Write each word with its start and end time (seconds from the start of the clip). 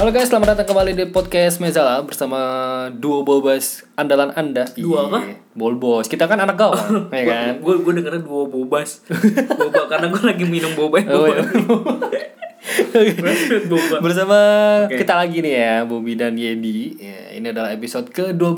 Halo 0.00 0.16
guys, 0.16 0.32
selamat 0.32 0.56
datang 0.56 0.72
kembali 0.72 0.96
di 0.96 1.04
podcast 1.12 1.60
Mezala 1.60 2.00
bersama 2.00 2.40
duo 2.88 3.20
bobas 3.20 3.84
andalan 4.00 4.32
Anda. 4.32 4.64
Duo 4.72 4.96
apa? 4.96 5.28
Iya, 5.28 5.36
Bolbos. 5.52 6.08
Kita 6.08 6.24
kan 6.24 6.40
anak 6.40 6.56
gawang, 6.56 7.04
ya 7.12 7.24
kan? 7.28 7.60
Gue 7.60 7.84
gue 7.84 8.00
dengernya 8.00 8.24
dua 8.24 8.48
bobas. 8.48 9.04
boba 9.60 9.92
karena 9.92 10.08
gue 10.08 10.22
lagi 10.24 10.48
minum 10.48 10.72
boba. 10.72 11.04
Oh, 11.04 11.28
iya. 11.28 11.44
boba. 13.68 13.96
Bersama 14.00 14.38
Oke. 14.88 15.04
kita 15.04 15.20
lagi 15.20 15.44
nih 15.44 15.52
ya, 15.52 15.84
Bobby 15.84 16.16
dan 16.16 16.32
Yedi. 16.32 16.96
Ya, 16.96 17.36
ini 17.36 17.52
adalah 17.52 17.68
episode 17.76 18.08
ke-12, 18.08 18.56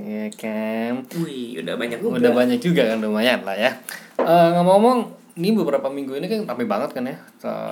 ya 0.00 0.24
kan? 0.40 1.04
Wih, 1.20 1.60
udah 1.60 1.76
banyak 1.76 2.00
juga. 2.00 2.16
Udah 2.16 2.32
banyak 2.32 2.58
juga 2.64 2.88
kan 2.88 3.04
lumayan 3.04 3.44
lah 3.44 3.60
ya. 3.60 3.76
Eh, 4.16 4.48
ngomong-ngomong, 4.56 5.20
ini 5.32 5.56
beberapa 5.56 5.88
minggu 5.88 6.12
ini 6.14 6.26
kan 6.28 6.44
rame 6.44 6.64
banget 6.64 6.92
kan 6.92 7.04
ya. 7.04 7.16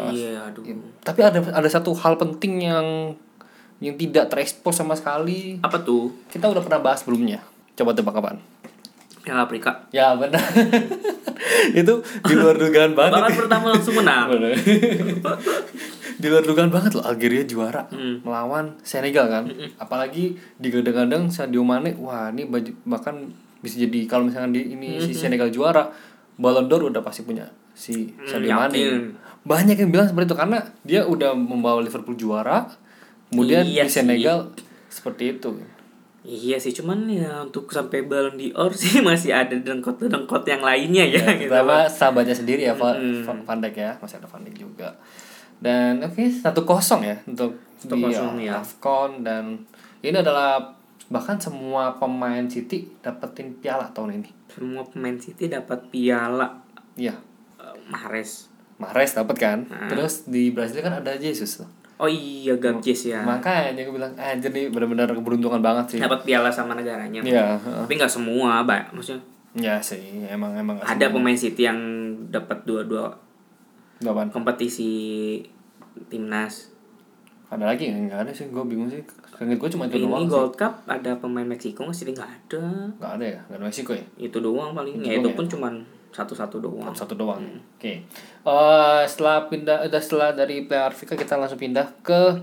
Iya, 0.08 0.48
aduh. 0.48 0.64
Tapi 1.04 1.20
ada 1.20 1.40
ada 1.40 1.68
satu 1.68 1.92
hal 1.92 2.16
penting 2.16 2.64
yang 2.64 3.12
yang 3.80 3.96
tidak 3.96 4.28
terekspos 4.28 4.76
sama 4.76 4.96
sekali. 4.96 5.60
Apa 5.60 5.80
tuh? 5.80 6.12
Kita 6.28 6.48
udah 6.48 6.60
pernah 6.60 6.80
bahas 6.80 7.00
sebelumnya. 7.04 7.40
Coba 7.76 7.92
tebak 7.92 8.16
kapan? 8.16 8.36
Piala 9.20 9.44
Afrika. 9.44 9.84
Ya 9.92 10.16
benar. 10.16 10.40
itu 11.80 11.94
di 12.00 12.34
luar 12.36 12.56
dugaan 12.56 12.92
banget. 12.96 13.20
Bahkan 13.20 13.36
pertama 13.36 13.66
langsung 13.76 13.96
menang. 13.96 14.32
Di 16.20 16.28
luar 16.28 16.44
dugaan 16.44 16.68
banget 16.68 17.00
loh 17.00 17.04
Algeria 17.08 17.48
juara 17.48 17.88
Hmm. 17.88 18.20
melawan 18.20 18.76
Senegal 18.84 19.32
kan. 19.32 19.48
Apalagi 19.80 20.36
digadang-gadang 20.60 21.32
Sadio 21.32 21.64
Mane, 21.64 21.96
wah 21.96 22.28
ini 22.28 22.44
bahkan 22.84 23.32
bisa 23.60 23.80
jadi 23.80 24.04
kalau 24.04 24.28
misalkan 24.28 24.52
di 24.52 24.72
ini 24.72 25.00
si 25.00 25.16
Senegal 25.16 25.48
juara, 25.48 25.88
Ballon 26.40 26.66
d'Or 26.66 26.88
udah 26.88 26.98
pasti 26.98 27.20
punya 27.20 27.44
si 27.70 28.16
Sadio 28.22 28.50
Mane. 28.50 28.72
yakin. 28.72 28.92
Banyak 29.42 29.76
yang 29.76 29.90
bilang 29.90 30.06
seperti 30.06 30.26
itu 30.26 30.38
karena 30.38 30.58
dia 30.82 31.04
udah 31.04 31.32
membawa 31.32 31.78
Liverpool 31.78 32.12
juara, 32.14 32.64
kemudian 33.28 33.60
Iya 33.62 33.84
di 33.84 33.90
sih. 33.90 34.00
Senegal 34.00 34.48
seperti 34.86 35.34
itu. 35.34 35.60
Iya 36.20 36.56
sih, 36.56 36.68
cuman 36.70 37.04
ya 37.06 37.40
untuk 37.40 37.68
sampai 37.68 38.02
Ballon 38.02 38.36
d'Or 38.36 38.72
sih 38.76 39.00
masih 39.00 39.32
ada 39.32 39.52
dengkot-dengkot 39.54 40.44
yang 40.44 40.60
lainnya 40.60 41.04
ya, 41.06 41.20
Ya, 41.22 41.32
gitu. 41.34 41.48
terutama 41.48 41.84
sahabatnya 41.86 42.32
sendiri 42.34 42.62
ya 42.62 42.72
Van, 42.72 42.96
Mm. 42.96 43.24
Van- 43.42 43.60
Dijk 43.60 43.76
ya 43.78 43.92
masih 43.96 44.16
ada 44.16 44.26
Van 44.26 44.40
Dijk 44.40 44.56
juga 44.58 44.96
dan 45.58 46.00
oke 46.00 46.24
satu 46.26 46.64
kosong 46.64 47.00
ya 47.02 47.16
untuk 47.26 47.52
1-0 47.78 47.92
di 48.34 48.48
ya. 48.48 48.56
Afcon 48.56 49.20
dan 49.20 49.60
ini 50.00 50.12
adalah 50.14 50.72
bahkan 51.06 51.36
semua 51.36 51.92
pemain 51.94 52.44
City 52.46 52.88
dapetin 52.98 53.52
piala 53.54 53.88
tahun 53.90 54.20
ini 54.20 54.30
Semua 54.50 54.82
pemain 54.82 55.16
City 55.16 55.46
dapat 55.46 55.86
piala 55.88 56.58
iya 56.94 57.14
eh, 57.56 57.74
Mahrez. 57.86 58.50
Mahrez 58.76 59.12
dapat 59.12 59.36
kan 59.36 59.58
Hmm. 59.64 59.88
terus 59.88 60.26
di 60.26 60.50
Brazil 60.50 60.80
kan 60.80 60.94
ada 60.94 61.14
Jesus 61.14 61.58
tuh 61.58 61.68
Oh 61.96 62.08
iya, 62.08 62.56
Gabjes 62.56 63.06
ya. 63.06 63.20
makanya 63.20 63.76
gue 63.76 63.92
bilang 63.92 64.08
anjir 64.16 64.48
nih 64.48 64.68
benar-benar 64.68 65.04
keberuntungan 65.06 65.60
banget 65.60 65.84
sih 65.86 65.98
Dapat 66.00 66.24
piala 66.24 66.48
sama 66.48 66.72
negaranya. 66.72 67.20
iya 67.20 67.54
heeh. 67.54 67.84
Tapi 67.84 67.92
nggak 67.94 68.08
semua, 68.08 68.64
Mbak. 68.64 68.96
Maksudnya 68.96 69.20
ya 69.52 69.76
sih 69.78 70.00
emang 70.24 70.56
emang 70.56 70.80
ada 70.80 70.96
semua. 70.96 71.12
pemain 71.12 71.36
City 71.36 71.68
yang 71.68 71.76
dapat 72.32 72.64
dua-dua 72.64 73.12
kompetisi 74.32 74.88
timnas. 76.08 76.72
Ada 77.50 77.64
lagi 77.66 77.90
nggak 77.90 78.20
ada 78.20 78.30
sih 78.30 78.46
gue 78.46 78.62
bingung 78.62 78.86
sih 78.86 79.02
Seinget 79.34 79.58
gue 79.58 79.68
cuma 79.68 79.84
itu 79.84 79.96
Ini 79.96 80.06
doang 80.06 80.22
sih 80.22 80.30
Gold 80.30 80.54
Cup 80.54 80.72
ada 80.86 81.10
pemain 81.16 81.42
Meksiko 81.44 81.82
masih 81.82 82.08
nggak 82.08 82.30
ada. 82.46 82.64
nggak 82.94 83.12
ada 83.12 83.24
ya 83.26 83.38
nggak 83.44 83.56
ada 83.56 83.64
Meksiko 83.66 83.92
ya 83.92 84.04
Itu 84.16 84.38
doang 84.38 84.70
paling. 84.70 84.94
Itu 84.94 85.02
Ya 85.02 85.12
itu 85.14 85.24
doang 85.24 85.36
pun 85.36 85.46
cuman 85.48 85.74
satu-satu 86.10 86.58
doang. 86.58 86.90
satu 86.90 87.14
doang. 87.14 87.38
Oke. 87.74 88.02
Eh, 88.42 89.02
setelah 89.06 89.46
pindah 89.46 89.82
udah 89.82 90.00
setelah 90.00 90.30
dari 90.30 90.62
Piala 90.64 90.90
Afrika 90.90 91.14
kita 91.14 91.34
langsung 91.34 91.56
pindah 91.56 91.86
ke 92.02 92.34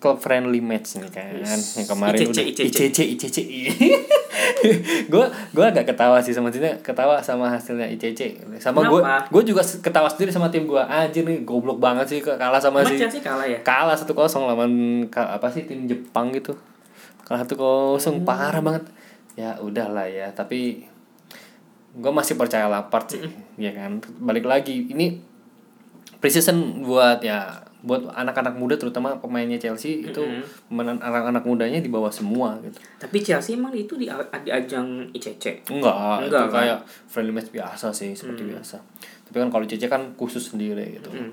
club 0.00 0.16
friendly 0.16 0.64
match 0.64 0.96
nih 0.96 1.12
kan. 1.12 1.36
Yang 1.36 1.86
kemarin 1.86 2.18
ICC, 2.18 2.28
udah 2.32 2.44
ICC. 2.48 2.64
ICC 2.66 2.98
ICC. 3.14 3.38
gue 5.12 5.24
gue 5.28 5.64
agak 5.64 5.84
ketawa 5.92 6.18
sih 6.24 6.32
sama 6.32 6.48
maksudnya 6.48 6.80
ketawa 6.80 7.20
sama 7.20 7.52
hasilnya 7.52 7.86
ICC. 7.92 8.48
Sama 8.58 8.88
gue 8.88 9.00
gue 9.04 9.42
juga 9.44 9.62
ketawa 9.62 10.08
sendiri 10.08 10.32
sama 10.32 10.48
tim 10.48 10.64
gue. 10.64 10.80
Anjir 10.80 11.22
nih 11.28 11.44
goblok 11.44 11.78
banget 11.78 12.08
sih 12.08 12.18
kalah 12.24 12.58
sama 12.58 12.80
Emang 12.80 12.96
si 12.96 13.00
Chelsea 13.04 13.20
kalah 13.20 13.44
ya? 13.44 13.60
kalah 13.60 13.94
satu 13.94 14.16
kosong 14.16 14.48
lawan 14.48 15.04
apa 15.12 15.46
sih 15.52 15.68
tim 15.68 15.84
Jepang 15.84 16.32
gitu 16.32 16.56
kalah 17.28 17.44
satu 17.44 17.54
kosong 17.60 18.24
parah 18.24 18.64
banget 18.64 18.88
ya 19.38 19.60
udahlah 19.60 20.08
ya 20.08 20.32
tapi 20.32 20.88
gue 21.90 22.12
masih 22.14 22.38
percaya 22.38 22.70
Lampard 22.70 23.06
sih 23.10 23.22
ya 23.58 23.74
kan 23.74 23.98
balik 24.22 24.46
lagi 24.46 24.90
ini 24.90 25.18
preseason 26.22 26.84
buat 26.86 27.24
ya 27.24 27.69
buat 27.80 28.04
anak-anak 28.06 28.54
muda 28.54 28.74
terutama 28.74 29.16
pemainnya 29.16 29.56
Chelsea 29.56 30.02
itu 30.02 30.20
menan- 30.68 30.98
anak-anak 30.98 31.42
mudanya 31.42 31.76
di 31.76 31.86
bawah 31.86 32.08
semua 32.08 32.60
gitu 32.60 32.76
Tapi 32.96 33.18
Chelsea 33.18 33.54
emang 33.54 33.72
itu 33.72 33.94
di, 33.94 34.04
di 34.38 34.50
ajang 34.50 35.08
ICC. 35.08 35.64
enggak, 35.66 35.96
Enggak, 35.96 36.16
itu 36.20 36.36
kan? 36.36 36.48
kayak 36.52 36.78
friendly 37.06 37.32
match 37.32 37.48
biasa 37.48 37.88
sih 37.90 38.12
seperti 38.12 38.44
biasa 38.46 38.76
tapi 39.22 39.36
kan 39.38 39.48
kalau 39.48 39.62
CC 39.62 39.86
kan 39.86 40.12
khusus 40.14 40.42
sendiri 40.44 40.92
gitu 40.92 41.08
Hmm. 41.08 41.30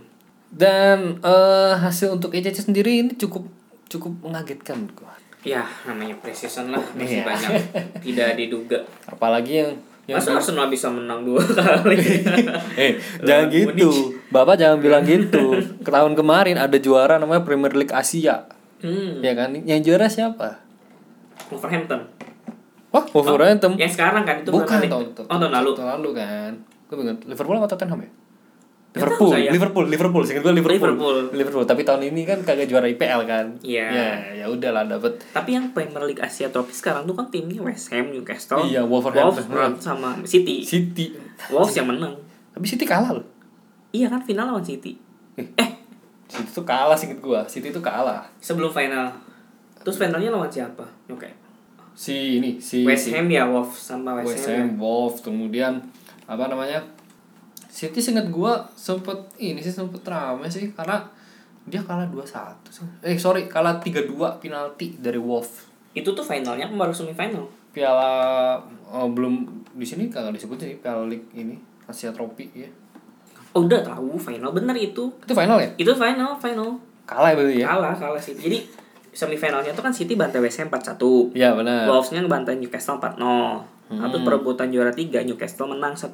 dan 0.50 1.00
eh, 1.20 1.74
hasil 1.76 2.12
untuk 2.12 2.32
ECC 2.32 2.64
sendiri 2.64 3.02
ini 3.02 3.12
cukup 3.14 3.44
cukup 3.88 4.14
mengagetkan 4.22 4.84
gua. 4.94 5.12
Ya, 5.42 5.64
namanya 5.84 6.12
preseason 6.18 6.70
lah 6.70 6.84
masih 6.94 7.20
Iya. 7.20 7.26
banyak 7.26 7.52
tidak 8.04 8.30
diduga. 8.36 8.80
apalagi 9.06 9.64
yang 9.64 9.72
yang 10.08 10.24
Masa 10.24 10.40
Arsenal 10.40 10.72
bisa 10.72 10.88
menang 10.88 11.28
dua 11.28 11.44
kali? 11.60 12.00
eh 12.82 12.96
jangan 13.28 13.52
gitu 13.52 14.16
bapak 14.32 14.56
jangan 14.56 14.80
bilang 14.80 15.04
gitu 15.04 15.60
tahun 15.84 16.16
kemarin 16.16 16.56
ada 16.56 16.80
juara 16.80 17.20
namanya 17.20 17.44
Premier 17.44 17.76
League 17.76 17.92
Asia 17.92 18.48
hmm. 18.80 19.20
ya 19.20 19.36
kan 19.36 19.52
yang 19.68 19.84
juara 19.84 20.08
siapa 20.08 20.64
Wolverhampton. 21.52 22.08
wah 22.92 23.04
Wolverhampton 23.12 23.76
Yang 23.76 24.00
sekarang 24.00 24.24
kan 24.24 24.44
itu 24.44 24.52
bukan 24.52 24.80
tahun, 24.80 25.12
nih? 25.12 25.28
Oh, 25.28 25.38
tahun 25.38 25.52
lalu. 25.52 25.72
tahun 25.76 25.90
lalu 26.00 26.10
kan 26.16 26.52
gue 26.88 26.96
bingung 26.96 27.20
Liverpool 27.28 27.60
atau 27.60 27.70
Tottenham 27.76 28.00
ya 28.00 28.12
Liverpool. 28.98 29.32
Liverpool, 29.38 29.86
Liverpool, 29.86 30.24
singkat 30.26 30.44
gue 30.44 30.54
Liverpool. 30.58 30.92
Liverpool. 30.94 31.18
Liverpool. 31.32 31.66
Tapi 31.66 31.82
tahun 31.82 32.02
ini 32.10 32.26
kan 32.26 32.42
kagak 32.42 32.66
juara 32.66 32.90
IPL 32.90 33.22
kan. 33.24 33.46
Iya. 33.62 33.88
Ya, 33.88 34.10
ya 34.42 34.46
udahlah 34.50 34.90
dapet 34.90 35.22
Tapi 35.30 35.54
yang 35.54 35.70
Premier 35.72 36.02
League 36.04 36.20
Asia 36.20 36.50
Trophy 36.50 36.74
sekarang 36.74 37.06
tuh 37.06 37.14
kan 37.14 37.30
timnya 37.30 37.62
West 37.62 37.94
Ham, 37.94 38.10
Newcastle, 38.10 38.66
Iya, 38.66 38.82
Wolverhampton. 38.84 39.46
Wolves 39.46 39.86
sama 39.86 40.18
City. 40.26 40.66
City. 40.66 41.14
Wolves 41.48 41.72
yang 41.72 41.88
menang. 41.88 42.18
Tapi 42.52 42.66
City 42.66 42.84
kalah 42.84 43.14
loh. 43.14 43.26
Iya 43.94 44.10
kan 44.10 44.20
final 44.20 44.50
lawan 44.50 44.66
City. 44.66 44.98
Eh. 45.38 45.46
Eh, 45.56 45.70
City 46.28 46.50
tuh 46.52 46.66
kalah 46.66 46.98
singkat 46.98 47.22
gua. 47.22 47.46
City 47.46 47.70
tuh 47.70 47.80
kalah. 47.80 48.26
sebelum 48.42 48.74
final. 48.74 49.14
Terus 49.86 49.96
finalnya 49.96 50.34
lawan 50.34 50.52
siapa? 50.52 50.84
Oke. 51.08 51.32
Si 51.98 52.38
ini 52.38 52.60
si 52.60 52.84
si 52.84 52.86
West 52.86 53.10
Ham 53.10 53.26
ya, 53.26 53.48
Wolves 53.48 53.80
sama 53.80 54.20
West, 54.20 54.44
West 54.44 54.46
Ham. 54.46 54.54
ya. 54.54 54.60
Ham, 54.62 54.70
Wolves, 54.78 55.20
kemudian 55.24 55.74
apa 56.28 56.46
namanya? 56.46 56.84
City 57.78 58.02
singkat 58.02 58.34
gua 58.34 58.66
sempet 58.74 59.38
ini 59.38 59.62
sih 59.62 59.70
sempet 59.70 60.02
rame 60.02 60.50
sih 60.50 60.74
karena 60.74 60.98
dia 61.70 61.78
kalah 61.86 62.10
2-1 62.10 62.74
sih. 62.74 62.82
Eh 63.06 63.22
sorry, 63.22 63.46
kalah 63.46 63.78
3-2 63.78 64.18
penalti 64.42 64.98
dari 64.98 65.22
Wolves. 65.22 65.70
Itu 65.94 66.18
tuh 66.18 66.26
finalnya 66.26 66.66
baru 66.74 66.90
semifinal. 66.90 67.46
Piala 67.70 68.58
oh, 68.90 69.06
belum 69.14 69.46
di 69.78 69.86
sini 69.86 70.10
kagak 70.10 70.34
disebut 70.34 70.58
sih 70.58 70.74
Piala 70.82 71.06
League 71.06 71.30
ini 71.38 71.54
Asia 71.86 72.10
Trophy 72.10 72.50
ya. 72.58 72.70
Oh, 73.54 73.62
udah 73.62 73.86
tahu 73.86 74.18
final 74.18 74.50
bener 74.50 74.74
itu. 74.74 75.14
Itu 75.22 75.38
final 75.38 75.62
ya? 75.62 75.70
Itu 75.78 75.94
final, 75.94 76.34
final. 76.42 76.82
Kalah 77.06 77.30
ya 77.30 77.36
berarti 77.38 77.62
ya? 77.62 77.66
Kalah, 77.70 77.94
kalah 77.94 78.22
sih. 78.22 78.34
Jadi 78.34 78.66
semifinalnya 79.14 79.78
tuh 79.78 79.86
kan 79.86 79.94
City 79.94 80.18
bantai 80.18 80.42
West 80.42 80.58
Ham 80.66 80.74
4-1. 80.74 81.38
Iya 81.38 81.54
benar. 81.54 81.86
Wolves-nya 81.86 82.26
ngebantai 82.26 82.58
Newcastle 82.58 82.98
4-0. 82.98 84.02
Atau 84.02 84.18
perebutan 84.26 84.74
juara 84.74 84.90
3 84.90 85.30
Newcastle 85.30 85.70
menang 85.70 85.94
1-0. 85.94 86.10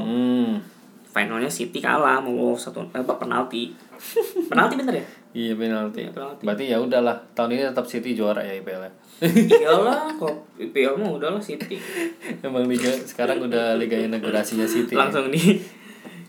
Hmm. 0.00 0.80
Finalnya 1.12 1.52
City 1.52 1.84
kalah 1.84 2.24
sama 2.24 2.32
Wolves 2.32 2.64
satu 2.64 2.80
eh, 2.88 3.04
apa 3.04 3.14
penalti. 3.20 3.76
penalti 4.50 4.74
bener 4.80 4.94
ya? 4.96 5.06
Iya 5.32 5.52
penalti. 5.56 6.08
Iya, 6.08 6.10
penalti. 6.16 6.42
Berarti 6.48 6.64
ya 6.72 6.76
udahlah 6.80 7.16
tahun 7.36 7.56
ini 7.56 7.62
tetap 7.68 7.84
City 7.84 8.16
juara 8.16 8.40
ya 8.40 8.56
IPL. 8.56 8.80
-nya. 8.80 8.92
Iyalah, 9.22 10.16
kok 10.16 10.34
IPL 10.56 10.96
mah 10.96 11.12
udahlah 11.12 11.42
City. 11.44 11.76
Emang 12.44 12.64
liga 12.64 12.88
sekarang 13.04 13.44
udah 13.44 13.76
liga 13.76 14.00
inaugurasinya 14.00 14.64
City. 14.64 14.96
ya. 14.96 15.04
Langsung 15.04 15.28
di 15.28 15.60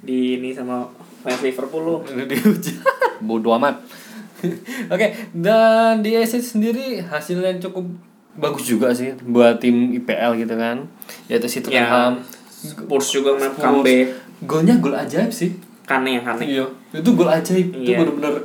di 0.04 0.36
ini 0.36 0.52
sama 0.52 0.84
fans 1.24 1.40
Liverpool 1.40 1.84
lu. 1.84 1.96
Dihujat. 2.04 2.84
Bodoh 3.28 3.56
amat. 3.56 3.80
Oke, 4.92 5.16
dan 5.32 6.04
di 6.04 6.20
ACC 6.20 6.60
sendiri 6.60 7.00
hasilnya 7.00 7.56
cukup 7.64 7.88
bagus 8.36 8.68
juga 8.68 8.92
sih 8.92 9.16
buat 9.24 9.64
tim 9.64 9.96
IPL 9.96 10.36
gitu 10.44 10.60
kan. 10.60 10.84
Yaitu 11.32 11.48
si 11.48 11.64
Ya, 11.72 11.88
Tottenham. 11.88 12.14
Spurs 12.64 13.08
juga 13.12 13.36
main 13.36 13.52
comeback. 13.56 14.23
Golnya 14.46 14.76
gol 14.78 14.94
ajaib 14.94 15.30
sih. 15.30 15.52
Kane 15.84 16.16
ya, 16.16 16.22
Kane. 16.24 16.44
Iya, 16.48 16.66
itu 16.92 17.10
gol 17.14 17.28
ajaib. 17.28 17.68
Itu 17.76 17.92
Iya. 17.92 18.00
bener-bener 18.00 18.36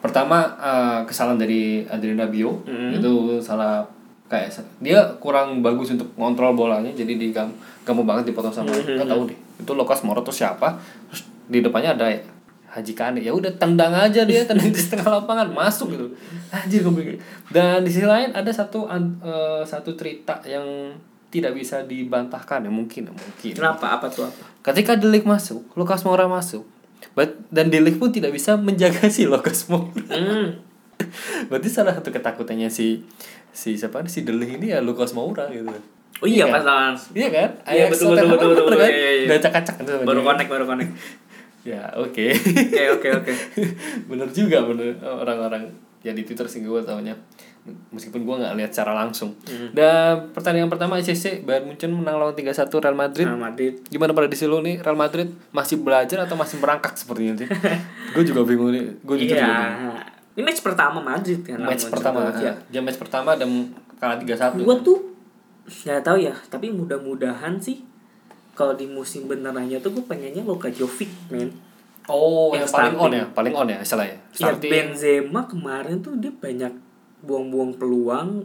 pertama 0.00 0.44
eh, 0.60 1.00
kesalahan 1.08 1.40
dari 1.40 1.84
Adriana 1.88 2.28
Bio. 2.28 2.60
Mm. 2.64 3.00
Itu 3.00 3.40
salah 3.40 3.80
kayak 4.24 4.50
dia 4.80 4.98
kurang 5.20 5.60
bagus 5.60 5.92
untuk 5.92 6.08
ngontrol 6.16 6.56
bolanya 6.56 6.88
jadi 6.90 7.12
di 7.14 7.28
gam 7.30 7.52
gampang 7.84 8.08
banget 8.08 8.32
dipotong 8.32 8.50
sama 8.50 8.72
Mhm. 8.72 8.96
nggak 8.96 9.06
tahu 9.06 9.22
deh 9.28 9.36
itu 9.60 9.72
Lucas 9.76 10.00
Moura 10.00 10.24
tuh 10.24 10.32
siapa 10.32 10.80
terus 11.06 11.28
di 11.46 11.60
depannya 11.60 11.92
ada 11.92 12.08
Haji 12.72 12.92
Kane 12.96 13.20
ya 13.20 13.30
udah 13.30 13.52
tendang 13.60 13.92
aja 13.92 14.24
dia 14.24 14.42
tendang 14.48 14.72
di 14.72 14.80
setengah 14.80 15.20
lapangan 15.20 15.52
masuk 15.52 15.92
gitu 15.92 16.08
anjir 16.50 16.80
gue 16.82 17.20
dan 17.52 17.84
di 17.84 17.90
sisi 17.92 18.08
lain 18.08 18.32
ada 18.32 18.48
satu 18.48 18.88
eh, 18.88 19.62
satu 19.62 19.92
cerita 19.94 20.40
yang 20.42 20.64
tidak 21.34 21.50
bisa 21.52 21.82
dibantahkan 21.82 22.62
ya 22.62 22.70
mungkin 22.70 23.10
ya 23.10 23.12
mungkin 23.12 23.52
Kenapa? 23.52 23.98
Apa 23.98 24.06
tuh 24.06 24.22
apa? 24.24 24.44
ketika 24.62 24.94
Delik 24.94 25.26
masuk 25.26 25.66
Lukas 25.74 26.06
Moura 26.06 26.30
masuk 26.30 26.62
But, 27.12 27.34
dan 27.50 27.68
Delik 27.68 27.98
pun 27.98 28.10
tidak 28.10 28.30
bisa 28.30 28.54
menjaga 28.54 29.10
si 29.10 29.26
Lukas 29.26 29.66
Moura 29.66 30.06
Hmm. 30.08 30.62
berarti 31.50 31.66
salah 31.66 31.90
satu 31.90 32.08
ketakutannya 32.08 32.70
si 32.70 33.02
si 33.50 33.74
siapa 33.74 34.06
si 34.06 34.22
Delik 34.22 34.56
ini 34.56 34.70
ya 34.70 34.78
Lukas 34.78 35.10
Moura 35.10 35.50
gitu 35.50 35.66
Oh 36.22 36.30
iya, 36.30 36.46
Iya 36.46 36.54
pas 36.54 36.62
lawan 36.62 36.94
Iya 37.10 37.28
kan? 37.28 37.50
Iya, 37.66 37.84
betul, 37.90 38.14
betul, 38.14 38.28
betul, 38.30 38.48
kan 38.48 38.54
betul, 38.54 38.78
kan? 38.78 38.86
iya, 38.86 38.94
iya, 38.94 39.10
iya. 39.12 39.26
Udah 39.26 39.36
acak-acak 39.36 39.74
kan 39.76 39.84
baru 40.06 40.20
connect 40.22 40.48
baru 40.48 40.64
connect. 40.64 40.92
Ya, 41.64 41.80
oke. 41.96 42.28
Oke 42.68 42.82
oke 42.92 43.08
oke. 43.10 43.32
bener 44.12 44.28
juga 44.30 44.60
bener 44.62 45.00
orang-orang 45.00 45.64
ya 46.04 46.12
di 46.12 46.20
Twitter 46.20 46.44
sih 46.44 46.60
gue 46.60 46.80
taunya 46.80 47.16
meskipun 47.64 48.28
gue 48.28 48.34
nggak 48.44 48.54
lihat 48.60 48.70
secara 48.76 48.92
langsung. 48.92 49.32
Hmm. 49.48 49.72
Dan 49.72 50.30
pertandingan 50.36 50.68
pertama 50.68 51.00
ACC 51.00 51.40
Bayern 51.48 51.64
Munchen 51.64 51.88
menang 51.96 52.20
lawan 52.20 52.36
3-1 52.36 52.68
Real 52.68 52.96
Madrid. 52.96 53.26
Real 53.26 53.40
Madrid. 53.40 53.74
Gimana 53.88 54.12
prediksi 54.12 54.44
lu 54.44 54.60
nih 54.60 54.84
Real 54.84 54.98
Madrid 54.98 55.32
masih 55.48 55.80
belajar 55.80 56.28
atau 56.28 56.36
masih 56.36 56.60
merangkak 56.60 56.92
sepertinya 57.00 57.40
sih? 57.40 57.48
gue 58.14 58.24
juga 58.24 58.44
bingung 58.44 58.68
nih. 58.68 58.84
Gue 59.00 59.16
jujur 59.24 59.40
juga 59.40 59.48
bingung. 59.48 59.96
Iya. 59.96 60.14
Ini 60.34 60.42
match 60.42 60.62
pertama 60.66 60.98
Madrid 61.00 61.40
kan. 61.46 61.58
Match 61.62 61.86
lawan 61.86 61.94
pertama, 61.94 62.18
Georgia. 62.28 62.52
ya 62.68 62.80
match 62.82 62.98
pertama 62.98 63.30
dan 63.38 63.48
kalah 64.02 64.18
3-1. 64.18 64.66
Gua 64.66 64.76
tuh 64.82 64.98
nggak 65.64 66.02
tahu 66.04 66.18
ya, 66.20 66.34
tapi 66.50 66.68
mudah-mudahan 66.74 67.56
sih 67.56 67.86
kalau 68.52 68.76
di 68.76 68.84
musim 68.86 69.26
benerannya 69.26 69.80
tuh 69.80 69.90
gue 69.94 70.04
pengennya 70.04 70.44
Luka 70.44 70.68
Jovic, 70.68 71.10
men. 71.30 71.50
Oh, 72.04 72.52
Yang 72.52 72.68
yang 72.68 72.72
paling 72.76 72.96
on 73.00 73.12
ya, 73.16 73.24
paling 73.32 73.54
on 73.56 73.66
ya 73.72 73.78
istilahnya. 73.80 74.18
Ya 74.36 74.52
Starting. 74.52 74.70
Benzema 74.70 75.40
kemarin 75.48 76.04
tuh 76.04 76.12
dia 76.20 76.28
banyak 76.28 76.83
buang-buang 77.24 77.74
peluang. 77.74 78.44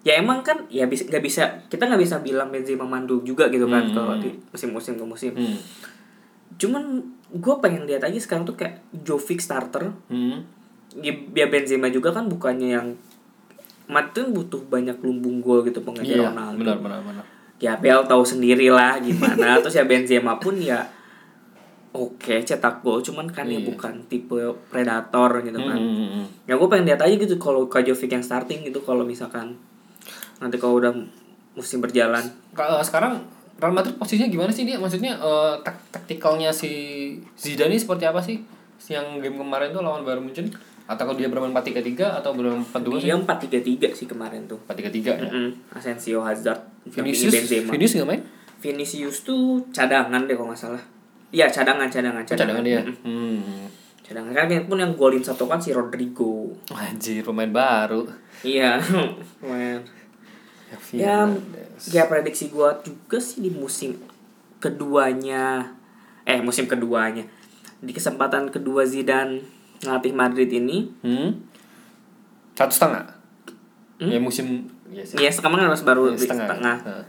Ya 0.00 0.16
emang 0.16 0.40
kan 0.40 0.64
ya 0.72 0.88
bisa 0.88 1.04
nggak 1.04 1.20
bisa 1.20 1.42
kita 1.68 1.84
nggak 1.84 2.00
bisa 2.00 2.16
bilang 2.18 2.48
Benzema 2.48 2.88
mandul 2.88 3.20
juga 3.20 3.52
gitu 3.52 3.68
kan 3.68 3.84
Hmm. 3.84 3.92
kalau 3.92 4.14
di 4.16 4.32
musim-musim 4.48 4.96
ke 4.96 5.04
musim. 5.04 5.32
Hmm. 5.36 5.60
Cuman 6.56 7.04
gue 7.30 7.54
pengen 7.60 7.84
lihat 7.84 8.02
aja 8.02 8.16
sekarang 8.16 8.42
tuh 8.42 8.56
kayak 8.56 8.80
Jovic 9.04 9.38
starter. 9.38 9.92
Hmm. 10.08 10.42
Ya, 10.96 11.12
ya 11.34 11.46
Benzema 11.46 11.86
juga 11.86 12.10
kan 12.10 12.26
bukannya 12.26 12.68
yang 12.72 12.88
tuh 14.10 14.30
butuh 14.30 14.62
banyak 14.64 15.02
lumbung 15.02 15.42
gol 15.42 15.66
gitu 15.66 15.82
pengejar 15.82 16.14
Iya, 16.16 16.30
Ronaldo. 16.30 16.62
benar 16.62 16.78
benar 16.78 17.00
benar. 17.02 17.24
Ya 17.60 17.74
Bel 17.76 18.00
tahu 18.06 18.22
sendiri 18.22 18.70
lah 18.70 18.96
gimana. 18.98 19.58
Terus 19.62 19.76
ya 19.76 19.84
Benzema 19.84 20.38
pun 20.38 20.56
ya 20.56 20.86
oke 21.92 22.34
cetak 22.40 22.80
gol 22.80 23.00
cuman 23.00 23.26
kan 23.26 23.44
ya 23.44 23.56
Iya. 23.56 23.66
bukan 23.66 23.94
tipe 24.06 24.38
predator 24.66 25.30
gitu 25.40 25.58
kan. 25.58 25.74
Hmm, 25.74 26.06
hmm. 26.14 26.24
Ya 26.44 26.54
gue 26.54 26.68
pengen 26.68 26.86
lihat 26.86 27.00
aja 27.00 27.12
gitu 27.12 27.34
kalau 27.36 27.66
Kajovic 27.66 28.06
yang 28.08 28.22
starting 28.22 28.62
gitu 28.62 28.78
kalau 28.80 29.02
misalkan 29.02 29.58
nanti 30.36 30.56
kalau 30.56 30.78
udah 30.78 30.94
musim 31.52 31.78
berjalan. 31.78 32.22
Ka- 32.50 32.78
sekarang 32.80 33.18
Real 33.56 33.70
Madrid 33.70 33.92
posisinya 33.94 34.24
gimana 34.26 34.48
sih 34.48 34.64
dia? 34.64 34.76
Maksudnya 34.76 35.12
eh, 35.14 35.54
tak 35.60 35.76
taktikalnya 35.90 36.48
si 36.48 36.70
Zidane 37.34 37.68
ini 37.68 37.78
seperti 37.78 38.04
apa 38.04 38.18
sih? 38.18 38.40
Yang 38.86 39.20
game 39.20 39.36
kemarin 39.36 39.70
tuh 39.70 39.80
lawan 39.80 40.00
Bayern 40.00 40.22
Munchen 40.22 40.48
atau 40.86 41.04
kalau 41.04 41.14
dia 41.14 41.28
bermain 41.28 41.52
4-3-3 41.52 42.18
atau 42.18 42.32
bermain 42.32 42.64
4-2 42.64 42.98
sih? 42.98 43.06
Dia 43.06 43.14
4-3-3 43.14 43.92
sih 43.92 44.06
kemarin 44.06 44.46
tuh. 44.46 44.58
4-3-3 44.64 45.12
ya. 45.12 45.28
Asensio 45.70 46.18
Hazard 46.20 46.58
Vinicius. 46.84 47.34
Vinicius 47.68 47.94
nggak 47.96 48.08
main? 48.08 48.22
Vinicius 48.58 49.22
tuh 49.22 49.62
cadangan 49.70 50.24
deh 50.24 50.32
kalau 50.32 50.50
nggak 50.50 50.62
salah. 50.62 50.82
Iya 51.30 51.46
cadangan 51.46 51.86
cadangan 51.86 52.22
Oh, 52.26 52.28
cadangan 52.34 52.62
dia. 52.66 52.82
Hmm. 53.06 53.66
Cadangan 54.02 54.34
kan 54.34 54.46
pun 54.66 54.78
yang 54.82 54.92
golin 54.98 55.22
satu 55.22 55.46
kan 55.46 55.62
si 55.62 55.70
Rodrigo. 55.70 56.50
Anjir, 56.74 57.22
pemain 57.22 57.50
baru. 57.50 58.02
Iya. 58.42 58.82
Men. 59.46 59.82
Ya, 60.94 61.26
ya 61.90 62.02
prediksi 62.06 62.46
gua 62.50 62.78
juga 62.86 63.18
sih 63.18 63.42
di 63.42 63.50
musim 63.50 63.98
keduanya 64.62 65.66
eh 66.22 66.38
musim 66.38 66.70
keduanya 66.70 67.26
di 67.82 67.90
kesempatan 67.90 68.52
kedua 68.54 68.86
Zidane 68.86 69.42
ngelatih 69.82 70.14
Madrid 70.14 70.46
ini 70.52 70.86
Hmm? 71.02 71.42
Satu 72.54 72.70
setengah. 72.70 73.02
Ya 73.98 74.20
musim 74.20 74.68
ya 74.92 75.02
ya 75.02 75.30
sekarang 75.32 75.58
harus 75.58 75.82
baru 75.82 76.12
Ya, 76.12 76.16
di 76.16 76.28
setengah, 76.28 76.76
Heeh. 76.86 77.04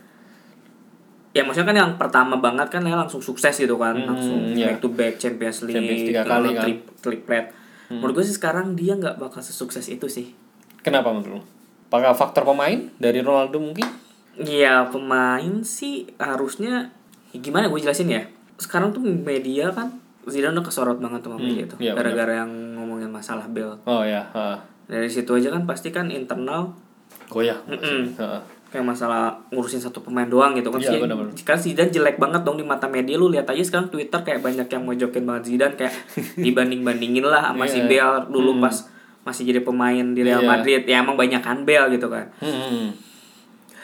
Ya 1.31 1.41
maksudnya 1.41 1.67
kan 1.67 1.77
yang 1.77 1.91
pertama 1.95 2.35
banget 2.37 2.67
kan 2.69 2.81
ya 2.81 2.93
langsung 2.93 3.19
sukses 3.19 3.53
gitu 3.53 3.75
kan 3.75 3.93
Hmm, 3.93 4.03
langsung 4.05 4.39
iya. 4.51 4.67
back 4.67 4.77
to 4.79 4.89
back 4.89 5.13
Champions 5.15 5.63
League 5.63 5.75
Champions 5.75 6.03
tiga 6.05 6.21
kali 6.23 6.49
kan. 6.49 6.61
trip- 6.61 6.87
triplet 6.97 7.45
menurut 7.89 8.13
gue 8.13 8.25
sih 8.25 8.33
sekarang 8.33 8.73
dia 8.73 8.93
nggak 8.93 9.15
bakal 9.17 9.39
sesukses 9.39 9.83
itu 9.85 10.07
sih 10.07 10.31
Kenapa 10.79 11.09
menurut 11.09 11.37
lu? 11.37 11.41
Apakah 11.87 12.11
faktor 12.11 12.41
pemain 12.43 12.73
dari 12.97 13.19
Ronaldo 13.19 13.59
mungkin? 13.59 13.85
ya 14.33 14.87
pemain 14.87 15.59
sih 15.61 16.07
harusnya 16.15 16.89
ya 17.29 17.37
gimana 17.37 17.67
gue 17.67 17.79
jelasin 17.79 18.07
ya 18.07 18.23
sekarang 18.55 18.91
tuh 18.91 18.99
media 19.01 19.67
kan 19.69 19.91
Zidane 20.23 20.53
udah 20.53 20.63
kesorot 20.63 20.97
banget 20.97 21.19
sama 21.19 21.35
media 21.35 21.65
tuh 21.65 21.77
iya, 21.77 21.91
gara-gara 21.91 22.39
yang 22.39 22.51
ngomongin 22.75 23.07
masalah 23.07 23.43
Bell 23.45 23.75
Oh 23.83 24.01
ya, 24.01 24.23
heeh. 24.29 24.57
dari 24.87 25.07
situ 25.07 25.31
aja 25.31 25.49
kan 25.49 25.63
pasti 25.63 25.89
kan 25.89 26.07
internal 26.07 26.71
Goyah. 27.25 27.55
Mm-mm. 27.65 28.11
Heeh. 28.13 28.41
Kayak 28.71 28.87
masalah 28.87 29.35
ngurusin 29.49 29.77
satu 29.77 29.99
pemain 29.99 30.25
doang 30.25 30.51
gitu 30.53 30.67
kan 30.67 30.79
Iya, 30.79 30.95
sih 30.95 31.43
kan 31.43 31.57
Zidane 31.57 31.87
jelek 31.89 32.15
banget 32.15 32.41
dong 32.41 32.55
di 32.55 32.63
mata 32.63 32.87
media 32.87 33.13
lu 33.13 33.27
lihat 33.27 33.43
aja 33.45 33.59
sekarang 33.59 33.87
Twitter 33.87 34.15
kayak 34.17 34.39
banyak 34.39 34.65
yang 34.65 34.81
mojokin 34.81 35.23
banget 35.23 35.43
Zidane 35.45 35.75
kayak 35.75 35.91
dibanding 36.41 36.81
bandingin 36.81 37.21
lah 37.21 37.51
sama 37.51 37.63
si 37.65 37.79
Iya. 37.79 37.85
Bale 37.85 38.19
dulu 38.29 38.57
pas 38.57 38.75
masih 39.21 39.45
jadi 39.45 39.59
pemain 39.59 40.01
di 40.07 40.21
Real 40.21 40.39
Iya. 40.39 40.49
Madrid 40.49 40.81
ya 40.83 40.99
emang 40.99 41.13
banyak 41.13 41.39
kan 41.39 41.61
Bale 41.61 41.91
gitu 41.91 42.07
kan 42.07 42.25
Hmm. 42.39 42.95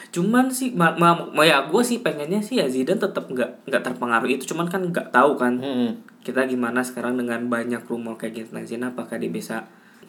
cuman 0.08 0.48
sih 0.48 0.72
ma, 0.72 0.96
ma, 0.96 1.14
ma- 1.28 1.44
ya 1.44 1.62
gue 1.64 1.84
sih 1.84 2.00
pengennya 2.00 2.40
sih 2.40 2.56
ya 2.56 2.66
Zidane 2.66 2.98
tetap 2.98 3.28
nggak 3.28 3.68
nggak 3.68 3.82
terpengaruh 3.84 4.30
itu 4.30 4.48
cuman 4.48 4.66
kan 4.66 4.82
nggak 4.82 5.12
tahu 5.12 5.36
kan 5.36 5.60
Hmm. 5.60 6.00
kita 6.24 6.44
gimana 6.46 6.80
sekarang 6.80 7.16
dengan 7.16 7.44
banyak 7.46 7.84
rumor 7.86 8.16
kayak 8.16 8.34
gitu 8.38 8.50
nah 8.52 8.64
Zidane 8.64 8.90
apakah 8.90 9.16
dia 9.16 9.28
bisa 9.30 9.68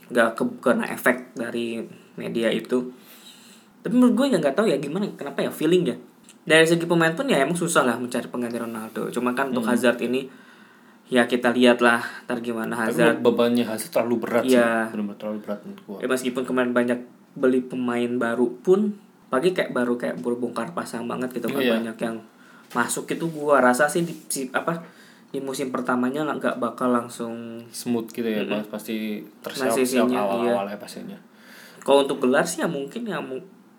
nggak 0.09 0.33
ke 0.33 0.45
kena 0.63 0.87
efek 0.89 1.35
dari 1.35 1.83
media 2.15 2.49
itu 2.49 2.95
tapi 3.80 3.92
menurut 3.92 4.14
gue 4.16 4.26
ya 4.28 4.38
nggak 4.38 4.54
tahu 4.54 4.66
ya 4.66 4.76
gimana 4.76 5.06
kenapa 5.12 5.40
ya 5.40 5.50
feeling 5.50 5.85
ya 5.85 5.97
dari 6.42 6.64
segi 6.64 6.85
pemain 6.85 7.12
pun 7.12 7.25
ya 7.25 7.38
emang 7.38 7.54
susah 7.54 7.82
lah 7.82 7.94
mencari 7.94 8.26
pengganti 8.26 8.56
Ronaldo 8.56 9.08
cuma 9.08 9.32
kan 9.32 9.49
untuk 9.49 9.64
Hazard 9.64 10.00
ini 10.00 10.26
ya 11.06 11.25
kita 11.25 11.50
lihat 11.50 11.78
lah 11.78 12.04
ntar 12.25 12.38
gimana 12.38 12.75
Tapi 12.75 12.92
Hazard 12.92 13.18
bebannya 13.20 13.64
Hazard 13.64 13.90
terlalu 13.90 14.16
berat 14.18 14.44
Iya. 14.44 14.88
sih. 14.88 14.94
Benar 14.94 15.16
terlalu 15.16 15.38
berat 15.40 15.58
menurut 15.62 15.80
gua. 15.82 15.97
ya 15.99 16.06
meskipun 16.06 16.42
kemarin 16.42 16.73
banyak 16.73 17.00
beli 17.35 17.61
pemain 17.62 18.11
baru 18.14 18.50
pun 18.58 18.92
pagi 19.26 19.50
kayak 19.50 19.70
baru 19.70 19.94
kayak 19.94 20.18
baru 20.18 20.37
bongkar 20.37 20.73
pasang 20.73 21.04
banget 21.04 21.32
gitu 21.32 21.49
kan 21.49 21.61
Iya. 21.61 21.80
banyak 21.80 21.97
yang 21.99 22.16
masuk 22.70 23.04
itu 23.06 23.25
gua 23.26 23.61
rasa 23.62 23.87
sih 23.87 24.02
di 24.02 24.12
si- 24.26 24.50
apa 24.50 24.85
di 25.28 25.38
musim 25.38 25.68
pertamanya 25.68 26.25
nggak 26.26 26.56
bakal 26.58 26.88
langsung 26.88 27.61
Smooth 27.70 28.08
gitu 28.11 28.25
ya, 28.25 28.40
Mas. 28.42 28.64
pasti 28.66 29.20
tersiap 29.38 29.68
Transisinya, 29.70 30.16
awal-awalnya 30.18 30.76
pastinya. 30.76 31.16
kalau 31.78 32.04
untuk 32.04 32.18
gelar 32.18 32.42
sih 32.42 32.61
ya 32.61 32.66
mungkin 32.66 33.04
ya 33.04 33.20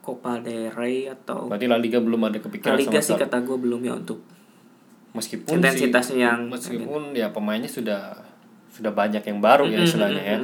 Copa 0.09 0.41
del 0.41 0.73
Rey 0.73 1.05
atau 1.05 1.45
Berarti 1.45 1.65
La 1.65 1.77
Liga 1.77 2.01
belum 2.01 2.21
ada 2.23 2.37
kepikiran 2.37 2.73
La 2.73 2.81
Liga 2.81 2.97
sama 2.97 3.05
sih 3.05 3.15
kata 3.19 3.37
gue 3.39 3.57
belum 3.59 3.81
ya 3.83 3.93
untuk 3.93 4.19
Meskipun 5.09 5.57
intensitasnya 5.57 6.13
sih, 6.13 6.21
yang- 6.21 6.45
meskipun 6.49 7.01
ya 7.13 7.29
pemainnya 7.29 7.65
sudah 7.65 8.13
sudah 8.69 8.89
banyak 8.89 9.21
yang 9.21 9.37
baru 9.39 9.65
ya 9.65 9.81
istilahnya 9.81 10.21
ya. 10.23 10.37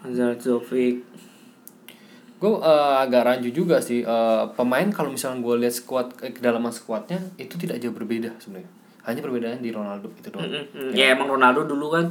Hazard 0.00 0.36
Zovic 0.38 1.00
Gue 2.36 2.60
eh, 2.60 2.94
agak 3.00 3.24
rancu 3.24 3.48
juga 3.48 3.80
sih 3.80 4.00
eh, 4.00 4.44
pemain 4.52 4.84
kalau 4.88 5.08
misalnya 5.08 5.40
gue 5.40 5.54
lihat 5.60 5.74
squad 5.74 6.12
eh, 6.20 6.28
kedalaman 6.28 6.68
squadnya 6.68 7.16
itu 7.36 7.56
tidak 7.56 7.80
jauh 7.80 7.92
berbeda 7.92 8.36
sebenarnya. 8.36 8.68
Hanya 9.02 9.20
perbedaan 9.20 9.60
di 9.60 9.68
Ronaldo 9.68 10.08
itu 10.10 10.28
doang. 10.28 10.48
Mm-mm. 10.48 10.92
ya 10.92 11.12
emang 11.12 11.28
Ronaldo 11.30 11.64
dulu 11.64 11.88
kan 11.90 12.04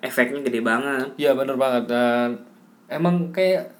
efeknya 0.00 0.40
gede 0.42 0.60
banget 0.60 1.08
Iya 1.16 1.32
bener 1.32 1.56
banget 1.56 1.88
dan 1.88 2.36
emang 2.86 3.32
kayak 3.32 3.72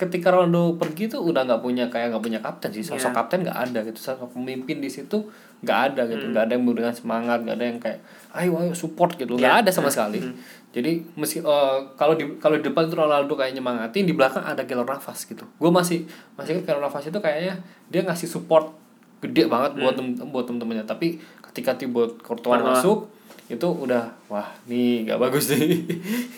ketika 0.00 0.32
Ronaldo 0.32 0.80
pergi 0.80 1.12
tuh 1.12 1.20
udah 1.20 1.44
nggak 1.44 1.60
punya 1.60 1.84
kayak 1.92 2.16
nggak 2.16 2.24
punya 2.24 2.40
kapten 2.40 2.72
sih. 2.72 2.80
Sosok 2.80 3.12
Iya. 3.12 3.16
kapten 3.20 3.38
nggak 3.44 3.58
ada 3.68 3.78
gitu. 3.84 4.00
Sosok 4.00 4.32
pemimpin 4.32 4.80
di 4.80 4.88
situ 4.88 5.20
nggak 5.60 5.78
ada 5.92 6.08
gitu. 6.08 6.24
Hmm. 6.24 6.32
nggak 6.32 6.42
ada 6.48 6.52
yang 6.56 6.64
memberikan 6.64 6.94
semangat 6.96 7.44
nggak 7.44 7.56
ada 7.60 7.66
yang 7.68 7.76
kayak 7.76 8.00
ayo 8.32 8.56
ayo 8.56 8.72
support 8.72 9.12
gitu. 9.20 9.36
Iya. 9.36 9.40
nggak 9.44 9.54
ada 9.60 9.70
sama 9.70 9.92
sekali. 9.92 10.24
Jadi 10.70 11.02
meski 11.18 11.44
eh, 11.44 11.76
kalau 12.00 12.16
di 12.16 12.24
kalau 12.40 12.56
di 12.56 12.64
depan 12.64 12.88
tuh 12.88 12.96
Ronaldo 12.96 13.36
kayak 13.36 13.52
nyemangatin 13.52 14.08
di 14.08 14.14
belakang 14.16 14.40
ada 14.40 14.64
Keylor 14.64 14.88
Navas 14.88 15.28
gitu. 15.28 15.44
Gue 15.60 15.68
masih 15.68 16.08
masih 16.40 16.56
ingat 16.56 16.64
Keylor 16.72 16.80
Navas 16.80 17.04
itu 17.04 17.18
kayaknya 17.20 17.60
dia 17.92 18.00
ngasih 18.00 18.30
support 18.30 18.72
gede 19.20 19.52
banget 19.52 19.76
buat 19.76 19.94
tem 20.00 20.16
buat 20.32 20.48
temen-temennya. 20.48 20.88
Tapi 20.88 21.20
ketika 21.44 21.76
Thibaut 21.76 22.16
Courtois 22.24 22.62
masuk 22.64 23.10
itu 23.50 23.66
udah 23.66 24.06
wah 24.30 24.46
nih 24.70 25.02
nggak 25.04 25.18
bagus 25.18 25.50
nih 25.50 25.82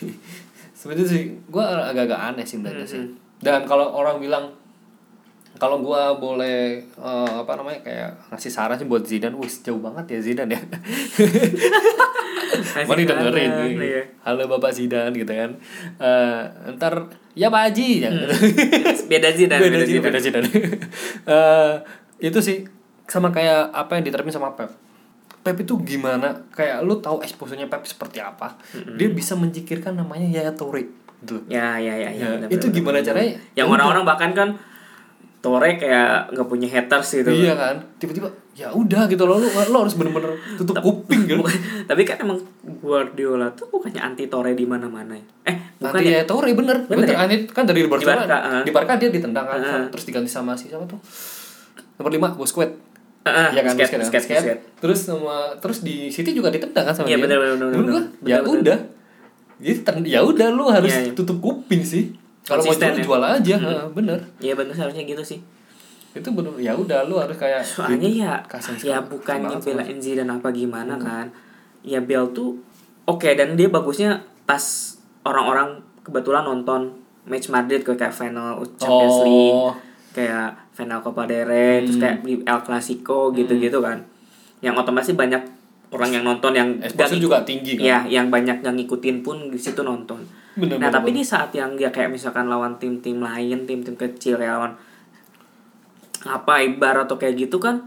sebenarnya 0.73 1.05
sih 1.05 1.23
gue 1.45 1.61
agak-agak 1.61 2.19
aneh 2.33 2.41
sih 2.41 2.57
melihatnya 2.57 2.89
sih 2.89 3.05
dan 3.43 3.67
kalau 3.67 3.91
orang 3.91 4.23
bilang 4.23 4.55
kalau 5.61 5.85
gua 5.85 6.17
boleh 6.17 6.81
eh, 6.81 7.33
apa 7.37 7.53
namanya 7.59 7.85
kayak 7.85 8.09
ngasih 8.33 8.49
saran 8.49 8.79
sih 8.79 8.89
buat 8.89 9.05
Zidane, 9.05 9.37
wih 9.37 9.51
jauh 9.61 9.77
banget 9.77 10.17
ya 10.17 10.19
Zidane 10.23 10.57
ya. 10.57 10.61
Mari 12.89 13.05
dengerin. 13.05 13.51
Saran, 13.53 13.81
iya. 13.81 14.01
Halo 14.25 14.49
Bapak 14.49 14.73
Zidane 14.73 15.13
gitu 15.13 15.29
kan. 15.29 15.51
Eh 16.01 16.41
ntar 16.73 17.05
ya 17.37 17.53
Pak 17.53 17.61
Haji 17.69 17.87
ya. 18.01 18.09
beda 19.11 19.29
sih 19.37 19.45
dan 19.45 19.61
beda 19.61 19.77
beda 19.77 19.85
sih 19.85 19.99
beda 20.01 20.19
sih 20.19 20.31
dan. 20.33 20.43
Eh, 21.23 21.73
itu 22.19 22.39
sih 22.41 22.65
sama 23.05 23.29
kayak 23.29 23.69
apa 23.71 23.99
yang 23.99 24.03
diterapin 24.03 24.33
sama 24.33 24.57
Pep. 24.57 24.73
Pep 25.43 25.59
itu 25.59 25.75
gimana? 25.85 26.33
Kayak 26.55 26.81
lu 26.81 26.97
tahu 26.97 27.21
exposure-nya 27.21 27.69
Pep 27.69 27.85
seperti 27.85 28.23
apa? 28.23 28.57
Dia 28.97 29.11
bisa 29.11 29.37
mencikirkan 29.37 29.95
namanya 29.95 30.27
Yaya 30.27 30.51
Toure 30.55 31.02
gitu. 31.23 31.39
ya 31.47 31.75
ya 31.77 31.95
ya, 31.95 32.05
ya, 32.05 32.09
Ya, 32.13 32.27
benar, 32.35 32.47
itu 32.49 32.59
benar, 32.61 32.75
gimana 32.75 32.91
benar. 32.93 33.07
caranya? 33.07 33.31
yang 33.53 33.65
Ya 33.65 33.71
orang-orang 33.71 34.03
bahkan 34.03 34.31
kan 34.31 34.49
Tore 35.39 35.75
kayak 35.75 36.31
nggak 36.31 36.47
punya 36.47 36.63
haters 36.65 37.07
gitu 37.17 37.27
Iya 37.27 37.51
kan? 37.53 37.75
Tiba-tiba 37.97 38.27
ya 38.53 38.69
udah 38.69 39.07
gitu 39.07 39.23
loh 39.23 39.35
lu, 39.35 39.47
lu 39.47 39.77
harus 39.77 39.91
bener-bener 39.93 40.29
tutup 40.55 40.77
kuping 40.77 41.25
gitu. 41.25 41.35
Bukan- 41.37 41.59
tapi 41.83 42.01
kan 42.01 42.15
emang 42.17 42.39
Guardiola 42.79 43.51
tuh 43.51 43.67
bukannya 43.67 43.99
anti 43.99 44.27
Tore 44.27 44.51
di 44.51 44.63
mana-mana 44.63 45.11
ya 45.11 45.25
eh 45.45 45.55
bukan 45.77 45.99
ya 45.99 46.19
ya 46.19 46.23
Toure 46.23 46.47
bener, 46.53 46.77
Bener 46.81 47.03
bener, 47.03 47.09
ya? 47.09 47.17
Anit 47.21 47.41
kan 47.49 47.63
dari 47.63 47.83
Barcelona. 47.83 48.15
Di 48.15 48.25
Barca, 48.25 48.37
ah. 48.39 48.61
Di 48.61 48.71
Barca 48.71 48.93
dia 48.95 49.09
ditendang 49.09 49.43
kan, 49.43 49.59
Ah. 49.59 49.83
terus 49.89 50.03
diganti 50.05 50.27
sama 50.27 50.53
si 50.53 50.67
siapa 50.67 50.83
tuh? 50.85 50.95
Nomor 51.93 52.07
5 52.09 52.27
Busquets. 52.33 52.71
Ah, 53.23 53.47
Iya 53.49 53.61
kan, 53.61 53.73
Busquets, 53.73 53.91
Busquets, 53.91 53.99
Busquets, 53.99 54.23
Busquets. 54.23 54.43
Busquets. 54.45 54.63
Terus 54.79 54.99
sama 55.01 55.35
terus 55.57 55.77
di 55.81 56.07
City 56.07 56.31
juga 56.31 56.47
ditendang 56.47 56.83
kan 56.83 56.93
sama 56.93 57.05
Iya, 57.05 57.17
dia. 57.17 57.23
bener, 57.25 57.37
bener, 57.37 57.55
bener, 57.57 57.67
bener. 57.81 58.03
ya 58.23 58.39
Bener, 58.39 58.59
udah. 58.61 58.79
Jadi 59.55 59.79
ya 60.07 60.19
udah 60.19 60.47
lu 60.49 60.65
harus 60.65 60.89
Iya, 60.89 61.01
iya. 61.03 61.13
tutup 61.13 61.37
kuping 61.39 61.81
sih. 61.81 62.13
Kalau 62.43 62.59
mau 62.59 62.71
jual 62.71 62.91
ya. 62.91 62.99
jual 62.99 63.21
aja, 63.23 63.55
ha, 63.57 63.87
bener. 63.87 64.19
Iya 64.37 64.53
bener 64.53 64.73
seharusnya 64.73 65.03
gitu 65.03 65.23
sih 65.23 65.39
Itu 66.11 66.29
bener 66.29 66.51
ya 66.57 66.73
udah 66.73 67.03
lu 67.03 67.15
harus 67.15 67.33
kayak 67.33 67.63
soalnya 67.63 68.05
ya 68.05 68.33
ya 68.43 68.59
sekali. 68.59 69.09
bukan 69.09 69.37
Banget 69.41 69.49
sama- 69.49 69.63
nyebelain 69.65 69.97
Zidane 69.97 70.31
apa 70.31 70.49
gimana 70.49 70.93
kan 70.95 71.25
ya 71.81 71.97
Bell 71.99 72.29
tuh 72.29 72.59
oke 73.03 73.25
dan 73.29 73.55
dia 73.55 73.65
bagusnya 73.65 74.11
pas 74.43 74.61
orang-orang 75.21 75.79
kebetulan 76.01 76.43
nonton 76.43 76.93
match 77.23 77.47
Madrid 77.47 77.81
ke 77.81 77.93
kayak 77.93 78.11
final 78.11 78.59
Champions 78.75 79.15
Oh. 79.15 79.23
League 79.23 79.63
kayak 80.13 80.47
final 80.71 80.99
Copa 80.99 81.23
del 81.23 81.43
Rey 81.43 81.81
terus 81.81 81.95
Hmm. 81.95 82.03
kayak 82.03 82.17
di 82.21 82.33
El 82.41 82.59
Clasico 82.61 83.19
gitu-gitu 83.31 83.79
kan 83.79 84.03
yang 84.59 84.75
otomatis 84.75 85.09
banyak 85.11 85.41
orang 85.93 86.09
yang 86.11 86.23
nonton 86.23 86.51
yang 86.51 86.69
Exposure 86.77 86.97
nggak 87.13 87.21
juga 87.21 87.37
tinggi 87.43 87.71
kan. 87.75 87.83
ya 87.83 87.97
yang 88.11 88.27
banyak 88.27 88.57
yang 88.59 88.75
ngikutin 88.75 89.21
pun 89.21 89.47
di 89.47 89.57
situ 89.57 89.81
nonton 89.81 90.19
Bener, 90.53 90.75
nah 90.75 90.85
bener, 90.85 90.91
tapi 90.91 91.09
bener. 91.09 91.17
di 91.17 91.23
saat 91.23 91.49
yang 91.51 91.73
dia 91.73 91.89
kayak 91.89 92.09
misalkan 92.09 92.45
lawan 92.45 92.75
tim-tim 92.75 93.17
lain 93.17 93.63
tim-tim 93.63 93.93
kecil 93.95 94.35
kayak 94.35 94.53
lawan 94.53 94.73
apa 96.23 96.53
ibarat 96.63 97.03
atau 97.03 97.15
kayak 97.15 97.35
gitu 97.37 97.57
kan 97.57 97.83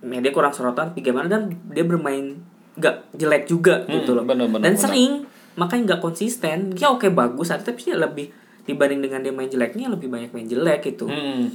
media 0.00 0.30
kurang 0.30 0.50
sorotan 0.50 0.90
tapi 0.90 1.00
gimana 1.02 1.28
dan 1.28 1.42
dia 1.66 1.82
bermain 1.82 2.36
nggak 2.72 2.96
jelek 3.14 3.44
juga 3.46 3.82
Hmm, 3.82 3.92
gitu 3.96 4.12
loh 4.12 4.22
bener, 4.22 4.46
bener, 4.46 4.62
dan 4.62 4.72
bener. 4.72 4.80
sering 4.80 5.12
makanya 5.52 5.82
nggak 5.90 6.02
konsisten 6.02 6.58
dia 6.72 6.88
oke 6.88 7.08
bagus 7.10 7.50
ada 7.50 7.60
tapi 7.60 7.82
dia 7.82 7.96
lebih 7.96 8.30
dibanding 8.62 9.00
dengan 9.00 9.20
dia 9.20 9.30
main 9.30 9.46
jeleknya 9.46 9.88
lebih 9.88 10.06
banyak 10.06 10.30
main 10.30 10.46
jelek 10.46 10.86
gitu 10.86 11.04
Hmm. 11.04 11.50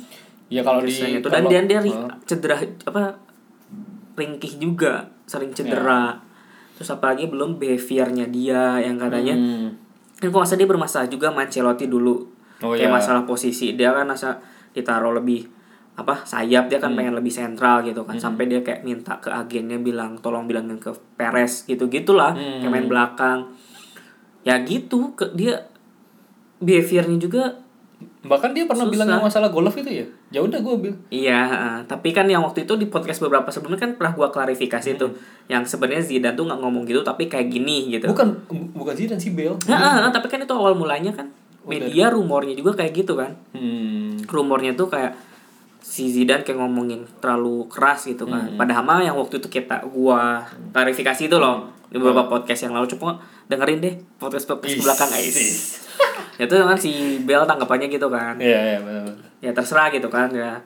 Ya 0.46 0.62
kalau 0.62 0.78
di 0.80 0.94
tuh. 0.94 1.26
dan 1.26 1.42
kalau- 1.42 1.50
dia 1.50 1.62
dia 1.66 1.82
cedera 2.24 2.54
apa 2.86 3.18
ringkih 4.14 4.62
juga 4.62 5.10
sering 5.26 5.52
cedera 5.52 6.22
terus 6.74 6.90
apalagi 6.90 7.26
belum 7.26 7.56
behaviornya 7.56 8.28
dia 8.28 8.78
yang 8.80 8.96
katanya 8.96 9.34
Hmm. 9.34 9.68
kan 10.16 10.28
kok 10.28 10.42
masa 10.42 10.56
dia 10.56 10.66
bermasalah 10.66 11.08
juga 11.08 11.30
sama 11.30 11.44
Ancelotti 11.44 11.86
dulu 11.86 12.16
Oh, 12.58 12.72
kayak 12.72 12.88
iya. 12.88 12.92
masalah 12.92 13.24
posisi 13.24 13.74
dia 13.74 13.92
kan 13.92 14.06
masa 14.06 14.40
ditaruh 14.72 15.12
lebih 15.14 15.44
apa 15.96 16.24
sayap 16.24 16.68
dia 16.68 16.78
kan 16.78 16.92
Hmm. 16.92 17.00
pengen 17.00 17.16
lebih 17.16 17.30
sentral 17.30 17.80
gitu 17.82 18.04
kan 18.04 18.16
sampai 18.16 18.46
dia 18.46 18.60
kayak 18.60 18.84
minta 18.84 19.16
ke 19.18 19.28
agennya 19.28 19.76
bilang 19.78 20.20
tolong 20.20 20.44
bilangin 20.46 20.76
ke 20.76 20.92
Perez 21.16 21.64
gitu 21.64 21.88
gitulah 21.88 22.32
Hmm. 22.32 22.60
kayak 22.60 22.72
main 22.72 22.88
belakang 22.88 23.40
ya 24.44 24.60
gitu 24.62 25.16
ke 25.16 25.32
dia 25.32 25.64
behaviornya 26.58 27.18
juga 27.18 27.44
Bahkan 28.26 28.58
dia 28.58 28.66
pernah 28.66 28.90
bilang 28.90 29.06
Susah. 29.06 29.16
yang 29.22 29.26
masalah 29.30 29.50
golf 29.54 29.76
itu 29.78 29.92
ya. 30.02 30.06
Ya 30.34 30.40
udah 30.42 30.60
gue 30.60 30.76
bilang. 30.82 31.00
Iya, 31.14 31.42
tapi 31.86 32.10
kan 32.10 32.26
yang 32.26 32.42
waktu 32.42 32.66
itu 32.66 32.74
di 32.76 32.90
podcast 32.90 33.22
beberapa 33.22 33.54
sebelumnya 33.54 33.86
kan 33.86 33.92
pernah 33.96 34.18
gua 34.18 34.34
klarifikasi 34.34 34.98
tuh, 34.98 35.14
yang 35.46 35.62
sebenarnya 35.62 36.02
Zidane 36.02 36.34
tuh 36.34 36.50
nggak 36.50 36.60
ngomong 36.60 36.90
gitu, 36.90 37.06
tapi 37.06 37.30
kayak 37.30 37.54
gini 37.54 37.94
gitu. 37.94 38.10
Bukan 38.10 38.50
bukan 38.74 38.94
Zidane 38.98 39.22
sih 39.22 39.38
Bel. 39.38 39.54
Heeh, 39.70 40.10
tapi 40.10 40.26
kan 40.26 40.42
itu 40.42 40.54
awal 40.58 40.74
mulanya 40.74 41.14
kan 41.14 41.30
media 41.66 42.14
rumornya 42.14 42.54
juga 42.54 42.78
kayak 42.78 42.94
gitu 43.06 43.14
kan. 43.18 43.34
Hmm. 43.54 44.22
Rumornya 44.26 44.78
tuh 44.78 44.90
kayak 44.90 45.18
si 45.86 46.10
Zidane 46.10 46.42
kayak 46.42 46.58
ngomongin 46.58 47.06
terlalu 47.22 47.70
keras 47.70 48.10
gitu 48.10 48.26
kan. 48.26 48.58
Padahal 48.58 48.82
mah 48.82 49.02
yang 49.06 49.18
waktu 49.18 49.38
itu 49.38 49.50
kita 49.50 49.86
gua 49.90 50.46
klarifikasi 50.74 51.30
itu 51.30 51.38
loh 51.38 51.70
di 51.90 52.02
beberapa 52.02 52.26
podcast 52.26 52.66
yang 52.66 52.74
lalu 52.74 52.90
coba 52.98 53.22
dengerin 53.46 53.80
deh 53.82 53.96
podcast 54.18 54.50
podcast 54.50 54.82
belakang 54.82 55.10
guys. 55.14 55.38
is. 56.36 56.44
itu 56.44 56.54
kan 56.54 56.76
si 56.76 56.92
Bel 57.22 57.44
tanggapannya 57.44 57.88
gitu 57.88 58.08
kan. 58.08 58.36
Iya 58.36 58.60
iya 58.74 58.80
benar. 58.80 59.16
Ya 59.40 59.52
terserah 59.52 59.90
gitu 59.90 60.08
kan 60.08 60.30
ya. 60.30 60.60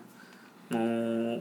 Mau 0.69 0.85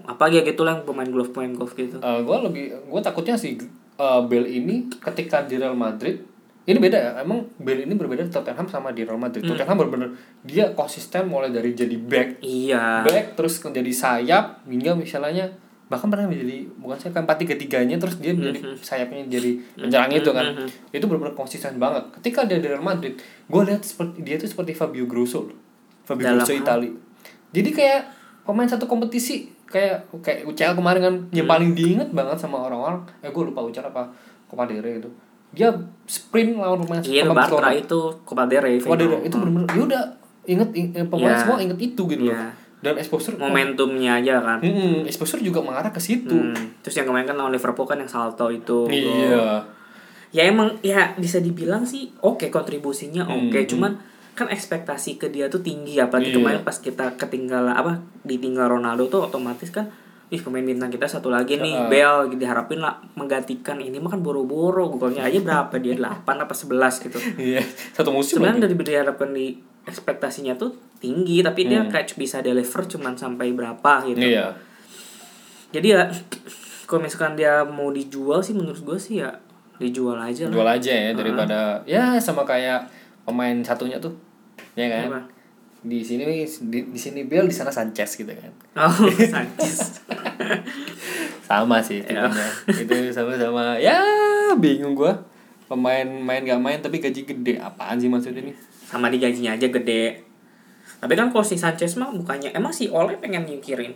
apa 0.04 0.24
ya 0.26 0.40
gitu 0.40 0.62
lah 0.62 0.74
yang 0.74 0.84
pemain 0.84 1.04
golf 1.06 1.30
pemain 1.30 1.52
golf 1.52 1.72
gitu. 1.72 1.96
Eh, 1.96 2.20
gue 2.20 2.36
lebih 2.42 2.64
gue 2.88 3.00
takutnya 3.00 3.34
sih 3.34 3.60
eh, 3.94 4.20
Bale 4.24 4.48
ini 4.48 4.88
ketika 4.94 5.42
di 5.42 5.56
Real 5.56 5.74
Madrid 5.74 6.24
ini 6.64 6.76
beda 6.76 6.96
ya 6.96 7.10
emang 7.18 7.44
Bale 7.56 7.84
ini 7.84 7.92
berbeda 7.92 8.24
di 8.24 8.28
Tottenham 8.28 8.64
sama 8.64 8.92
di 8.92 9.04
Real 9.04 9.16
Madrid 9.16 9.40
Hmm. 9.40 9.52
Tottenham 9.52 9.76
benar-benar 9.78 10.10
dia 10.42 10.72
konsisten 10.72 11.24
mulai 11.24 11.48
dari 11.48 11.72
jadi 11.72 11.96
back 11.96 12.40
Iya. 12.40 13.04
back 13.04 13.26
terus 13.34 13.60
menjadi 13.60 13.92
sayap 13.92 14.44
hingga 14.64 14.92
misalnya 14.92 15.48
bahkan 15.88 16.06
pernah 16.06 16.24
menjadi 16.24 16.68
bukan 16.76 16.96
saya 16.96 17.10
kan 17.10 17.24
empat 17.24 17.38
tiga 17.38 17.54
tiganya 17.54 17.96
terus 17.96 18.16
dia 18.16 18.30
menjadi 18.30 18.60
Hmm. 18.62 18.76
sayapnya 18.78 19.24
jadi 19.26 19.50
penyerang 19.74 20.12
itu 20.12 20.30
kan 20.30 20.44
itu 20.90 21.00
benar-benar 21.02 21.32
konsisten 21.32 21.76
banget 21.76 22.04
ketika 22.14 22.44
dia 22.44 22.56
di 22.56 22.68
Real 22.68 22.80
Madrid 22.82 23.16
gue 23.42 23.62
lihat 23.64 23.80
seperti 23.80 24.20
dia 24.20 24.36
itu 24.36 24.44
seperti 24.46 24.72
Fabio 24.72 25.04
Grosso. 25.04 25.48
Fabio 26.02 26.24
Dalam 26.26 26.40
Grosso? 26.40 26.52
Itali 26.54 26.92
jadi 27.48 27.70
kayak 27.70 28.00
pemain 28.42 28.64
satu 28.64 28.84
kompetisi 28.84 29.48
kayak 29.64 30.08
kayak 30.18 30.44
UCL 30.44 30.72
kemarin 30.74 31.00
kan 31.00 31.14
yang 31.30 31.44
Hmm. 31.44 31.54
paling 31.54 31.70
diinget 31.72 32.08
banget 32.10 32.36
sama 32.36 32.60
orang-orang 32.62 33.04
eh 33.18 33.28
gue 33.28 33.42
lupa 33.42 33.60
UCL 33.62 33.88
apa 33.88 34.12
Rey 34.78 34.96
itu 34.98 35.08
dia 35.50 35.72
sprint 36.04 36.56
lawan 36.56 36.80
pemain 36.82 37.00
Iya, 37.00 37.24
Bartra 37.24 37.36
Barcelona. 37.56 37.72
itu 37.74 38.00
final. 38.78 38.96
Rey 39.00 39.24
itu 39.24 39.36
benar-benar 39.38 39.68
ya 39.70 39.82
udah 39.82 40.02
inget 40.44 40.68
ing- 40.74 40.92
eh, 40.92 41.04
pemain 41.06 41.28
Iya. 41.30 41.40
semua 41.40 41.56
inget 41.58 41.78
itu 41.78 42.02
gitu 42.04 42.22
loh 42.24 42.32
Iya. 42.34 42.48
Dan 42.78 42.94
exposure 42.94 43.34
Momentumnya 43.34 44.22
aja 44.22 44.38
kan. 44.38 44.62
Hmm, 44.62 45.02
exposure 45.02 45.42
juga 45.42 45.58
mengarah 45.58 45.90
ke 45.90 45.98
situ. 45.98 46.30
Hmm. 46.30 46.78
Terus 46.80 46.94
yang 46.94 47.10
kemarin 47.10 47.26
kan 47.26 47.34
lawan 47.34 47.50
Liverpool 47.50 47.84
kan 47.84 47.98
yang 47.98 48.06
salto 48.06 48.48
itu. 48.48 48.86
Iya. 48.86 49.66
Ya 50.28 50.44
emang 50.44 50.76
ya 50.84 51.16
bisa 51.16 51.40
dibilang 51.40 51.88
sih 51.88 52.12
oke 52.20 52.52
kontribusinya 52.52 53.24
Hmm, 53.24 53.48
oke, 53.48 53.64
cuman 53.64 53.96
kan 54.36 54.46
ekspektasi 54.46 55.16
ke 55.16 55.32
dia 55.32 55.48
tuh 55.48 55.58
tinggi 55.58 55.98
apalagi 55.98 56.30
Iya. 56.30 56.36
kemarin 56.38 56.60
pas 56.62 56.76
kita 56.76 57.16
ketinggalan 57.16 57.74
apa 57.74 57.98
ditinggal 58.22 58.70
Ronaldo 58.70 59.08
tuh 59.08 59.26
otomatis 59.26 59.72
kan 59.72 59.90
ih 60.28 60.38
pemain 60.38 60.60
bintang 60.60 60.92
kita 60.92 61.08
satu 61.08 61.32
lagi 61.32 61.56
nih 61.56 61.72
Heeh. 61.72 61.88
Bell 61.88 62.16
diharapin 62.30 62.78
lah 62.78 63.00
menggantikan 63.16 63.80
ini 63.80 63.96
mah 63.96 64.12
kan 64.12 64.20
boro-boro 64.20 64.92
golnya 64.94 65.24
aja 65.24 65.40
berapa 65.40 65.72
dia 65.80 65.96
8 65.96 66.22
apa 66.28 66.54
11 66.54 66.76
gitu 67.08 67.18
Iya. 67.40 67.64
Satu 67.96 68.12
musim 68.12 68.38
sebenarnya 68.38 68.68
dari 68.68 68.76
diharapkan 68.76 69.32
di 69.32 69.56
ekspektasinya 69.88 70.54
tuh 70.54 70.76
tinggi 70.98 71.40
tapi 71.40 71.64
dia 71.64 71.86
kayak 71.86 72.14
bisa 72.14 72.38
deliver 72.38 72.82
cuman 72.84 73.14
sampai 73.14 73.50
berapa 73.50 73.92
gitu 74.04 74.18
Iya. 74.18 74.50
jadi 75.70 75.88
ya 75.88 76.02
kalau 76.88 77.00
misalkan 77.00 77.34
dia 77.34 77.62
mau 77.62 77.88
dijual 77.88 78.40
sih 78.40 78.52
menurut 78.52 78.80
gue 78.80 78.98
sih 78.98 79.20
ya 79.20 79.30
dijual 79.76 80.16
aja 80.16 80.46
lah 80.46 80.52
Jual 80.52 80.68
aja 80.68 80.90
ya 80.90 81.10
daripada 81.12 81.58
ya 81.84 82.18
sama 82.18 82.42
kayak 82.42 82.90
pemain 83.22 83.54
satunya 83.60 83.94
tuh. 83.96 84.10
Ya 84.74 84.88
kan? 84.88 85.06
Apa? 85.06 85.20
Di 85.78 86.02
sini 86.02 86.26
di, 86.42 86.78
di 86.82 86.98
sini 86.98 87.22
Bale, 87.22 87.46
di 87.46 87.54
sana 87.54 87.68
Sanchez 87.68 88.16
gitu 88.16 88.26
kan. 88.28 88.50
oh 88.74 88.90
Sanchez 89.34 90.02
Sama 91.48 91.78
sih 91.78 92.02
Iya. 92.02 92.26
tipenya. 92.26 92.48
itu 92.74 92.94
sama-sama 93.12 93.78
ya 93.78 93.96
bingung 94.54 94.92
gua. 94.92 95.14
Pemain 95.68 96.02
main 96.04 96.42
gak 96.42 96.58
main 96.58 96.80
tapi 96.80 96.98
gaji 96.98 97.22
gede. 97.22 97.54
Apaan 97.58 97.96
sih 97.96 98.08
maksudnya 98.08 98.42
nih? 98.42 98.56
sama 98.80 99.12
di 99.12 99.20
gajinya 99.20 99.52
aja 99.52 99.68
gede 99.68 100.16
tapi 100.98 101.14
kan 101.14 101.30
kalau 101.30 101.42
si 101.42 101.54
Sanchez 101.54 101.94
mah 101.94 102.10
bukannya 102.10 102.50
emang 102.50 102.70
si 102.70 102.90
Ole 102.90 103.14
pengen 103.16 103.46
nyingkirin 103.46 103.94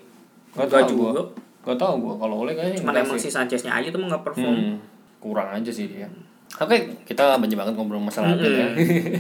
Gak 0.52 0.68
tau 0.68 0.85
juga 0.85 1.16
gua. 1.16 1.25
Gak 1.64 1.78
tau 1.80 1.94
gua 1.97 2.14
kalau 2.16 2.44
oleh 2.44 2.52
kayaknya 2.52 2.85
cuman 2.85 2.94
emang 3.00 3.16
sih. 3.16 3.26
si 3.26 3.35
Sancheznya 3.35 3.73
aja 3.73 3.88
tuh 3.88 3.99
nggak 3.99 4.21
perform 4.21 4.52
Hmm, 4.52 4.76
kurang 5.16 5.49
aja 5.49 5.71
sih 5.71 5.88
dia. 5.88 6.04
Oke, 6.52 6.76
kita 7.09 7.40
banyak 7.40 7.56
banget 7.56 7.73
ngobrol 7.73 7.97
masalah 7.97 8.37
update 8.37 8.52
ya. 8.52 8.68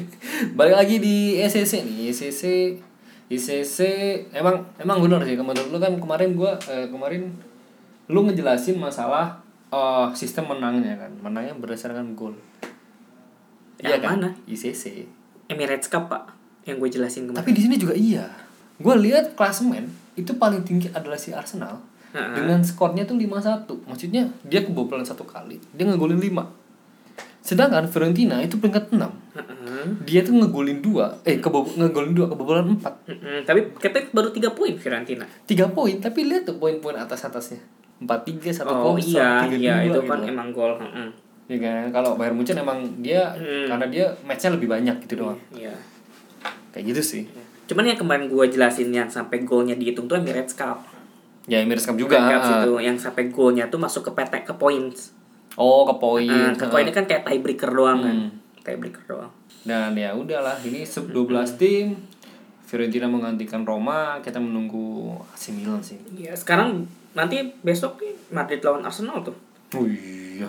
Balik 0.58 0.76
lagi 0.76 0.96
di 1.00 1.40
ECC 1.40 1.80
nih, 1.80 2.12
ECC 2.12 2.42
ICC 3.26 3.78
emang 4.36 4.60
emang 4.76 5.00
benar 5.00 5.24
sih 5.24 5.32
menurut 5.34 5.72
lu 5.72 5.78
kan 5.80 5.96
kemarin 5.96 6.36
gua 6.36 6.52
eh, 6.68 6.84
kemarin 6.86 7.32
lu 8.06 8.28
ngejelasin 8.28 8.76
masalah 8.76 9.40
eh, 9.72 10.06
sistem 10.12 10.52
menangnya 10.52 11.00
kan. 11.00 11.10
Menangnya 11.24 11.56
berdasarkan 11.56 12.12
gol. 12.12 12.36
Iya 13.80 13.96
Yang 13.96 14.02
kan? 14.04 14.10
mana? 14.20 14.28
ICC. 14.44 14.84
Emirates 15.48 15.88
Cup 15.88 16.12
pak 16.12 16.28
yang 16.62 16.76
gue 16.76 16.88
jelasin 16.88 17.24
kemarin 17.24 17.38
Tapi 17.38 17.50
di 17.50 17.60
sini 17.60 17.74
juga 17.74 17.92
iya. 17.92 18.26
Gua 18.76 18.94
lihat 18.94 19.32
klasemen 19.32 19.86
itu 20.12 20.34
paling 20.34 20.62
tinggi 20.62 20.90
adalah 20.90 21.14
si 21.14 21.30
Arsenal 21.30 21.78
Heeh. 22.10 22.34
dengan 22.34 22.60
skornya 22.60 23.02
tuh 23.02 23.16
5-1 23.16 23.64
maksudnya 23.84 24.22
dia 24.42 24.60
kebobolan 24.60 25.00
satu 25.00 25.24
kali 25.24 25.56
dia 25.72 25.84
ngegolin 25.84 26.20
5 26.20 26.28
sedangkan 27.40 27.86
Fiorentina 27.86 28.38
itu 28.38 28.54
peringkat 28.54 28.92
6 28.92 29.00
Heeh. 29.00 29.84
dia 30.04 30.20
tuh 30.20 30.36
ngegolin 30.36 30.78
2 30.78 31.24
eh 31.24 31.36
kebob 31.38 31.72
ngegolin 31.72 32.12
2 32.12 32.28
kebobolan 32.28 32.66
4 32.70 33.08
Mm-mm, 33.08 33.38
tapi 33.42 33.60
katanya 33.74 34.06
baru 34.12 34.28
3 34.28 34.52
poin 34.52 34.74
Fiorentina 34.76 35.24
3 35.42 35.48
poin 35.68 35.96
tapi 35.96 36.20
lihat 36.22 36.44
tuh 36.44 36.56
poin-poin 36.56 36.94
atas-atasnya 36.94 37.58
4-3 37.98 38.60
1 38.60 38.68
oh 38.68 38.94
iya 38.96 39.42
3 39.42 39.56
iya 39.56 39.74
itu 39.82 39.96
gitu. 39.96 40.00
kan 40.04 40.20
emang 40.22 40.52
gol 40.52 40.76
Heeh. 40.76 41.08
Ya 41.48 41.58
kan 41.58 41.90
kalau 41.90 42.14
Bayern 42.14 42.36
Munchen 42.36 42.54
emang 42.56 42.78
dia 42.98 43.34
Hmm. 43.34 43.66
karena 43.66 43.86
dia 43.86 44.04
matchnya 44.22 44.52
lebih 44.52 44.68
banyak 44.68 45.00
gitu 45.02 45.18
doang 45.18 45.40
iya 45.50 45.72
kayak 46.72 46.84
gitu 46.88 47.02
sih 47.02 47.22
cuman 47.64 47.84
yang 47.86 47.96
kemarin 47.96 48.26
gua 48.26 48.44
jelasin 48.44 48.88
yang 48.88 49.06
sampai 49.06 49.42
golnya 49.42 49.72
dihitung 49.72 50.04
tuh 50.04 50.16
Emirates 50.16 50.52
Cup 50.52 50.82
ya 51.44 51.58
Emirates 51.58 51.84
Cup 51.84 51.94
juga 51.94 52.18
Cup 52.18 52.42
ah. 52.42 52.52
itu 52.58 52.72
yang 52.80 52.96
sampai 52.96 53.28
golnya 53.28 53.66
tuh 53.66 53.76
masuk 53.76 54.02
ke 54.04 54.12
PT 54.14 54.44
ke 54.44 54.54
points 54.54 55.12
oh 55.54 55.84
ke 55.84 55.94
poin 55.94 56.24
Nah, 56.24 56.52
ke 56.52 56.66
poinnya 56.66 56.90
kan 56.90 57.04
kayak 57.04 57.22
tiebreaker 57.22 57.68
doang 57.68 58.00
kan 58.00 58.16
Hmm. 58.18 58.30
tiebreaker 58.58 59.04
doang 59.06 59.30
dan 59.62 59.92
ya 59.92 60.10
udahlah 60.12 60.58
ini 60.62 60.82
sub 60.82 61.06
Hmm. 61.06 61.22
12 61.28 61.54
tim 61.54 61.86
Fiorentina 62.62 63.04
menggantikan 63.04 63.62
Roma 63.62 64.16
kita 64.18 64.38
menunggu 64.38 65.12
AC 65.28 65.52
Milan 65.52 65.78
sih 65.78 66.00
Iya, 66.10 66.32
sekarang 66.32 66.82
nanti 67.12 67.36
besok 67.60 68.00
nih 68.00 68.16
Madrid 68.30 68.58
lawan 68.60 68.80
Arsenal 68.82 69.20
tuh. 69.20 69.36
oh 69.72 69.84
iya 69.84 70.48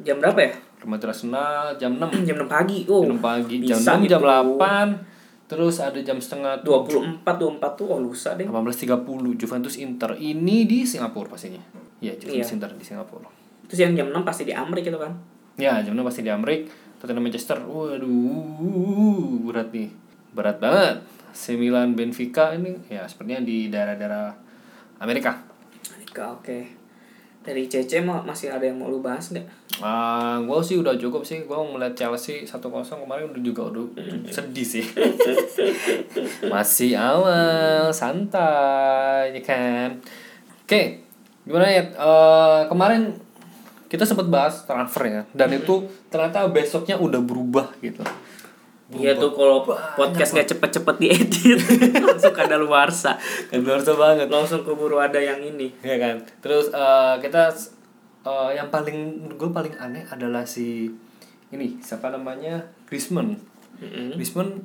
Jam 0.00 0.18
berapa 0.18 0.40
ya? 0.40 0.52
Madrid 0.82 1.08
Arsenal 1.08 1.76
jam 1.76 1.94
6 1.94 2.10
Jam 2.26 2.36
6 2.38 2.48
pagi. 2.48 2.78
Oh. 2.86 3.04
jam 3.04 3.18
pagi 3.18 3.56
jam 3.62 3.76
bisa 3.76 3.92
6 3.94 4.02
gitu. 4.02 4.10
jam 4.10 4.22
8 4.50 5.09
terus 5.50 5.82
ada 5.82 5.98
jam 5.98 6.22
setengah 6.22 6.62
24 6.62 7.26
24 7.26 7.58
tuh 7.74 7.86
oh 7.90 7.98
lusa 7.98 8.38
deh. 8.38 8.46
18.30 8.46 9.02
Juventus 9.34 9.74
Inter 9.82 10.14
ini 10.14 10.62
di 10.62 10.86
Singapura 10.86 11.26
pastinya 11.34 11.58
iya 11.98 12.14
Juventus 12.14 12.46
Iya. 12.46 12.54
Inter 12.54 12.70
di 12.78 12.84
Singapura 12.86 13.26
Terus 13.70 13.86
yang 13.86 13.94
jam 13.94 14.10
6 14.10 14.26
pasti 14.26 14.42
di 14.42 14.50
Amrik 14.50 14.82
gitu 14.82 14.98
kan. 14.98 15.14
Ya, 15.54 15.78
jam 15.78 15.94
6 15.94 16.02
pasti 16.02 16.26
di 16.26 16.30
Amerika. 16.34 16.74
Tottenham 16.98 17.22
Manchester. 17.22 17.62
Waduh, 17.62 19.46
berat 19.46 19.70
nih. 19.70 19.94
Berat 20.34 20.58
banget. 20.58 21.06
AC 21.30 21.54
Milan 21.54 21.94
Benfica 21.94 22.50
ini 22.50 22.74
ya 22.90 23.06
sepertinya 23.06 23.46
di 23.46 23.70
daerah-daerah 23.70 24.34
Amerika. 24.98 25.38
Amerika 25.94 26.34
oke. 26.34 26.58
Dari 27.46 27.70
CC 27.70 28.02
masih 28.02 28.50
ada 28.50 28.66
yang 28.66 28.82
mau 28.82 28.90
lu 28.90 28.98
bahas 28.98 29.30
nggak? 29.30 29.46
Ah, 29.80 30.36
gue 30.44 30.60
sih 30.60 30.76
udah 30.76 30.94
cukup 31.00 31.24
sih. 31.24 31.44
Gue 31.48 31.56
melihat 31.56 31.96
Chelsea 31.96 32.44
1-0 32.44 32.60
kemarin 32.68 33.32
udah 33.32 33.42
juga 33.42 33.72
udah 33.72 33.84
sedih 34.28 34.66
sih. 34.66 34.84
Masih 36.52 36.96
awal, 37.00 37.88
santai, 37.90 39.32
ya 39.34 39.42
kan. 39.42 39.96
Oke, 40.68 41.00
gimana 41.48 41.66
ya? 41.66 41.82
Eh, 41.88 42.60
kemarin 42.68 43.16
kita 43.90 44.06
sempat 44.06 44.30
bahas 44.30 44.62
transfer 44.68 45.02
ya, 45.10 45.22
dan 45.34 45.50
itu 45.50 45.82
ternyata 46.06 46.46
besoknya 46.46 46.94
udah 46.94 47.18
berubah 47.18 47.74
gitu. 47.82 48.06
Iya 48.90 49.14
tuh 49.14 49.30
kalau 49.30 49.62
podcast 49.94 50.34
gak 50.34 50.50
cepet-cepet 50.50 50.96
diedit 50.98 51.62
langsung 52.10 52.34
kada 52.34 52.58
luarsa. 52.58 53.14
Kan 53.46 53.62
luar 53.62 53.78
biasa 53.78 53.94
banget. 53.94 54.26
Langsung 54.26 54.66
keburu 54.66 54.98
ada 54.98 55.22
yang 55.22 55.38
ini. 55.38 55.70
ya 55.78 55.94
kan 55.94 56.18
terus 56.42 56.74
eh, 56.74 57.14
kita 57.22 57.54
eh, 58.26 58.50
yang 58.56 58.68
paling 58.68 59.28
gue 59.34 59.50
paling 59.50 59.74
aneh 59.80 60.04
adalah 60.08 60.44
si 60.44 60.90
ini 61.50 61.78
siapa 61.82 62.12
namanya? 62.14 62.62
Griezmann. 62.86 63.34
Mm-mm. 63.80 64.14
Griezmann 64.14 64.60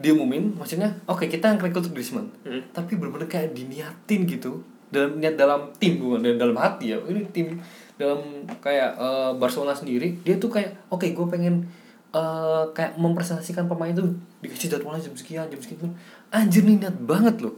diumumin 0.00 0.56
maksudnya 0.56 0.88
oke 1.04 1.28
kita 1.28 1.52
yang 1.52 1.60
rekrut 1.60 1.92
Griezmann. 1.92 2.30
Mm. 2.46 2.72
tapi 2.72 2.96
bener-bener 2.96 3.28
kayak 3.28 3.52
diniatin 3.52 4.24
gitu. 4.26 4.62
Dalam 4.90 5.22
niat 5.22 5.38
dalam 5.38 5.70
tim 5.78 6.02
bukan 6.02 6.26
dan 6.26 6.34
dalam 6.38 6.58
hati 6.58 6.94
ya. 6.94 6.98
Ini 6.98 7.30
tim 7.30 7.58
dalam 8.00 8.48
kayak 8.64 8.96
eh, 8.96 9.32
Barcelona 9.36 9.76
sendiri 9.76 10.16
dia 10.24 10.40
tuh 10.40 10.48
kayak 10.48 10.88
oke 10.88 11.04
gue 11.04 11.26
pengen 11.28 11.66
eh, 12.14 12.64
kayak 12.72 12.96
mempresentasikan 12.96 13.66
pemain 13.66 13.92
tuh 13.92 14.08
dikasih 14.40 14.72
jadwalnya 14.76 15.04
jam 15.04 15.14
sekian 15.14 15.46
jam 15.50 15.60
sekian 15.60 15.92
anjir 16.32 16.62
nih 16.64 16.80
niat 16.80 16.96
banget 17.02 17.42
loh. 17.42 17.56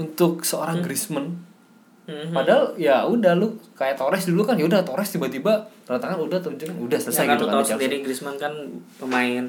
Untuk 0.00 0.46
seorang 0.46 0.80
Griezmann 0.80 1.49
Mhm. 2.10 2.34
Padahal 2.34 2.74
ya 2.74 3.06
udah 3.06 3.32
lu 3.32 3.46
kayak 3.72 3.94
Torres 3.94 4.26
dulu 4.26 4.42
kan 4.42 4.58
ya 4.58 4.66
udah 4.66 4.82
Torres 4.82 5.06
tiba-tiba 5.08 5.62
tangan 5.86 6.18
udah 6.18 6.38
tunjukin 6.38 6.74
udah 6.76 6.98
selesai 6.98 7.24
ya 7.24 7.30
gitu 7.32 7.44
kan 7.44 7.54
tahu 7.54 7.64
sendiri 7.68 8.02
Griezmann 8.02 8.34
kan 8.34 8.50
pemain 8.96 9.46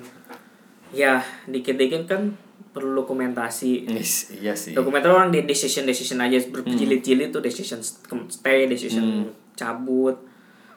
ya 0.92 1.18
dikit-dikit 1.46 2.06
kan 2.06 2.38
perlu 2.70 2.94
dokumentasi 2.96 3.90
Yes, 3.90 4.32
iya 4.32 4.54
sih. 4.54 4.72
dokumenter 4.72 5.10
orang 5.10 5.28
di 5.28 5.42
decision 5.42 5.84
decision 5.84 6.20
aja 6.20 6.38
berjilid-jilid 6.46 7.30
tuh 7.30 7.40
decision 7.40 7.82
stay 8.28 8.64
decision 8.66 9.28
cabut 9.54 10.16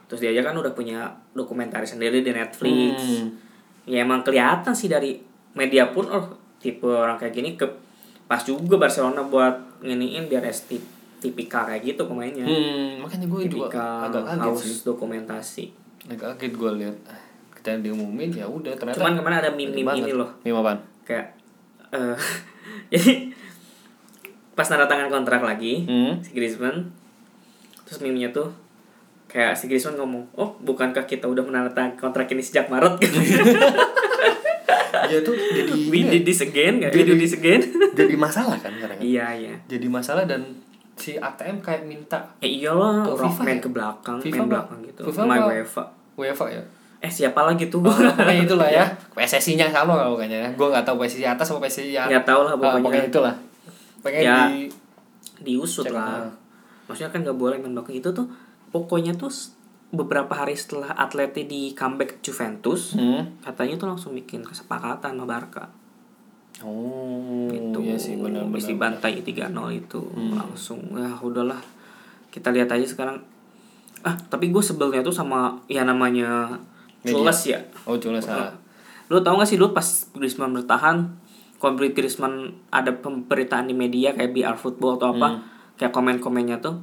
terus 0.04 0.20
dia 0.20 0.30
aja 0.30 0.42
kan 0.42 0.54
udah 0.54 0.72
punya 0.72 1.04
dokumenter 1.32 1.82
sendiri 1.82 2.20
di 2.20 2.30
Netflix 2.30 2.96
Hmm. 2.96 3.28
ya 3.84 4.00
emang 4.00 4.22
kelihatan 4.22 4.72
sih 4.72 4.86
dari 4.86 5.20
media 5.52 5.88
pun 5.88 6.06
oh 6.06 6.24
tipe 6.58 6.84
orang 6.84 7.14
kayak 7.14 7.32
gini 7.32 7.54
ke 7.54 7.68
pas 8.24 8.40
juga 8.40 8.74
Barcelona 8.76 9.20
buat 9.22 9.52
nginiin 9.80 10.26
biar 10.26 10.42
esti 10.44 10.80
tipikal 11.24 11.64
kayak 11.64 11.80
gitu 11.82 12.04
pemainnya 12.04 12.42
Hmm, 12.42 13.00
makanya 13.00 13.24
gue 13.24 13.40
juga 13.48 13.72
agak 14.04 14.22
kaget 14.26 14.44
haus 14.44 14.60
sih. 14.60 14.76
dokumentasi 14.82 15.64
Agak 16.06 16.36
kaget 16.36 16.52
gue 16.54 16.70
lihat 16.78 16.96
ah, 17.06 17.20
kita 17.54 17.80
diumumin 17.80 18.28
ya 18.30 18.44
udah 18.44 18.72
ternyata. 18.72 18.94
cuman 18.94 19.12
ke 19.14 19.22
mana 19.22 19.36
ada 19.38 19.50
banget. 19.50 20.04
ini 20.04 20.12
loh 20.12 20.28
Meme 20.40 20.56
apaan? 20.56 20.78
kayak 21.02 21.26
eh 21.90 22.16
jadi 22.92 23.32
pas 24.52 24.64
tanda 24.64 24.84
tangan 24.84 25.08
kontrak 25.08 25.40
lagi 25.40 25.82
Hmm. 25.82 26.20
si 26.20 26.30
Griezmann 26.30 26.92
terus 27.82 27.98
meme-nya 27.98 28.28
tuh 28.30 28.52
kayak 29.26 29.52
si 29.52 29.66
Griezmann 29.66 29.96
ngomong 29.96 30.28
oh 30.32 30.54
bukankah 30.58 31.04
kita 31.04 31.24
udah 31.24 31.42
menandatangani 31.42 31.96
kontrak 31.96 32.28
ini 32.28 32.40
sejak 32.40 32.68
Maret 32.68 33.00
Ya 35.04 35.20
tuh 35.20 35.36
jadi 35.36 35.68
we 35.84 36.00
ya, 36.00 36.10
did 36.10 36.24
this 36.24 36.40
again 36.40 36.80
gak? 36.80 36.90
we 36.90 37.04
do 37.04 37.12
this 37.12 37.34
again 37.34 37.60
jadi 37.92 38.16
masalah 38.16 38.56
kan 38.56 38.72
kadang 38.74 38.96
iya 38.98 39.36
iya 39.36 39.52
Jadi 39.66 39.84
masalah 39.86 40.24
dan 40.24 40.63
si 40.94 41.14
ATM 41.14 41.58
kayak 41.58 41.82
minta 41.82 42.16
ya 42.38 42.46
iyalah 42.46 43.02
Ke 43.04 43.12
FIFA 43.20 43.40
main 43.42 43.50
ya? 43.50 43.60
ke 43.60 43.68
belakang 43.68 44.16
FIFA 44.18 44.30
main 44.30 44.40
apa? 44.40 44.50
belakang 44.50 44.78
gitu 44.84 45.00
FIFA 45.04 45.22
apa? 45.22 45.44
UEFA 45.48 45.84
UEFA 46.14 46.44
ya. 46.48 46.62
eh 47.00 47.10
siapa 47.10 47.40
lagi 47.42 47.66
tuh 47.66 47.80
Pokoknya 47.80 48.32
itulah 48.46 48.64
ya. 48.66 48.84
PSSI-nya 49.10 49.68
sama 49.68 49.92
kalau 49.94 50.14
kayaknya. 50.14 50.48
Gue 50.54 50.66
nggak 50.66 50.82
tahu 50.82 50.96
PSSI 50.98 51.26
atas 51.26 51.46
atau 51.46 51.58
PSSI 51.58 51.92
yang 51.92 52.06
Nggak 52.06 52.24
tahu 52.24 52.40
lah 52.42 52.52
Ah, 52.52 52.56
pokoknya. 52.56 52.80
pokoknya 52.80 53.04
itulah. 53.04 53.34
Pengen 54.00 54.22
Ya. 54.22 54.36
di 54.48 54.70
diusut 55.36 55.84
Cek, 55.84 55.92
lah 55.92 56.22
ah. 56.22 56.32
maksudnya 56.84 57.10
kan 57.10 57.20
nggak 57.20 57.34
boleh 57.34 57.56
main 57.58 57.72
belakang 57.72 57.92
itu 57.94 58.08
tuh 58.08 58.24
pokoknya 58.70 59.12
tuh 59.12 59.28
beberapa 59.90 60.30
hari 60.32 60.54
setelah 60.54 60.90
atletnya 60.92 61.44
di 61.44 61.70
comeback 61.72 62.18
Juventus 62.20 62.94
Hmm. 62.94 63.36
katanya 63.40 63.74
tuh 63.76 63.88
langsung 63.88 64.12
bikin 64.12 64.40
kesepakatan 64.40 65.12
sama 65.12 65.24
Barca 65.24 65.68
Oh, 66.64 67.46
itu 67.46 67.78
iya 67.78 67.94
sih 67.94 68.16
benar 68.16 68.44
benar. 68.44 68.56
dibantai 68.58 69.20
3-0 69.20 69.52
itu 69.70 70.00
langsung 70.32 70.80
ya 70.92 71.12
udahlah 71.14 71.60
kita 72.28 72.48
lihat 72.48 72.68
aja 72.68 72.82
sekarang 72.82 73.20
ah 74.00 74.16
tapi 74.24 74.48
gue 74.48 74.60
sebelnya 74.60 75.00
tuh 75.00 75.12
sama 75.12 75.60
ya 75.66 75.80
namanya. 75.82 76.56
Jules 77.00 77.40
ya 77.46 77.60
Oh, 77.84 77.94
jelas 77.94 78.24
ah. 78.26 78.56
lu 79.06 79.20
tau 79.20 79.36
gak 79.36 79.44
sih 79.44 79.56
lu 79.56 79.70
pas 79.70 79.84
Griezmann 80.10 80.52
bertahan 80.54 81.12
kalau 81.56 81.76
Griezmann 81.76 82.34
ada 82.70 82.88
pemberitaan 82.90 83.64
di 83.64 83.72
media 83.72 84.12
kayak 84.12 84.32
BR 84.32 84.56
Football 84.56 84.96
atau 84.96 85.12
apa 85.12 85.28
Hmm. 85.30 85.40
kayak 85.74 85.92
komen-komennya 85.92 86.58
tuh 86.58 86.80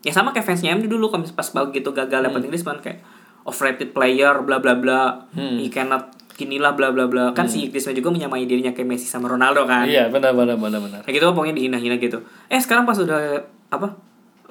ya 0.00 0.10
sama 0.10 0.30
kayak 0.30 0.46
fansnya 0.46 0.72
MU 0.72 0.86
dulu 0.86 1.08
kalau 1.08 1.26
pas 1.28 1.46
begitu 1.48 1.90
gagal 1.90 2.22
dapetin 2.22 2.46
Griezmann 2.48 2.78
kayak 2.78 3.02
overrated 3.42 3.90
player 3.90 4.38
bla 4.40 4.58
bla 4.58 4.74
bla 4.74 5.26
Hmm. 5.30 5.58
he 5.58 5.66
cannot 5.66 6.14
ginilah 6.38 6.78
bla 6.78 6.94
bla 6.94 7.10
bla. 7.10 7.34
Kan 7.34 7.50
si 7.50 7.66
Griezmann 7.66 7.98
juga 7.98 8.14
menyamai 8.14 8.46
dirinya 8.46 8.70
kayak 8.70 8.86
Messi 8.86 9.10
sama 9.10 9.26
Ronaldo 9.26 9.66
kan? 9.66 9.90
Iya, 9.90 10.06
benar 10.06 10.30
benar 10.38 10.54
benar 10.54 10.78
benar. 10.78 11.00
kayak 11.02 11.18
gitu 11.18 11.34
pokoknya 11.34 11.58
dihina-hina 11.58 11.98
gitu. 11.98 12.22
Eh 12.46 12.62
sekarang 12.62 12.86
pas 12.86 12.94
udah 12.94 13.42
apa 13.74 13.98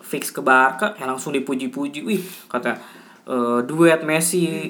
fix 0.04 0.30
ke 0.36 0.44
Barca 0.44 0.92
ya 1.00 1.08
langsung 1.08 1.32
dipuji-puji. 1.32 2.04
Wih 2.04 2.20
kata 2.52 2.76
eh, 3.24 3.60
duet 3.64 4.04
Messi 4.04 4.68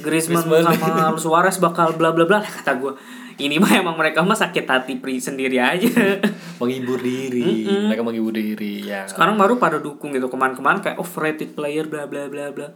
Griezmann 0.00 0.48
Griezmann. 0.48 0.80
sama 0.80 1.12
Luis 1.12 1.20
Suarez 1.20 1.60
bakal 1.60 1.92
bla 2.00 2.16
bla 2.16 2.24
bla. 2.24 2.40
Kata 2.40 2.80
gue 2.80 2.96
ini 3.36 3.60
mah 3.60 3.72
emang 3.76 3.98
mereka 3.98 4.24
mah 4.24 4.38
sakit 4.38 4.64
hati 4.64 4.96
pri 4.96 5.20
sendiri 5.20 5.60
aja. 5.60 5.90
Menghibur 6.64 6.96
diri. 6.96 7.68
Mereka 7.68 8.00
menghibur 8.00 8.32
diri 8.32 8.88
ya. 8.88 9.04
sekarang 9.04 9.36
baru 9.36 9.60
pada 9.60 9.82
dukung 9.82 10.16
gitu 10.16 10.32
kemarin-kemarin 10.32 10.80
kayak 10.80 10.96
overrated 10.96 11.52
player 11.52 11.84
bla 11.84 12.08
bla 12.08 12.30
bla 12.32 12.48
bla. 12.54 12.72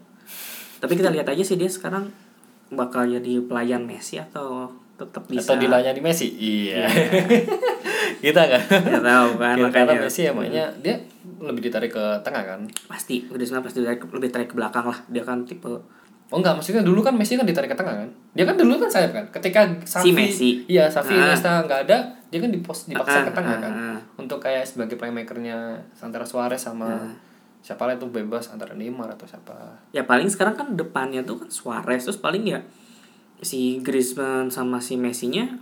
Tapi 0.79 0.93
kita 0.93 1.09
lihat 1.09 1.31
aja 1.31 1.41
sih 1.41 1.57
dia 1.57 1.71
sekarang 1.73 2.28
bakal 2.71 3.05
jadi 3.05 3.41
pelayan 3.43 3.83
Messi 3.83 4.17
atau 4.17 4.69
tetap 4.95 5.25
bisa 5.25 5.45
Atau 5.49 5.57
dilayani 5.59 6.01
Messi? 6.01 6.29
Iya. 6.31 6.85
Kita 8.25 8.43
kan. 8.45 8.63
Nggak 8.63 9.05
tahu 9.05 9.29
kan, 9.37 9.55
Kita 9.57 9.67
makanya. 9.69 10.01
Messi 10.01 10.21
emangnya 10.25 10.67
dia 10.77 10.95
lebih 11.39 11.63
ditarik 11.63 11.91
ke 11.91 12.05
tengah 12.21 12.43
kan. 12.45 12.61
pasti 12.85 13.23
Griezmann 13.25 13.63
pasti 13.63 13.79
dari- 13.79 14.01
lebih 14.01 14.29
tarik 14.29 14.49
ke 14.49 14.57
belakang 14.57 14.85
lah 14.85 14.99
dia 15.07 15.23
kan 15.23 15.43
tipe 15.43 15.71
Oh 16.29 16.37
enggak, 16.37 16.53
maksudnya 16.53 16.85
dulu 16.85 17.01
kan 17.01 17.17
Messi 17.17 17.35
kan 17.35 17.43
ditarik 17.43 17.73
ke 17.73 17.79
tengah 17.79 17.95
kan. 17.97 18.09
Dia 18.35 18.45
kan 18.45 18.53
dulu 18.53 18.77
kan 18.77 18.85
sayap 18.87 19.13
kan. 19.13 19.25
Ketika 19.31 19.65
Safi, 19.81 20.13
Messi. 20.13 20.61
iya 20.67 20.85
Safi 20.87 21.17
Ah. 21.17 21.25
Iniesta 21.25 21.65
nggak 21.65 21.89
ada, 21.89 21.99
dia 22.29 22.39
kan 22.39 22.51
dipos 22.51 22.85
dipaksa 22.85 23.19
Ah, 23.19 23.25
ke 23.25 23.33
tengah 23.33 23.55
ah, 23.55 23.63
kan. 23.63 23.73
ah. 23.73 23.99
Untuk 24.15 24.37
kayak 24.37 24.61
sebagai 24.63 24.95
playmakernya 24.95 25.57
antara 25.97 26.23
Suarez 26.23 26.61
sama 26.61 27.01
siapa 27.61 27.85
lah 27.85 27.95
itu 27.95 28.07
bebas 28.07 28.49
antara 28.49 28.73
Neymar 28.73 29.11
atau 29.11 29.25
siapa. 29.25 29.53
ya 29.89 30.03
paling 30.03 30.27
sekarang 30.27 30.55
kan 30.55 30.69
depannya 30.73 31.21
tuh 31.21 31.39
kan 31.39 31.49
Suarez 31.49 32.01
terus 32.01 32.17
paling 32.17 32.45
ya 32.45 32.61
si 33.39 33.79
Griezmann 33.79 34.49
sama 34.49 34.79
si 34.79 34.95
Messi-nya 34.95 35.59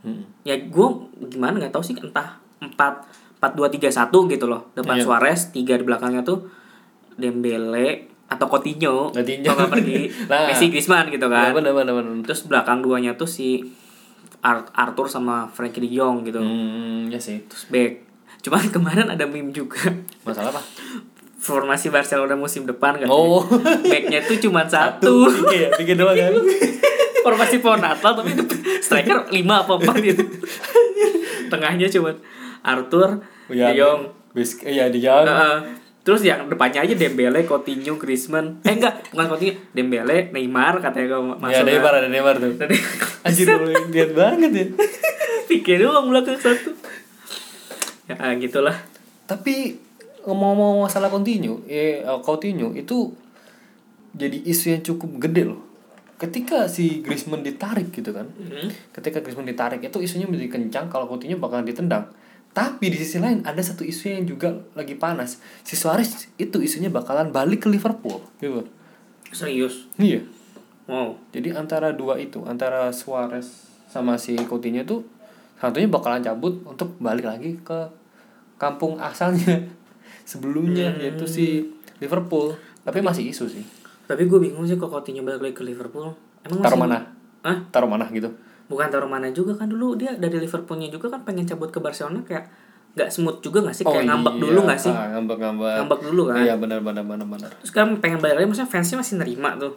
Hmm. 0.00 0.24
ya 0.40 0.56
gue 0.56 0.88
gimana 1.28 1.58
nggak 1.58 1.70
tahu 1.70 1.84
sih 1.84 1.92
entah 1.94 2.40
empat 2.58 3.04
empat 3.36 3.52
dua 3.52 3.68
tiga 3.68 3.86
satu 3.86 4.24
gitu 4.26 4.46
loh 4.46 4.72
depan 4.72 4.96
Iya. 4.96 5.04
Suarez 5.04 5.40
tiga 5.50 5.74
di 5.74 5.84
belakangnya 5.84 6.22
tuh 6.22 6.48
Dembele 7.14 8.08
atau 8.24 8.46
Coutinho 8.46 9.10
Coutinho. 9.10 9.44
kalau 9.44 9.58
nggak 9.60 9.72
pergi 9.74 10.00
Nah. 10.30 10.48
Messi 10.48 10.66
Griezmann 10.68 11.10
gitu 11.10 11.26
kan 11.26 11.52
bener 11.52 11.74
bener 11.74 11.92
bener. 11.92 12.16
terus 12.24 12.42
belakang 12.42 12.80
duanya 12.80 13.12
tuh 13.12 13.26
si 13.26 13.60
Ar- 14.40 14.72
Arthur 14.72 15.04
sama 15.04 15.44
Frankie 15.46 15.82
De 15.82 15.90
Jong 15.90 16.24
gitu 16.24 16.40
Hmm, 16.40 17.06
ya 17.06 17.18
sih. 17.18 17.44
terus 17.44 17.68
back 17.68 18.00
cuman 18.40 18.64
kemarin 18.72 19.04
ada 19.06 19.24
meme 19.24 19.52
juga 19.52 19.84
Masalah 20.22 20.48
apa? 20.48 20.62
formasi 21.40 21.88
Barcelona 21.88 22.32
musim 22.34 22.62
depan 22.62 22.94
kan 22.94 23.08
Oh. 23.08 23.40
backnya 23.82 24.20
tuh 24.20 24.36
cuma 24.38 24.62
satu 24.64 25.24
Iya, 25.48 25.72
bikin 25.74 25.96
doang 25.96 26.12
kan. 26.14 26.32
formasi 27.24 27.58
pohon 27.58 27.80
Natal 27.80 28.12
tapi 28.14 28.32
striker 28.78 29.28
lima 29.30 29.60
apa 29.60 29.72
empat 29.74 29.96
gitu 29.98 30.24
tengahnya 31.48 31.88
cuma 31.88 32.12
Arthur 32.62 33.24
Ya, 33.48 33.68
De 33.68 33.82
Jong 33.82 34.00
Bis, 34.30 34.62
iya 34.62 34.86
Jong. 34.88 35.26
Heeh. 35.26 35.56
terus 36.00 36.22
yang 36.22 36.46
depannya 36.46 36.80
aja 36.80 36.94
Dembele, 36.94 37.42
Coutinho, 37.42 37.96
Griezmann 37.96 38.62
eh 38.62 38.72
enggak 38.72 39.10
bukan 39.10 39.26
Coutinho 39.28 39.52
Dembele, 39.70 40.30
Neymar 40.30 40.78
katanya 40.78 41.08
kalau 41.10 41.24
Ya, 41.26 41.36
masuk 41.36 41.64
Neymar 41.66 41.92
ada 41.94 42.06
Neymar 42.06 42.36
tuh. 42.36 42.52
Anjir, 43.20 43.46
lihat 43.90 44.10
banget 44.12 44.50
ya. 44.50 44.66
pikir 45.50 45.82
doang 45.82 46.08
belakang 46.08 46.36
satu 46.36 46.72
ya 48.06 48.16
gitulah 48.36 48.76
Tapi 49.24 49.76
ngomong-ngomong 50.24 50.84
masalah 50.84 51.08
Coutinho, 51.08 51.64
eh 51.64 52.04
eh, 52.04 52.20
Coutinho 52.20 52.76
itu 52.76 53.12
jadi 54.12 54.36
isu 54.42 54.76
yang 54.76 54.82
cukup 54.82 55.10
gede 55.22 55.48
loh. 55.48 55.60
Ketika 56.20 56.68
si 56.68 57.00
Griezmann 57.00 57.40
ditarik 57.40 57.88
gitu 57.94 58.12
kan. 58.12 58.28
Ketika 58.92 59.24
Griezmann 59.24 59.48
ditarik 59.48 59.80
itu 59.80 59.98
isunya 60.04 60.28
menjadi 60.28 60.60
kencang 60.60 60.86
kalau 60.92 61.08
Coutinho 61.08 61.40
bakalan 61.40 61.64
ditendang. 61.64 62.04
Tapi 62.50 62.90
di 62.90 62.98
sisi 62.98 63.22
lain 63.22 63.46
ada 63.46 63.62
satu 63.62 63.86
isu 63.86 64.10
yang 64.10 64.26
juga 64.26 64.52
lagi 64.74 64.98
panas. 64.98 65.38
Si 65.62 65.78
Suarez 65.78 66.28
itu 66.36 66.58
isunya 66.60 66.90
bakalan 66.90 67.30
balik 67.30 67.64
ke 67.64 67.68
Liverpool 67.70 68.20
gitu. 68.42 68.66
serius 69.30 69.86
Iya. 69.94 70.26
wow 70.90 71.14
Jadi 71.30 71.54
antara 71.54 71.94
dua 71.94 72.18
itu, 72.18 72.42
antara 72.42 72.90
Suarez 72.90 73.70
sama 73.86 74.18
si 74.18 74.34
Coutinho 74.50 74.82
tuh 74.82 75.06
satunya 75.62 75.86
bakalan 75.86 76.20
cabut 76.24 76.66
untuk 76.66 76.98
balik 76.98 77.30
lagi 77.30 77.56
ke 77.62 77.88
kampung 78.58 79.00
asalnya 79.00 79.70
sebelumnya 80.30 80.94
yaitu 80.96 81.24
si 81.24 81.66
Liverpool. 81.98 82.54
Tapi 82.80 82.98
masih 83.00 83.26
isu 83.28 83.46
sih. 83.48 83.64
tapi 84.02 84.24
gue 84.24 84.38
bingung 84.40 84.62
sih 84.64 84.74
kok 84.74 84.86
Coutinho 84.86 85.22
balik 85.22 85.38
lagi 85.40 85.54
ke 85.54 85.62
Liverpool 85.62 86.10
emang 86.40 86.58
Taruh 86.60 86.74
masih- 86.76 86.82
mana? 86.84 86.98
Hah? 87.40 87.58
Taruh 87.68 87.86
mana 87.86 88.06
gitu. 88.08 88.26
bukan 88.66 88.86
taruh 88.86 89.06
mana 89.06 89.26
juga 89.28 89.50
kan 89.52 89.66
dulu 89.66 89.94
dia 89.94 90.14
dari 90.14 90.34
Liverpoolnya 90.36 90.86
juga 90.88 91.06
kan 91.08 91.22
pengen 91.22 91.42
cabut 91.44 91.66
ke 91.68 91.78
Barcelona 91.78 92.18
kayak 92.20 92.46
nggak 92.92 93.06
smooth 93.08 93.38
juga 93.38 93.58
nggak 93.60 93.70
sih 93.72 93.82
kayak 93.84 94.02
ngambek 94.04 94.30
iya. 94.32 94.42
dulu 94.44 94.58
nggak 94.64 94.80
sih 94.80 94.90
Ah, 94.90 95.06
ngambek 95.12 95.38
ngambek. 95.38 95.74
ngambek 95.76 96.00
dulu 96.04 96.22
kan 96.24 96.34
Iya 96.40 96.54
benar 96.56 96.78
benar 96.80 97.02
benar 97.04 97.22
benar. 97.24 97.50
terus 97.52 97.66
sekarang 97.66 97.98
pengen 97.98 98.18
balik 98.18 98.34
lagi 98.36 98.46
maksudnya 98.46 98.66
fansnya 98.68 98.98
masih 98.98 99.14
nerima 99.16 99.50
tuh 99.56 99.74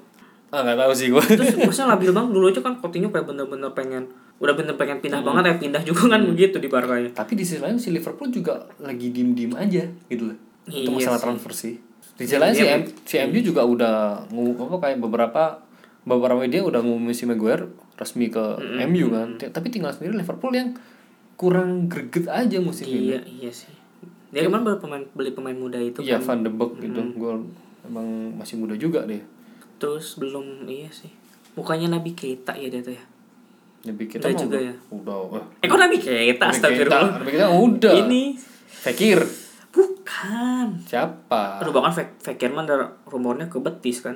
Ah 0.49 0.61
nggak 0.61 0.77
tahu 0.79 0.93
sih 0.93 1.07
gue. 1.09 1.23
terus 1.27 1.53
maksudnya 1.59 1.89
labil 1.89 2.09
banget 2.11 2.29
dulu 2.31 2.45
aja 2.47 2.59
kan 2.59 2.73
Coutinho 2.75 3.09
kayak 3.09 3.25
bener-bener 3.27 3.69
pengen 3.71 4.03
udah 4.35 4.53
bener 4.53 4.73
pengen 4.73 4.97
pindah 4.99 5.21
banget 5.21 5.43
ya 5.45 5.55
pindah 5.57 5.81
juga 5.83 6.03
kan 6.09 6.21
begitu 6.25 6.57
di 6.57 6.67
Barca 6.67 6.95
ya 6.95 7.09
Tapi 7.09 7.33
di 7.33 7.41
sisi 7.41 7.57
lain 7.57 7.75
si 7.75 7.89
Liverpool 7.89 8.27
juga 8.27 8.59
lagi 8.77 9.09
diem 9.09 9.31
diem 9.31 9.53
aja 9.53 9.83
gitu 10.05 10.23
loh. 10.25 10.37
Iya 10.65 10.83
Itu 10.83 10.91
masalah 10.91 11.15
sih. 11.15 11.23
transfer 11.23 11.51
sih. 11.53 11.75
Di 12.13 12.23
sisi 12.23 12.37
lain 12.37 12.51
si, 12.51 12.61
Dia- 12.61 12.75
M, 12.75 12.81
si 13.03 13.15
MU 13.21 13.39
juga 13.41 13.61
udah 13.63 13.95
ngu, 14.27 14.43
apa 14.59 14.75
kayak 14.79 14.97
beberapa 14.99 15.43
beberapa 16.03 16.35
media 16.37 16.59
udah 16.61 16.79
ngumumin 16.79 17.11
si 17.11 17.23
Maguire 17.23 17.67
resmi 17.93 18.27
ke 18.27 18.43
MU 18.83 19.07
kan. 19.09 19.27
Tapi 19.39 19.67
tinggal 19.69 19.91
sendiri 19.91 20.13
Liverpool 20.13 20.51
yang 20.51 20.75
kurang 21.33 21.87
greget 21.87 22.25
aja 22.25 22.57
musim 22.59 22.85
ini. 22.85 23.09
iya 23.09 23.19
iya 23.23 23.49
sih 23.49 23.71
dia 24.29 24.41
kemarin 24.41 24.63
baru 24.63 24.77
pemain 24.79 25.03
beli 25.11 25.29
pemain 25.29 25.53
muda 25.53 25.77
itu 25.77 25.99
Iya 25.99 26.17
kan 26.17 26.25
Van 26.35 26.39
de 26.41 26.51
Beek 26.51 26.71
gitu. 26.79 26.99
Gue 27.13 27.33
emang 27.83 28.05
masih 28.33 28.55
muda 28.55 28.73
juga 28.73 29.03
dia. 29.03 29.21
terus 29.75 30.15
belum 30.15 30.63
iya 30.65 30.87
sih 30.87 31.11
mukanya 31.53 31.91
Nabi 31.91 32.11
Keita 32.11 32.53
ya 32.53 32.65
dia 32.67 32.79
tuh 32.79 32.91
ya 32.91 33.03
Tapi 33.83 34.03
kita 34.05 34.25
Udah 34.25 34.31
mah 34.31 34.39
juga 34.39 34.55
udah- 34.55 34.63
ya? 34.63 34.73
Udah. 34.89 35.19
wah. 35.29 35.43
eh 35.59 35.67
kok 35.67 35.75
Nabi 35.77 35.97
Keita 35.97 36.39
Nabi 36.39 36.53
astagfirullah 36.53 37.09
Nabi 37.13 37.29
Keita 37.29 37.47
udah. 37.53 37.93
ini 37.99 38.23
Fekir. 38.65 39.19
bukan 39.69 40.67
Siapa? 40.81 41.59
Aduh 41.59 41.71
bahkan 41.71 41.91
Fekerman 42.17 42.63
ada 42.63 42.95
rumornya 43.03 43.45
ke 43.45 43.57
Betis 43.57 43.99
kan 43.99 44.15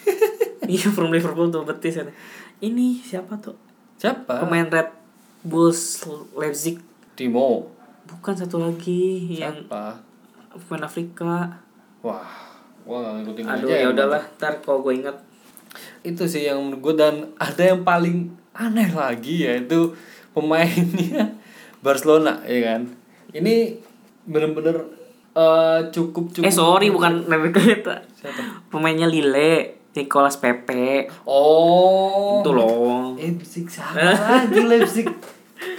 Iya 0.64 0.88
from 0.88 1.08
Liverpool 1.08 1.48
tuh 1.48 1.62
Betis 1.62 1.96
kan 1.96 2.08
Ini 2.58 3.00
siapa 3.00 3.36
tuh 3.36 3.58
Siapa? 3.96 4.40
Pemain 4.40 4.64
Red 4.64 4.90
Bulls 5.42 6.04
Leipzig 6.32 6.78
Timo. 7.12 7.68
Bukan 8.06 8.32
satu 8.34 8.60
lagi 8.60 9.28
Yang 9.34 9.66
Siapa? 9.66 10.00
pemain 10.56 10.84
Afrika 10.84 11.60
Wah, 12.00 12.24
gua 12.80 12.96
gak 13.02 13.12
ngikutin 13.20 13.44
Aduh 13.46 13.68
aja 13.68 13.76
ya 13.76 13.88
udahlah 13.88 14.22
Ntar 14.34 14.54
kalau 14.60 14.80
gue 14.80 14.94
inget 14.94 15.16
Itu 16.00 16.24
sih 16.24 16.42
yang 16.42 16.62
menurut 16.62 16.80
gua 16.80 16.94
dan 16.96 17.14
ada 17.36 17.62
yang 17.66 17.82
paling 17.82 18.32
aneh 18.52 18.90
lagi 18.90 19.44
yaitu 19.44 19.94
pemainnya 20.30 21.34
Barcelona 21.84 22.42
ya 22.44 22.60
kan. 22.64 22.80
Ini 23.30 23.78
bener-bener 24.24 24.76
eh, 25.32 25.80
cukup 25.90 26.30
cukup. 26.30 26.44
Eh 26.44 26.52
sorry 26.52 26.90
bukan 26.90 27.24
Siapa? 28.20 28.42
Pemainnya 28.68 29.06
Lille 29.06 29.80
Nicolas 29.90 30.36
Pepe 30.36 31.10
Oh. 31.24 32.40
Itu 32.40 32.50
loh 32.52 33.16
Leipzig 33.16 33.66
siapa 33.66 33.98
lagi 33.98 34.60
Leipzig? 34.70 35.06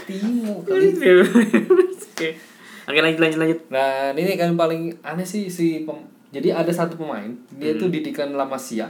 Timo 0.04 0.62
kali. 0.62 0.94
Oke 2.82 3.00
lanjut 3.00 3.20
lanjut 3.22 3.40
lanjut 3.40 3.60
Nah, 3.70 4.12
ini 4.12 4.36
kan 4.36 4.54
paling 4.54 5.00
aneh 5.02 5.24
sih 5.24 5.48
si 5.48 5.84
pem- 5.84 6.06
jadi 6.32 6.56
ada 6.56 6.72
satu 6.72 6.96
pemain, 6.96 7.28
dia 7.52 7.76
tuh 7.76 7.92
didikan 7.92 8.32
La 8.32 8.48
Masia. 8.48 8.88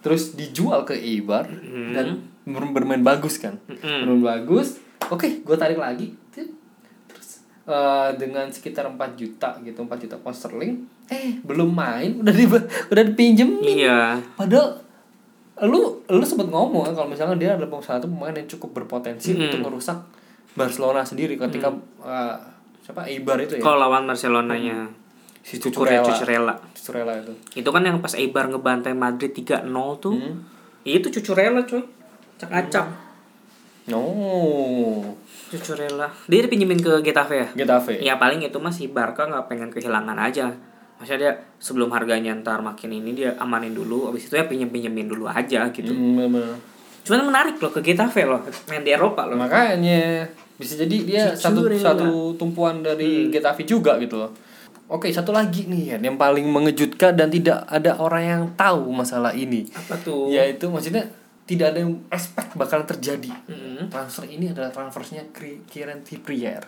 Terus 0.00 0.32
dijual 0.32 0.82
ke 0.82 0.96
Eibar 0.96 1.44
dan 1.92 2.06
ber- 2.16 2.31
bermain 2.44 3.02
bagus 3.02 3.38
kan. 3.38 3.58
Bermain 3.68 4.22
bagus. 4.22 4.78
Oke, 5.08 5.42
gue 5.42 5.56
tarik 5.56 5.78
lagi. 5.78 6.14
Terus 7.06 7.44
eh, 7.66 8.10
dengan 8.18 8.48
sekitar 8.48 8.86
4 8.86 8.98
juta 9.14 9.58
gitu, 9.60 9.78
4 9.82 10.02
juta 10.02 10.16
pound 10.18 10.34
sterling, 10.34 10.74
eh 11.06 11.38
belum 11.42 11.70
main 11.70 12.16
udah 12.22 12.34
di 12.34 12.46
udah 12.90 13.04
dipinjemin. 13.06 13.86
Iya 13.86 14.18
Padahal 14.34 14.82
lu 15.62 16.02
lu 16.08 16.24
sempat 16.26 16.48
ngomong 16.48 16.90
kan 16.90 16.94
kalau 16.96 17.06
misalnya 17.06 17.36
dia 17.38 17.50
adalah 17.54 17.78
satu 17.78 18.10
pemain 18.10 18.34
yang 18.34 18.48
cukup 18.48 18.82
berpotensi 18.82 19.36
Mm. 19.36 19.46
untuk 19.46 19.60
merusak 19.62 19.98
Barcelona 20.52 21.06
sendiri 21.06 21.38
ketika 21.38 21.70
eh, 22.02 22.36
siapa 22.82 23.06
Eibar 23.06 23.38
itu 23.38 23.56
ya 23.56 23.62
Kalau 23.62 23.78
lawan 23.78 24.04
Barcelonanya 24.04 24.90
si 25.38 25.62
Cucurella 25.62 26.02
Cucurella 26.02 26.54
Cucurella 26.74 27.14
itu 27.14 27.32
Itu 27.54 27.68
kan 27.70 27.82
yang 27.84 28.02
pas 28.02 28.16
Eibar 28.16 28.50
ngebantai 28.50 28.96
Madrid 28.96 29.30
3-0 29.30 29.70
tuh. 30.02 30.18
Hmm. 30.18 30.42
Itu 30.82 31.14
Cucurella 31.14 31.62
coy. 31.62 31.84
Acak-acak. 32.42 32.86
oh 33.90 35.14
Cucurella. 35.46 36.08
Dia 36.26 36.40
dipinjemin 36.42 36.80
ke 36.80 36.92
Getafe 37.02 37.34
ya? 37.36 37.48
Getafe 37.54 38.00
Ya 38.00 38.16
paling 38.16 38.40
itu 38.40 38.56
masih 38.56 38.88
Barca 38.88 39.24
nggak 39.24 39.46
pengen 39.46 39.68
kehilangan 39.68 40.16
aja. 40.16 40.48
Maksudnya 40.96 41.18
dia 41.20 41.32
sebelum 41.58 41.90
harganya 41.90 42.32
ntar 42.34 42.58
makin 42.58 42.88
ini 42.90 43.12
dia 43.12 43.34
amanin 43.36 43.70
dulu, 43.70 44.08
abis 44.08 44.26
itu 44.26 44.34
ya 44.34 44.46
pinjem-pinjemin 44.46 45.06
dulu 45.06 45.26
aja 45.26 45.68
gitu. 45.68 45.90
Hmm, 45.90 46.30
bener. 46.30 46.56
Cuman 47.02 47.28
menarik 47.28 47.58
loh 47.58 47.68
ke 47.68 47.82
Getafe 47.82 48.22
loh, 48.22 48.40
main 48.66 48.80
di 48.80 48.90
Eropa 48.90 49.26
loh. 49.26 49.34
makanya 49.34 50.24
bisa 50.54 50.78
jadi 50.78 50.96
dia 51.02 51.24
satu 51.34 51.66
Cucurella. 51.66 51.84
satu 51.90 52.08
tumpuan 52.36 52.80
dari 52.80 53.26
Getafe 53.28 53.66
juga 53.66 53.98
gitu 53.98 54.14
loh 54.16 54.30
Oke 54.86 55.10
satu 55.10 55.32
lagi 55.32 55.66
nih 55.66 55.96
Yan, 55.96 56.02
yang 56.04 56.16
paling 56.16 56.46
mengejutkan 56.46 57.16
dan 57.16 57.26
tidak 57.26 57.66
ada 57.66 57.96
orang 57.96 58.22
yang 58.22 58.42
tahu 58.54 58.92
masalah 58.92 59.34
ini 59.34 59.66
Apa 59.72 59.98
tuh? 59.98 60.30
yaitu 60.30 60.70
maksudnya 60.70 61.02
tidak 61.44 61.66
ada 61.70 61.78
yang 61.80 61.98
expect 62.08 62.54
bakalan 62.54 62.86
terjadi 62.86 63.32
Hmm. 63.44 63.88
transfer 63.88 64.24
ini 64.24 64.48
adalah 64.48 64.70
transfernya 64.70 65.28
Kieran 65.64 66.00
Trippier 66.00 66.62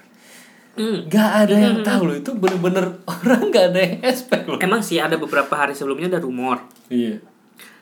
Hmm. 0.74 1.06
Gak 1.06 1.30
ada 1.40 1.54
yang 1.54 1.76
tahu 1.80 2.02
loh 2.04 2.16
itu 2.16 2.34
bener-bener 2.34 2.98
orang 3.06 3.46
gak 3.48 3.70
ada 3.70 3.78
yang 3.80 3.96
expect 4.02 4.44
loh 4.44 4.58
Emang 4.58 4.82
sih 4.82 4.98
ada 4.98 5.14
beberapa 5.14 5.54
hari 5.54 5.70
sebelumnya 5.70 6.08
ada 6.08 6.18
rumor. 6.18 6.66
iya 6.88 7.22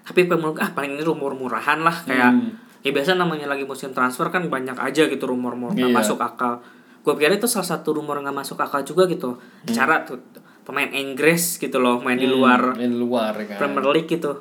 Tapi 0.03 0.27
menurut 0.27 0.59
ah 0.59 0.69
paling 0.71 0.93
ini 0.93 1.01
rumor 1.01 1.33
murahan 1.33 1.81
lah 1.81 2.05
kayak 2.05 2.31
Hmm. 2.31 2.53
ya 2.81 2.91
biasa 2.91 3.15
namanya 3.15 3.47
lagi 3.47 3.63
musim 3.63 3.91
transfer 3.91 4.29
kan 4.29 4.45
banyak 4.47 4.75
aja 4.75 5.07
gitu 5.07 5.25
rumor-rumor 5.25 5.73
Iya. 5.73 5.89
masuk 5.89 6.21
akal. 6.21 6.61
Gue 7.01 7.17
pikir 7.17 7.33
itu 7.33 7.47
salah 7.47 7.65
satu 7.67 7.95
rumor 7.95 8.21
nggak 8.21 8.37
masuk 8.37 8.59
akal 8.59 8.83
juga 8.83 9.09
gitu. 9.09 9.41
Cara 9.65 10.05
tuh 10.05 10.21
pemain 10.63 10.87
Inggris 10.87 11.57
gitu 11.57 11.79
loh 11.79 11.97
main 11.97 12.15
di 12.15 12.29
luar 12.29 12.77
di 12.77 12.85
luar 12.87 13.33
ya 13.41 13.57
kan 13.57 13.73
Premier 13.73 13.89
League 13.91 14.07
gitu. 14.07 14.37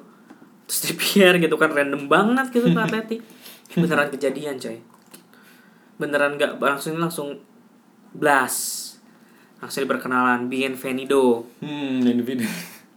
Terus 0.71 0.87
Trippier 0.87 1.35
gitu 1.35 1.59
kan 1.59 1.75
random 1.75 2.07
banget 2.07 2.47
gitu 2.55 2.71
ke 2.71 2.79
Atleti 2.79 3.19
beneran 3.75 4.07
kejadian 4.07 4.55
coy. 4.55 4.79
Beneran 5.99 6.39
nggak 6.39 6.63
langsung 6.63 6.95
langsung 6.95 7.43
blast. 8.15 8.95
Langsung 9.59 9.83
berkenalan 9.83 10.47
Bienvenido 10.47 11.43
hmm 11.59 12.07
video 12.23 12.47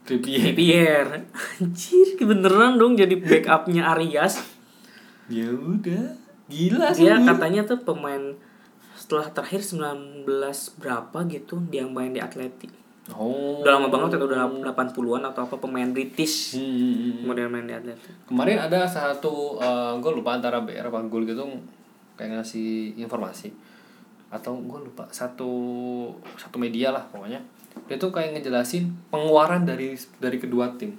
Trippier 0.06 0.54
Trippier 0.54 1.06
anjir 1.58 2.14
beneran 2.22 2.78
dong 2.78 2.94
jadi 2.94 3.18
backupnya 3.18 3.90
Arias. 3.90 4.38
Ya 5.26 5.50
udah 5.50 6.14
gila 6.46 6.94
sih 6.94 7.10
dia 7.10 7.18
katanya 7.26 7.66
tuh 7.66 7.82
pemain 7.82 8.38
setelah 8.94 9.34
terakhir 9.34 9.66
19 9.66 10.22
berapa 10.78 11.18
gitu 11.26 11.58
dia 11.66 11.90
main 11.90 12.14
di 12.14 12.22
Atleti 12.22 12.83
oh. 13.12 13.60
Udah 13.60 13.76
lama 13.76 13.92
banget 13.92 14.16
itu 14.16 14.24
udah 14.24 14.48
80-an 14.48 15.22
atau 15.28 15.44
apa 15.44 15.56
pemain 15.60 15.90
British. 15.92 16.56
Hmm. 16.56 17.20
kemudian 17.20 17.52
main 17.52 17.68
di 17.68 17.74
Atleti. 17.76 18.08
Kemarin 18.24 18.64
ada 18.64 18.88
satu 18.88 19.60
gue 20.00 20.12
lupa 20.14 20.40
antara 20.40 20.64
BR 20.64 20.88
apa 20.88 21.04
Gol 21.04 21.28
gitu 21.28 21.44
kayak 22.16 22.40
ngasih 22.40 22.96
informasi. 22.96 23.52
Atau 24.32 24.56
gue 24.64 24.80
lupa 24.88 25.04
satu 25.12 25.52
satu 26.40 26.56
media 26.56 26.94
lah 26.94 27.04
pokoknya. 27.12 27.44
Dia 27.90 27.98
tuh 27.98 28.14
kayak 28.14 28.38
ngejelasin 28.38 28.88
pengeluaran 29.12 29.66
dari 29.66 29.92
dari 30.22 30.38
kedua 30.38 30.72
tim. 30.78 30.96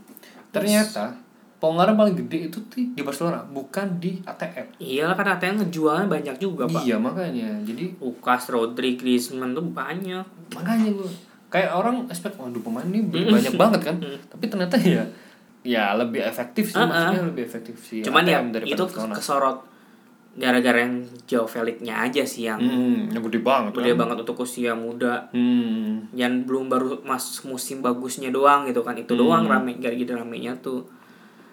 Ternyata 0.54 1.24
pengeluaran 1.56 1.96
paling 1.96 2.16
gede 2.20 2.52
itu 2.52 2.60
di 2.70 3.02
Barcelona 3.02 3.42
bukan 3.48 3.96
di 3.98 4.20
ATM 4.22 4.76
iyalah 4.76 5.16
kan 5.16 5.40
ATM 5.40 5.64
ngejualnya 5.64 6.06
banyak 6.12 6.36
juga 6.38 6.68
pak. 6.68 6.84
Iya 6.84 7.00
makanya. 7.00 7.64
Jadi 7.64 7.96
Lukas, 8.04 8.52
Rodri, 8.52 9.00
Griezmann 9.00 9.56
tuh 9.56 9.64
banyak. 9.64 10.28
Makanya 10.52 10.92
gue 10.94 11.10
kayak 11.56 11.72
orang 11.72 12.04
expect 12.06 12.36
waduh 12.36 12.60
pemain 12.60 12.84
ini 12.84 13.00
banyak 13.08 13.56
banget 13.56 13.82
kan 13.82 13.96
tapi 14.28 14.46
ternyata 14.46 14.76
ya 14.78 15.08
ya 15.64 15.96
lebih 15.96 16.20
efektif 16.22 16.68
sih 16.68 16.76
Uh-uh. 16.76 16.86
maksudnya 16.86 17.24
lebih 17.26 17.44
efektif 17.44 17.76
sih 17.80 18.00
cuman 18.02 18.22
ya 18.24 18.38
ATM 18.38 18.48
daripada 18.52 18.76
itu 18.76 18.84
Barcelona. 18.86 19.16
kesorot 19.16 19.58
gara-gara 20.36 20.84
yang 20.84 20.96
Joe 21.24 21.48
Felix-nya 21.48 21.96
aja 22.02 22.22
sih 22.22 22.44
yang 22.44 22.60
Hmm, 22.60 23.08
yang 23.08 23.24
gede 23.24 23.40
banget 23.40 23.72
gede 23.74 23.96
kan? 23.96 24.00
banget 24.04 24.18
untuk 24.20 24.38
usia 24.38 24.76
muda 24.76 25.32
Hmm. 25.32 26.12
yang 26.12 26.44
belum 26.44 26.68
baru 26.68 27.00
mas 27.02 27.24
musim 27.42 27.80
bagusnya 27.80 28.30
doang 28.30 28.68
gitu 28.68 28.84
kan 28.84 28.94
itu 28.94 29.10
Hmm. 29.10 29.22
doang 29.22 29.44
rame 29.48 29.80
gara-gara 29.80 30.20
ramenya 30.20 30.52
tuh 30.60 30.84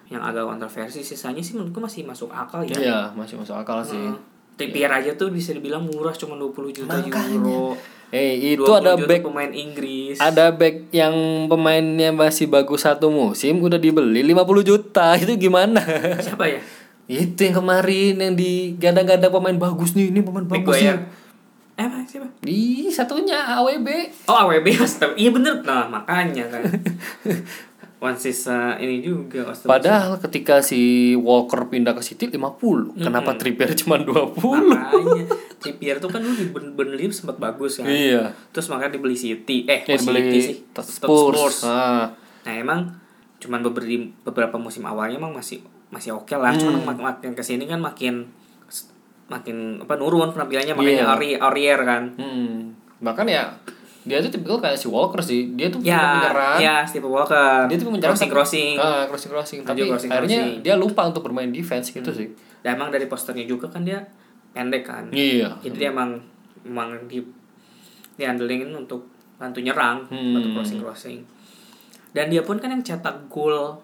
yang 0.08 0.18
agak 0.20 0.44
kontroversi 0.44 0.98
sisanya 1.00 1.38
sih 1.38 1.54
menurutku 1.54 1.78
masih 1.78 2.02
masuk 2.02 2.28
akal 2.28 2.60
ya 2.60 2.74
Iya, 2.74 2.98
masih 3.12 3.38
masuk 3.38 3.54
akal 3.54 3.80
sih. 3.80 3.96
Heeh. 3.96 4.18
Trippier 4.52 4.90
aja 4.90 5.14
tuh 5.14 5.30
bisa 5.30 5.50
dibilang 5.50 5.80
murah 5.82 6.12
cuma 6.12 6.36
20 6.36 6.52
juta 6.74 6.92
Makanya. 6.92 7.32
euro. 7.32 7.72
Eh, 8.12 8.54
itu 8.54 8.60
20 8.60 8.76
ada 8.76 8.92
back 9.00 9.24
pemain 9.24 9.48
Inggris. 9.48 10.20
ada 10.20 10.52
back 10.52 10.92
yang 10.92 11.16
pemainnya 11.48 12.12
masih 12.12 12.44
bagus 12.44 12.84
satu 12.84 13.08
musim 13.08 13.56
udah 13.64 13.80
dibeli 13.80 14.20
50 14.20 14.60
juta. 14.60 15.16
Itu 15.22 15.32
gimana? 15.40 15.80
Siapa 16.20 16.44
ya? 16.44 16.60
itu 17.10 17.44
yang 17.44 17.60
kemarin 17.60 18.14
yang 18.14 18.32
di 18.38 18.78
gadang-gadang 18.78 19.28
pemain 19.28 19.58
bagus 19.58 19.92
nih, 19.92 20.14
ini 20.14 20.22
pemain 20.22 20.46
bagus 20.48 20.80
nih. 20.80 20.96
Eh, 21.76 21.82
apa 21.82 22.04
siapa? 22.06 22.28
Di 22.40 22.88
satunya 22.88 23.58
AWB. 23.58 23.88
Oh, 24.30 24.48
AWB. 24.48 24.66
Iya 25.20 25.30
bener. 25.34 25.60
Nah, 25.66 25.88
makanya 25.90 26.46
kan. 26.52 26.62
One 28.02 28.18
sisa 28.18 28.74
ini 28.76 28.98
juga 28.98 29.46
astaga. 29.46 29.70
Padahal 29.70 30.18
ketika 30.18 30.58
si 30.58 30.80
Walker 31.14 31.70
pindah 31.70 31.94
ke 31.94 32.02
City 32.02 32.26
50. 32.26 32.98
Kenapa 32.98 33.38
Trippier 33.38 33.70
cuma 33.78 33.94
20? 33.94 34.34
makanya 34.66 35.22
Trippier 35.56 35.96
tuh 35.96 36.10
kan 36.10 36.18
dulu 36.18 36.34
di 36.34 36.46
Burnley 36.50 37.06
sempat 37.08 37.38
bagus 37.38 37.78
kan. 37.78 37.86
Iya. 37.86 38.34
Terus 38.50 38.66
makanya 38.66 38.98
dibeli 38.98 39.14
City. 39.14 39.62
Eh, 39.64 39.86
Ya 39.86 39.94
dibeli 39.94 40.18
City 40.26 40.38
sih. 40.42 40.56
Tot 40.68 40.82
Spurs. 40.82 41.62
Ah. 41.62 42.10
Nah, 42.42 42.52
emang 42.52 42.90
cuman 43.38 43.62
beberapa 43.62 44.10
beberapa 44.24 44.56
musim 44.58 44.82
awalnya 44.82 45.16
emang 45.16 45.30
masih 45.32 45.62
masih 45.88 46.10
oke 46.12 46.34
lah. 46.34 46.50
Cuman 46.52 46.82
mak- 46.82 46.98
makin 46.98 47.32
ke 47.32 47.42
sini 47.42 47.64
kan 47.64 47.78
makin 47.78 48.26
makin 49.28 49.78
apa 49.78 49.94
nurun 49.94 50.28
penampilannya 50.28 50.74
makanya 50.74 51.06
Iya. 51.06 51.14
Ari 51.14 51.28
Aurier 51.36 51.80
kan. 51.80 52.02
Hmm. 52.18 52.74
Bahkan 52.98 53.26
ya 53.26 53.54
dia 54.02 54.18
tuh 54.18 54.30
tipikal 54.30 54.58
kayak 54.58 54.74
si 54.74 54.86
Walker 54.86 55.20
sih. 55.20 55.52
Dia 55.52 55.68
tuh 55.68 55.78
Ya, 55.80 55.98
menyerang. 56.18 56.58
ya 56.58 56.74
Steve 56.82 57.04
Walker. 57.04 57.66
dia 57.66 57.76
tuh 57.76 57.86
menyerang 57.88 58.10
crossing 58.10 58.28
crossing. 58.28 58.74
ah, 58.76 59.06
crossing 59.06 59.30
crossing 59.30 59.58
tapi 59.62 59.84
crossing, 59.84 60.08
akhirnya 60.08 60.40
crossing. 60.40 60.60
dia 60.60 60.74
lupa 60.74 61.02
untuk 61.04 61.22
bermain 61.22 61.48
defense 61.48 61.90
gitu 61.90 62.10
sih 62.10 62.28
Dan 62.60 62.76
emang 62.76 62.88
dari 62.88 63.06
posternya 63.06 63.42
juga 63.44 63.66
kan 63.66 63.82
dia 63.82 64.02
pendek 64.52 64.82
kan. 64.82 65.06
iya 65.08 65.54
Jadi 65.58 65.76
dia 65.76 65.88
emang 65.88 66.18
emang 66.60 66.94
di 67.06 67.22
diandelingin 68.12 68.70
untuk 68.70 69.06
bantu 69.34 69.58
nyerang, 69.58 70.06
Hmm. 70.06 70.32
bantu 70.32 70.48
crossing 70.52 70.78
crossing. 70.78 71.18
Dan 72.10 72.28
dia 72.28 72.40
pun 72.40 72.56
kan 72.56 72.68
yang 72.68 72.80
cetak 72.80 73.26
gol 73.26 73.80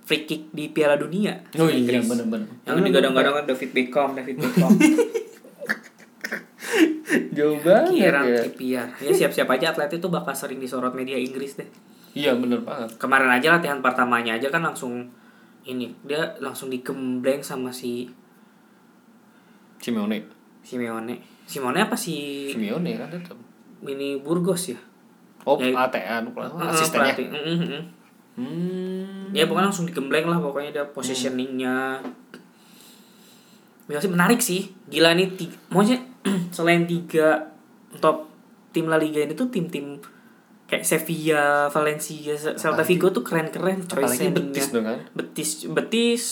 free 0.00 0.22
kick 0.22 0.50
di 0.50 0.68
Piala 0.68 0.94
Dunia. 0.94 1.38
oh 1.54 1.66
iya 1.66 1.98
benar-benar 2.00 2.46
Yang 2.64 2.76
digadang-gadang 2.84 3.32
kan 3.32 3.44
David 3.46 3.70
Beckham, 3.70 4.10
David 4.12 4.36
Beckham. 4.42 4.70
jauh 7.36 7.58
banget 7.60 8.10
Kira 8.10 8.20
ya 8.26 8.38
Trippier. 8.46 8.86
Ya 9.02 9.12
siap-siap 9.12 9.48
aja 9.50 9.74
atlet 9.74 9.90
itu 9.98 10.06
bakal 10.06 10.34
sering 10.34 10.62
disorot 10.62 10.94
media 10.94 11.18
Inggris 11.18 11.58
deh. 11.58 11.68
iya 12.10 12.34
benar 12.34 12.62
banget 12.66 12.98
Kemarin 12.98 13.30
aja 13.30 13.54
latihan 13.54 13.78
pertamanya 13.78 14.34
aja 14.34 14.50
kan 14.50 14.62
langsung 14.66 15.06
ini 15.62 15.92
dia 16.02 16.34
langsung 16.42 16.66
digembleng 16.72 17.38
sama 17.44 17.70
si 17.70 18.10
Simeone 19.80 20.26
Simeone. 20.60 21.16
Simeone 21.46 21.78
apa 21.82 21.96
si 21.96 22.46
Simeone 22.50 22.98
kan 22.98 23.08
tetap 23.10 23.38
ini 23.80 24.20
Burgos 24.20 24.74
ya? 24.74 24.78
oh 25.48 25.56
Ya, 25.56 25.72
Heeh, 25.72 26.68
asistennya 26.68 27.16
pelatih. 27.16 27.28
Mm, 27.32 27.40
mm, 27.40 27.58
mm. 27.64 27.82
hmm 28.36 29.24
Ya 29.32 29.46
pokoknya 29.46 29.70
langsung 29.72 29.86
digembleng 29.88 30.26
lah 30.28 30.36
pokoknya 30.42 30.70
dia 30.74 30.84
positioningnya. 30.90 32.02
Ya 33.88 33.98
sih 33.98 34.10
menarik 34.10 34.42
sih. 34.42 34.68
Gila 34.90 35.14
nih 35.16 35.30
maksudnya 35.70 36.09
selain 36.54 36.84
tiga 36.84 37.50
top 37.98 38.28
tim 38.70 38.86
La 38.86 38.96
Liga 38.96 39.20
ini 39.20 39.32
tuh 39.32 39.48
tim-tim 39.48 39.98
kayak 40.64 40.86
Sevilla, 40.86 41.66
Valencia, 41.66 42.30
Celta 42.36 42.84
Vigo 42.84 43.10
tuh 43.10 43.20
keren-keren 43.20 43.82
coy 43.82 44.06
apalagi 44.06 44.30
betis 44.30 44.66
dong 44.70 44.86
kan 44.86 44.98
Betis 45.10 45.50
Betis 45.66 46.24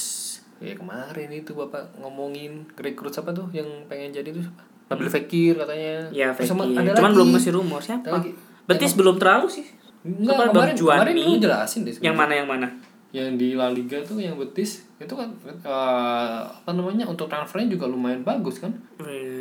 ya 0.58 0.74
kemarin 0.74 1.30
itu 1.32 1.54
bapak 1.54 1.94
ngomongin 1.96 2.66
rekrut 2.74 3.10
siapa 3.10 3.30
tuh 3.30 3.46
yang 3.50 3.66
pengen 3.86 4.10
jadi 4.10 4.30
tuh 4.30 4.42
siapa 4.42 4.62
Nabil 4.88 5.06
Fekir 5.06 5.54
katanya 5.54 6.08
ya 6.08 6.32
sama 6.32 6.64
Fekir. 6.64 6.80
ada 6.80 6.90
Cuman 6.94 7.04
lagi. 7.04 7.16
belum 7.18 7.28
ngasih 7.30 7.52
rumor 7.52 7.80
siapa. 7.82 8.08
lagi. 8.08 8.30
Betis 8.64 8.96
belum 8.96 9.20
terlalu 9.20 9.46
sih. 9.50 9.66
Enggak, 10.00 10.48
kemarin, 10.48 10.72
kemarin 10.74 11.14
lu 11.14 11.36
jelasin 11.36 11.84
deh 11.84 11.92
Yang 11.92 11.98
sebenarnya. 12.00 12.16
mana 12.16 12.32
yang 12.32 12.48
mana? 12.48 12.68
yang 13.08 13.28
di 13.36 13.56
La 13.56 13.68
Liga 13.68 13.96
tuh 14.00 14.16
yang 14.16 14.36
betis 14.36 14.84
itu 14.96 15.12
kan 15.12 15.28
eh, 15.44 16.40
apa 16.44 16.70
namanya 16.72 17.04
untuk 17.04 17.24
transfernya 17.24 17.72
juga 17.72 17.88
lumayan 17.88 18.20
bagus 18.20 18.60
kan 18.60 18.68
Yang 19.00 19.37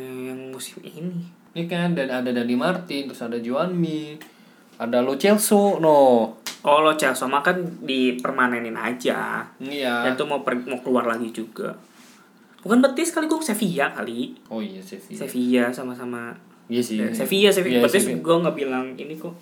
musim 0.58 0.82
ini. 0.82 1.22
ini 1.48 1.64
kan 1.64 1.94
dan 1.94 2.10
ada 2.12 2.28
Dani 2.28 2.54
Martin 2.54 3.06
terus 3.06 3.18
ada 3.20 3.38
Juan 3.38 3.72
Mi 3.72 4.18
ada 4.76 4.98
Lo 4.98 5.14
Celso 5.14 5.78
no 5.78 6.34
Oh 6.58 6.82
lo 6.82 6.90
Chelsea 6.92 7.22
mah 7.24 7.38
kan 7.38 7.54
dipermanenin 7.80 8.74
aja. 8.74 9.46
iya 9.58 10.02
Dan 10.02 10.12
tuh 10.14 10.26
mau 10.26 10.42
per- 10.42 10.58
mau 10.60 10.78
keluar 10.78 11.06
lagi 11.06 11.30
juga. 11.30 11.70
Bukan 12.58 12.82
Betis 12.82 13.10
kali 13.10 13.24
gue 13.24 13.38
Sevilla 13.40 13.86
kali. 13.92 14.34
oh 14.48 14.58
iya 14.58 14.82
Sevilla 14.82 15.16
Sevilla 15.16 15.64
sama-sama 15.70 16.34
iya 16.66 16.82
sih 16.82 16.98
Ya, 16.98 17.14
Sevilla 17.14 17.48
Sevilla 17.48 17.78
Iya, 17.78 17.84
Betis 17.86 18.02
Sevilla. 18.04 18.20
gue 18.20 18.36
nggak 18.42 18.56
bilang 18.56 18.86
ini 18.92 19.14
kok. 19.14 19.38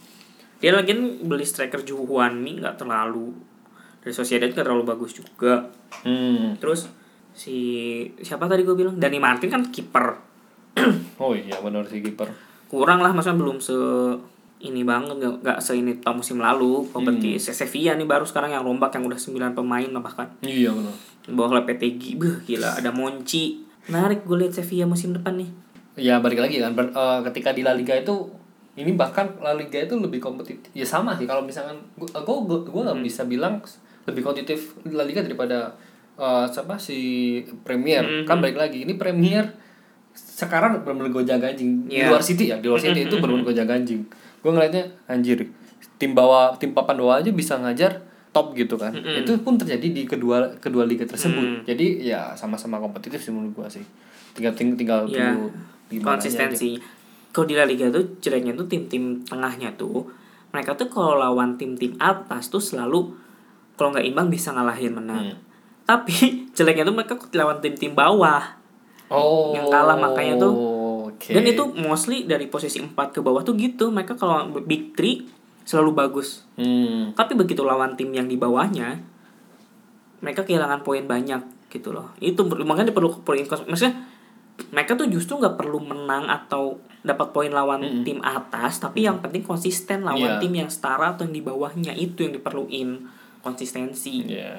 Dia 0.57 0.73
lagi 0.73 0.93
beli 1.19 1.43
striker 1.43 1.81
Juan 1.83 2.37
Mi 2.37 2.57
nggak 2.57 2.77
terlalu 2.77 3.33
dari 3.99 4.13
Sociedad 4.13 4.47
nggak 4.47 4.63
terlalu 4.63 4.85
bagus 4.87 5.17
juga. 5.17 5.73
hmm 6.05 6.61
Terus 6.61 6.85
si 7.33 7.57
siapa 8.19 8.45
tadi 8.45 8.61
gue 8.61 8.73
bilang 8.73 8.97
Dani 8.97 9.17
Martin 9.17 9.49
kan 9.49 9.63
kiper 9.67 10.21
oh 11.23 11.33
iya 11.33 11.57
benar 11.59 11.85
sih 11.85 12.01
kiper. 12.01 12.29
Kurang 12.67 13.01
lah 13.01 13.11
maksudnya 13.11 13.39
belum 13.39 13.59
se 13.59 13.77
ini 14.57 14.83
banget 14.83 15.21
nggak 15.21 15.35
nggak 15.45 15.59
se 15.61 15.77
ini 15.77 16.01
tahun 16.01 16.21
musim 16.21 16.39
lalu. 16.39 16.85
Kalau 16.89 17.05
Hmm. 17.07 17.37
Sevilla 17.37 17.93
nih 17.95 18.05
baru 18.05 18.25
sekarang 18.25 18.51
yang 18.51 18.65
rombak 18.65 18.93
yang 18.93 19.05
udah 19.05 19.17
9 19.17 19.53
pemain 19.53 19.89
lah 19.89 20.03
bahkan. 20.03 20.29
Iya 20.41 20.73
benar. 20.73 20.95
Bawah 21.27 21.63
PTG 21.63 22.17
Beuh, 22.17 22.39
gila 22.43 22.77
ada 22.77 22.91
Monci 22.91 23.67
menarik 23.87 24.23
gue 24.23 24.37
lihat 24.37 24.53
Sevilla 24.53 24.85
musim 24.85 25.15
depan 25.15 25.39
nih. 25.39 25.51
Ya 25.97 26.19
balik 26.19 26.39
lagi 26.39 26.59
kan 26.59 26.75
ber- 26.75 26.91
eh, 26.91 27.21
ketika 27.25 27.55
di 27.55 27.63
La 27.63 27.73
Liga 27.73 27.95
itu 27.95 28.29
ini 28.77 28.93
bahkan 28.93 29.33
La 29.41 29.57
Liga 29.57 29.81
itu 29.81 29.97
lebih 29.97 30.21
kompetitif 30.21 30.69
ya 30.71 30.85
sama 30.85 31.17
sih 31.17 31.25
kalau 31.25 31.41
misalkan 31.41 31.81
gua 31.97 32.13
gua 32.45 32.59
gua 32.63 32.83
nggak 32.85 33.01
bisa 33.01 33.25
bilang 33.25 33.63
lebih 34.05 34.21
kompetitif 34.21 34.77
La 34.87 35.03
Liga 35.03 35.23
daripada 35.23 35.73
eh, 36.17 36.45
siapa 36.47 36.77
si 36.77 36.99
Premier. 37.63 38.25
Kan 38.25 38.41
balik 38.41 38.57
lagi 38.57 38.85
ini 38.85 38.95
Premier 38.95 39.47
sekarang 40.37 40.85
benar-benar 40.85 41.09
gojang 41.15 41.41
ganjing 41.41 41.89
di 41.89 41.97
Iya. 41.97 42.13
luar 42.13 42.21
City 42.21 42.53
ya 42.53 42.61
di 42.61 42.69
luar 42.69 42.77
City 42.77 43.09
itu 43.09 43.17
benar-benar 43.17 43.49
gojang 43.49 43.65
ganjing 43.65 44.05
gue 44.37 44.51
ngeliatnya 44.53 44.85
anjir 45.09 45.41
tim 45.97 46.13
bawah 46.13 46.53
tim 46.55 46.71
papan 46.71 47.01
bawah 47.01 47.17
aja 47.17 47.33
bisa 47.33 47.57
ngajar 47.57 48.05
top 48.31 48.53
gitu 48.53 48.77
kan. 48.77 48.93
Itu 48.93 49.33
pun 49.41 49.57
terjadi 49.57 49.89
di 49.89 50.05
kedua 50.05 50.61
kedua 50.61 50.85
liga 50.85 51.09
tersebut. 51.09 51.65
Jadi 51.65 52.05
ya 52.05 52.37
sama-sama 52.37 52.77
kompetitif 52.77 53.17
sih 53.17 53.33
menurut 53.33 53.57
gua 53.57 53.65
sih. 53.65 53.81
Tinggal 54.37 54.53
ting- 54.53 54.77
tinggal 54.77 55.09
tunggu 55.09 55.49
gimana 55.89 56.21
konsistensi. 56.21 56.77
kalau 57.33 57.49
di 57.49 57.57
La 57.57 57.65
Liga 57.65 57.89
tuh 57.89 58.21
jeleknya 58.21 58.53
tuh 58.53 58.69
tim-tim 58.69 59.25
tengahnya 59.25 59.73
tuh 59.77 60.05
mereka 60.53 60.77
tuh 60.77 60.89
kalau 60.89 61.17
lawan 61.17 61.57
tim-tim 61.57 61.97
atas 61.97 62.53
tuh 62.53 62.61
selalu 62.61 63.09
kalau 63.73 63.93
nggak 63.93 64.05
imbang 64.05 64.29
bisa 64.29 64.53
ngalahin 64.53 64.93
menang. 64.93 65.33
Tapi 65.89 66.45
jeleknya 66.53 66.85
tuh 66.85 66.93
mereka 66.93 67.17
lawan 67.33 67.65
tim-tim 67.65 67.97
bawah. 67.97 68.56
Oh. 69.13 69.55
Yang 69.55 69.67
kalah 69.71 69.97
makanya 69.99 70.35
tuh. 70.47 70.55
Oke. 71.11 71.33
Dan 71.33 71.47
itu 71.47 71.63
mostly 71.79 72.27
dari 72.27 72.51
posisi 72.51 72.83
4 72.83 72.93
ke 73.15 73.21
bawah 73.23 73.43
tuh 73.47 73.55
gitu. 73.57 73.89
Mereka 73.91 74.19
kalau 74.19 74.51
big 74.65 74.93
three 74.99 75.27
selalu 75.67 75.95
bagus. 75.95 76.47
Hmm. 76.55 77.15
Tapi 77.15 77.35
begitu 77.35 77.67
lawan 77.67 77.99
tim 77.99 78.15
yang 78.15 78.31
di 78.31 78.39
bawahnya, 78.39 79.03
mereka 80.23 80.47
kehilangan 80.47 80.87
poin 80.87 81.03
banyak 81.05 81.43
gitu 81.71 81.91
loh. 81.91 82.15
Itu 82.23 82.47
makanya 82.47 82.95
perlu 82.95 83.11
poin 83.27 83.43
maksudnya 83.43 84.07
mereka 84.73 84.97
tuh 84.97 85.11
justru 85.13 85.37
nggak 85.37 85.61
perlu 85.61 85.85
menang 85.85 86.33
atau 86.33 86.81
dapat 87.05 87.31
poin 87.31 87.53
lawan 87.53 88.03
tim 88.03 88.19
atas, 88.25 88.83
tapi 88.83 89.07
yang 89.07 89.23
penting 89.23 89.45
konsisten 89.47 90.03
lawan 90.03 90.39
Iya. 90.39 90.43
tim 90.43 90.53
yang 90.59 90.71
setara 90.73 91.15
atau 91.15 91.23
yang 91.29 91.35
di 91.39 91.43
bawahnya 91.45 91.93
itu 91.95 92.27
yang 92.27 92.35
diperluin 92.35 93.05
konsistensi. 93.47 94.27
Ya. 94.27 94.59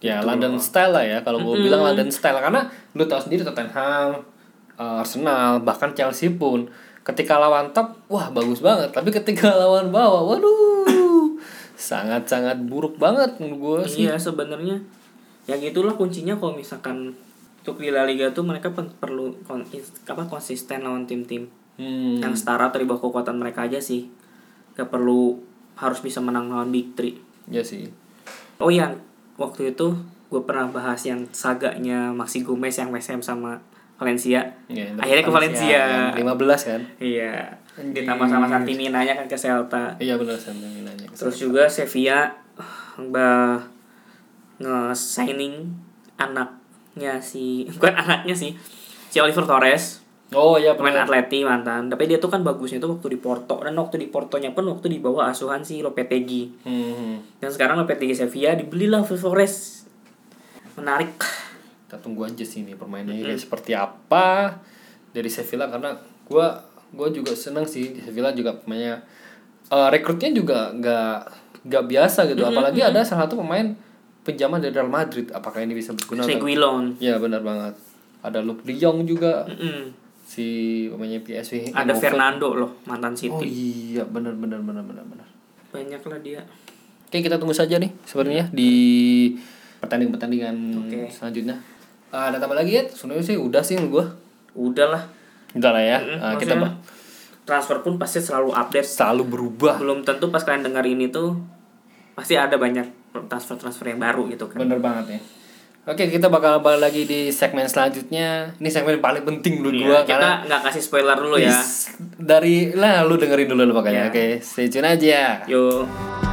Ya, 0.00 0.18
Gitu 0.18 0.26
London 0.26 0.54
style 0.56 0.92
lah 0.92 1.04
ya. 1.04 1.18
Kalau 1.20 1.38
gue 1.40 1.56
bilang 1.60 1.84
London 1.84 2.08
style 2.08 2.36
karena 2.36 2.64
lu 2.92 3.04
tahu 3.04 3.20
sendiri 3.20 3.42
Tottenham, 3.42 4.24
uh, 4.74 5.00
Arsenal, 5.00 5.60
bahkan 5.60 5.92
Chelsea 5.92 6.28
pun 6.30 6.66
ketika 7.00 7.36
lawan 7.36 7.70
top, 7.70 7.96
wah 8.06 8.28
bagus 8.28 8.60
banget. 8.60 8.90
Tapi 8.90 9.08
ketika 9.10 9.52
lawan 9.60 9.88
bawah, 9.88 10.24
waduh, 10.26 11.36
sangat-sangat 11.74 12.60
buruk 12.62 12.96
banget 12.96 13.36
menurut 13.38 13.84
gue 13.84 13.88
sih. 13.88 14.04
Iya 14.04 14.16
sebenarnya 14.16 14.80
ya 15.44 15.56
gitulah 15.56 15.92
kuncinya 15.92 16.36
kalau 16.36 16.54
misalkan 16.54 17.16
untuk 17.60 17.76
di 17.76 17.88
La 17.88 18.04
Liga 18.04 18.30
tuh 18.30 18.40
mereka 18.40 18.70
perlu 18.72 19.36
kon- 19.42 19.66
apa 20.06 20.22
konsisten 20.24 20.80
lawan 20.80 21.04
tim-tim 21.04 21.48
Hmm. 21.74 22.20
yang 22.20 22.36
setara 22.36 22.68
atau 22.68 22.76
di 22.76 22.84
bawah 22.84 23.00
kekuatan 23.00 23.40
mereka 23.40 23.64
aja 23.64 23.80
sih 23.80 24.04
gak 24.74 24.92
perlu 24.92 25.40
harus 25.74 26.04
bisa 26.04 26.20
menang 26.20 26.52
lawan 26.52 26.68
Big 26.68 26.92
Three 26.92 27.16
Ya 27.48 27.64
sih. 27.64 27.88
oh 28.60 28.68
iya 28.68 28.92
waktu 29.40 29.72
itu 29.72 29.96
gue 30.28 30.42
pernah 30.44 30.68
bahas 30.68 31.00
yang 31.08 31.24
saganya 31.32 32.12
Maxi 32.12 32.44
Gomez 32.44 32.76
yang 32.76 32.92
West 32.92 33.08
Ham 33.10 33.24
sama 33.24 33.58
Valencia. 33.96 34.44
Ya, 34.68 34.86
akhirnya 34.96 35.24
ke 35.24 35.32
Valencia 35.32 35.80
kan, 36.14 36.36
15 36.36 36.68
kan? 36.68 36.80
iya. 37.00 37.56
Ditambah 37.80 38.28
sama 38.28 38.46
Santiminanya 38.48 39.16
kan 39.16 39.26
ke 39.26 39.36
Celta. 39.36 39.96
Iya 39.96 40.20
benar 40.20 40.36
saya 40.36 40.56
nanya. 40.60 41.08
terus 41.16 41.36
juga 41.40 41.64
Sevilla 41.68 42.32
bah 43.12 43.60
nge-signing 44.60 45.72
anaknya 46.20 47.16
si 47.20 47.64
bukan 47.76 47.96
anaknya 47.96 48.36
sih 48.36 48.52
si 49.08 49.16
Oliver 49.20 49.48
Torres 49.48 49.99
Oh 50.30 50.54
iya 50.54 50.78
pemain. 50.78 50.94
Atleti 50.94 51.42
mantan. 51.42 51.90
Tapi 51.90 52.06
dia 52.06 52.22
tuh 52.22 52.30
kan 52.30 52.46
bagusnya 52.46 52.78
tuh 52.78 52.94
waktu 52.94 53.14
di 53.14 53.18
Porto. 53.18 53.58
Dan 53.58 53.74
waktu 53.74 53.98
di 53.98 54.06
Portonya 54.06 54.54
pun 54.54 54.62
waktu 54.70 54.86
di 54.86 54.98
bawah 55.02 55.30
asuhan 55.30 55.66
si 55.66 55.82
Lopetegui. 55.82 56.62
Hmm. 56.62 57.18
dan 57.42 57.50
sekarang 57.50 57.82
Lopetegui 57.82 58.14
Sevilla 58.14 58.54
dibelilah 58.54 59.02
Torres. 59.02 59.86
Menarik. 60.78 61.18
Kita 61.86 61.98
tunggu 61.98 62.30
aja 62.30 62.46
sih 62.46 62.62
nih 62.62 62.78
permainannya 62.78 63.26
kayak 63.26 63.42
seperti 63.42 63.74
apa 63.74 64.54
dari 65.10 65.26
Sevilla 65.26 65.66
karena 65.66 65.98
gua 66.30 66.62
gua 66.94 67.10
juga 67.10 67.34
seneng 67.34 67.66
sih 67.66 67.90
di 67.90 67.98
Sevilla 67.98 68.30
juga 68.30 68.54
pemainnya 68.54 69.02
eh, 69.66 69.88
rekrutnya 69.90 70.30
juga 70.30 70.70
nggak 70.70 71.18
nggak 71.66 71.84
biasa 71.90 72.30
gitu. 72.30 72.46
Apalagi 72.46 72.80
ada 72.86 73.02
salah 73.02 73.26
satu 73.26 73.42
pemain 73.42 73.74
pinjaman 74.22 74.62
dari 74.62 74.70
Real 74.70 74.86
Madrid. 74.86 75.34
Apakah 75.34 75.66
ini 75.66 75.74
bisa 75.74 75.90
berguna 75.90 76.22
Seguilon 76.22 76.94
ya 77.02 77.18
benar 77.18 77.42
banget. 77.42 77.74
Ada 78.22 78.38
Luke 78.38 78.62
De 78.62 78.78
Jong 78.78 79.02
juga. 79.10 79.50
Mm-mm. 79.50 79.99
Si 80.30 80.46
pemainnya 80.86 81.18
PSV 81.18 81.74
ada. 81.74 81.90
Fernando 81.90 82.54
loh 82.54 82.70
mantan 82.86 83.10
oh 83.10 83.18
City 83.18 83.50
iya 83.90 84.06
benar 84.06 84.38
benar 84.38 84.62
benar 84.62 84.86
benar 84.86 85.02
benar 85.02 85.26
banyak 85.70 85.98
lah 85.98 86.18
dia 86.22 86.40
Oke 87.10 87.26
kita 87.26 87.34
tunggu 87.34 87.50
saja 87.50 87.82
nih 87.82 87.90
sebenarnya 88.06 88.46
di 88.54 88.70
pertandingan-pertandingan 89.82 90.54
Oke. 90.86 91.10
selanjutnya. 91.10 91.58
Ah, 92.14 92.30
ada 92.30 92.38
tambah 92.38 92.54
lagi 92.54 92.78
ya? 92.78 92.82
Sebenarnya 92.86 93.24
sih 93.24 93.34
udah 93.34 93.62
sih 93.64 93.74
menurut 93.74 93.90
gua. 93.90 94.06
udahlah 94.52 95.02
Udah 95.56 95.70
lah 95.74 95.82
ya. 95.82 95.98
Mm, 95.98 96.18
Ah, 96.22 96.34
kita 96.38 96.54
transfer 97.42 97.82
pun 97.82 97.98
pasti 97.98 98.22
selalu 98.22 98.54
update 98.54 98.86
selalu 98.86 99.26
berubah. 99.26 99.74
belum 99.82 100.06
tentu 100.06 100.30
pas 100.30 100.46
kalian 100.46 100.62
dengar 100.62 100.86
ini 100.86 101.10
tuh 101.10 101.34
pasti 102.14 102.38
ada 102.38 102.54
banyak 102.54 102.86
transfer 103.26 103.58
transfer 103.58 103.90
yang 103.90 103.98
baru 103.98 104.30
gitu 104.30 104.46
kan 104.46 104.62
Bener 104.62 104.78
banget 104.78 105.18
ya. 105.18 105.20
Oke 105.90 106.06
kita 106.06 106.30
bakal 106.30 106.62
balik 106.62 106.86
lagi 106.86 107.02
di 107.02 107.34
segmen 107.34 107.66
selanjutnya. 107.66 108.54
Ini 108.62 108.68
segmen 108.70 109.02
paling 109.02 109.26
penting 109.26 109.58
menurut 109.58 109.74
Iya, 109.74 109.86
gua 109.90 109.98
kita 110.00 110.10
karena 110.14 110.30
nggak 110.46 110.60
kasih 110.70 110.82
spoiler 110.86 111.18
dulu 111.18 111.34
ya 111.34 111.58
dari 112.14 112.70
lah 112.70 113.02
lu 113.02 113.18
dengerin 113.18 113.50
dulu 113.50 113.62
lu 113.64 113.66
Iya. 113.66 113.74
makanya. 113.74 114.02
Oke, 114.06 114.38
stay 114.38 114.70
tune 114.70 114.86
aja. 114.86 115.42
yuk 115.50 116.29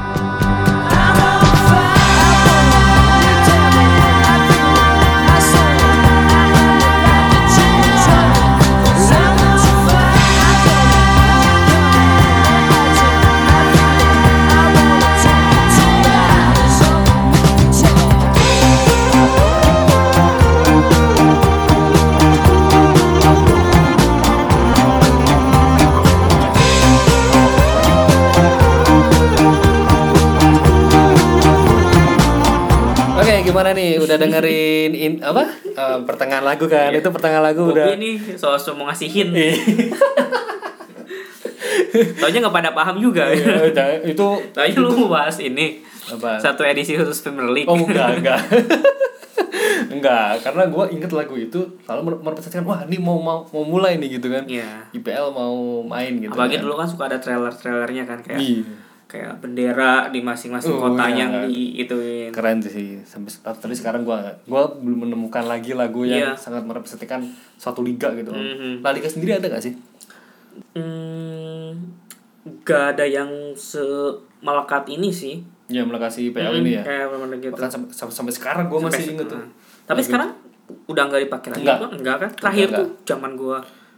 gimana 33.57 33.73
nih? 33.73 33.97
Udah 33.97 34.15
dengerin 34.15 34.91
in, 34.93 35.13
apa? 35.19 35.43
Eh, 35.65 35.97
pertengahan 36.05 36.45
lagu 36.45 36.65
kan? 36.65 36.93
Itu 36.93 37.09
pertengahan 37.09 37.43
lagu 37.43 37.65
Bobby 37.65 37.81
udah. 37.81 37.97
nih 37.97 38.15
soal 38.37 38.55
mau 38.77 38.85
ngasihin 38.85 39.33
Iya, 39.33 39.57
Taunya 42.21 42.37
nggak 42.39 42.53
pada 42.53 42.69
paham 42.71 43.01
juga 43.01 43.25
udah. 43.33 44.05
itu 44.05 44.25
Taunya 44.53 44.77
lu 44.77 44.93
mau 44.95 45.09
bahas 45.11 45.35
ini 45.41 45.81
apa? 46.05 46.37
Satu 46.37 46.61
edisi 46.61 46.93
khusus 46.93 47.17
Premier 47.19 47.49
League 47.49 47.65
Oh 47.65 47.75
enggak, 47.75 48.13
enggak. 48.21 48.39
enggak, 49.87 50.39
karena 50.39 50.67
gue 50.67 50.83
inget 50.91 51.09
lagu 51.09 51.33
itu 51.33 51.57
lalu 51.83 51.99
mer- 52.05 52.19
merepresentasikan 52.21 52.63
wah 52.63 52.79
ini 52.85 52.95
mau 52.97 53.17
mau 53.17 53.41
mau 53.43 53.63
mulai 53.65 53.97
nih 53.97 54.15
gitu 54.15 54.29
kan. 54.29 54.45
Iya 54.45 54.85
IPL 54.93 55.31
mau 55.31 55.81
main 55.81 56.13
gitu. 56.15 56.29
Apalagi 56.29 56.57
kan. 56.57 56.61
dulu 56.61 56.73
kan 56.77 56.85
suka 56.85 57.03
ada 57.07 57.17
trailer-trailernya 57.17 58.03
kan 58.05 58.19
Kayak 58.21 58.37
Iya. 58.37 58.61
Kayak 59.07 59.39
bendera 59.39 60.11
di 60.11 60.19
masing-masing 60.19 60.67
Oh, 60.69 60.91
kota 60.91 61.07
iya. 61.07 61.23
yang 61.23 61.31
di 61.47 61.79
ituin 61.79 62.27
Keren 62.29 62.59
sih 62.59 62.99
sampai 63.01 63.31
tapi 63.41 63.71
sekarang 63.71 64.03
gue 64.03 64.19
gua 64.43 64.67
belum 64.69 65.07
menemukan 65.07 65.43
lagi 65.43 65.71
lagu 65.71 66.03
yang 66.03 66.31
Iya. 66.31 66.31
sangat 66.35 66.61
merepresentasikan 66.61 67.23
suatu 67.55 67.81
liga 67.81 68.11
gitu. 68.13 68.29
loh. 68.29 68.37
Mhm. 68.37 68.83
La 68.83 68.91
Liga 68.91 69.07
sendiri 69.07 69.31
ada 69.33 69.47
gak 69.47 69.63
sih? 69.63 69.73
Hmm, 70.73 71.71
gak 72.61 72.95
ada 72.95 73.05
yang 73.05 73.29
semelekat 73.55 74.83
ini 74.89 75.07
sih. 75.07 75.39
Ya 75.67 75.83
melekasi 75.83 76.27
IPL 76.27 76.51
Hmm, 76.53 76.61
ini 76.61 76.71
ya. 76.75 76.83
Kayak 76.83 77.05
bener 77.09 77.37
gitu. 77.39 77.53
Bahkan 77.53 77.71
sampai, 77.71 77.91
sampai, 77.91 78.13
sampai 78.13 78.33
sekarang 78.33 78.65
gue 78.67 78.79
masih 78.81 79.15
inget 79.15 79.27
tuh. 79.27 79.39
Tapi 79.83 80.01
sekarang 80.03 80.31
udah 80.83 81.03
nggak 81.07 81.21
dipakai 81.23 81.49
lagi 81.49 81.63
Enggak. 81.63 81.79
Enggak 81.95 82.15
kan? 82.17 82.31
Terakhir 82.35 82.67
Enggak, 82.67 82.79
tuh 82.79 82.87
zaman 83.05 83.31
gua 83.35 83.57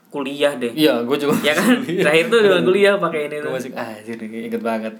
kuliah 0.09 0.53
deh. 0.57 0.73
Iya, 0.73 1.05
gue 1.05 1.17
juga. 1.17 1.37
ya 1.45 1.53
kan? 1.53 1.81
Terakhir 1.85 2.25
tuh 2.33 2.39
zaman 2.41 2.61
kuliah 2.65 2.93
pakai 2.97 3.29
ini 3.29 3.37
tuh. 3.41 3.51
masih 3.53 3.71
ah 3.77 3.93
jadi 4.01 4.25
inget 4.25 4.61
banget. 4.61 4.93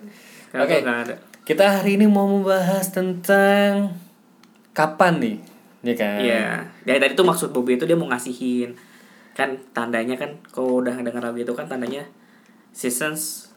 Oke. 0.53 0.81
ada. 0.81 1.15
Kita 1.45 1.81
hari 1.81 1.97
ini 1.97 2.05
mau 2.05 2.29
membahas 2.29 2.93
tentang 2.93 3.97
kapan 4.73 5.13
nih, 5.17 5.35
ya 5.81 5.95
kan? 5.97 6.19
Iya. 6.21 6.45
Dari 6.85 6.99
tadi 7.01 7.13
tuh 7.17 7.25
maksud 7.25 7.49
Bobby 7.49 7.81
itu 7.81 7.89
dia 7.89 7.97
mau 7.97 8.05
ngasihin. 8.09 8.77
Kan 9.33 9.57
tandanya 9.73 10.13
kan 10.13 10.37
kalau 10.53 10.85
udah 10.85 10.93
dengar 11.01 11.25
lagu 11.25 11.41
itu 11.41 11.53
kan 11.57 11.65
tandanya 11.65 12.05
seasons 12.69 13.49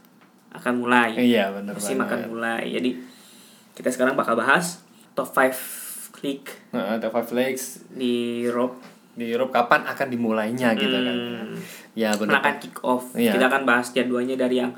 akan 0.53 0.85
mulai. 0.85 1.17
Iya 1.17 1.53
benar 1.53 1.77
Musim 1.77 2.01
banget. 2.01 2.09
akan 2.09 2.21
mulai. 2.33 2.65
Jadi 2.73 2.91
kita 3.77 3.89
sekarang 3.93 4.17
bakal 4.17 4.37
bahas 4.37 4.85
top 5.17 5.29
5 5.33 6.21
league 6.25 6.49
Nah, 6.73 6.97
The 6.97 7.09
Five 7.09 7.33
Legs 7.33 7.85
di 7.93 8.45
Europe 8.47 8.81
di 9.13 9.29
Eropa 9.29 9.65
kapan 9.65 9.85
akan 9.85 10.07
dimulainya 10.09 10.73
gitu 10.73 10.97
kan? 10.97 11.17
Hmm. 11.17 11.55
Ya 11.93 12.11
benar. 12.17 12.41
akan 12.41 12.55
kick 12.59 12.77
off. 12.81 13.13
Iya. 13.13 13.37
Kita 13.37 13.53
akan 13.53 13.63
bahas 13.69 13.93
jadwalnya 13.93 14.37
dari 14.37 14.65
yang 14.65 14.73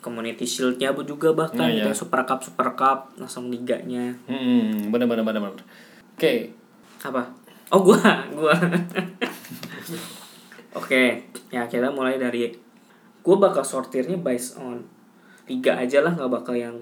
Community 0.00 0.44
Shield-nya 0.44 0.92
juga 0.92 1.32
bahkan 1.32 1.64
Nah, 1.64 1.72
gitu, 1.72 1.88
iya. 1.88 1.96
Super 1.96 2.28
Cup 2.28 2.44
Super 2.44 2.76
Cup 2.76 3.16
langsung 3.16 3.48
liganya. 3.48 4.12
Hmm, 4.28 4.92
benar 4.92 5.08
benar 5.08 5.24
benar 5.24 5.40
benar. 5.48 5.64
Oke, 6.16 6.52
Apa? 7.00 7.24
Oh, 7.72 7.80
gua, 7.80 8.00
gua. 8.36 8.52
Oke, 10.78 11.24
ya 11.48 11.64
kita 11.64 11.88
mulai 11.88 12.20
dari 12.20 12.52
gua 13.24 13.36
bakal 13.40 13.64
sortirnya 13.64 14.20
based 14.20 14.60
on 14.60 14.84
tiga 15.44 15.76
aja 15.76 16.00
lah 16.04 16.12
nggak 16.12 16.32
bakal 16.32 16.52
yang 16.52 16.76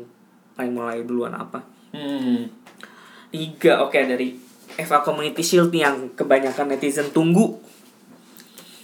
paling 0.54 0.74
mulai 0.74 1.02
duluan 1.06 1.34
apa. 1.34 1.62
hmm, 1.92 2.46
Tiga, 3.32 3.80
oke 3.80 3.96
dari 3.96 4.36
FA 4.76 5.00
Community 5.00 5.40
Shield 5.40 5.70
yang 5.70 6.12
kebanyakan 6.12 6.68
netizen 6.68 7.10
tunggu 7.10 7.58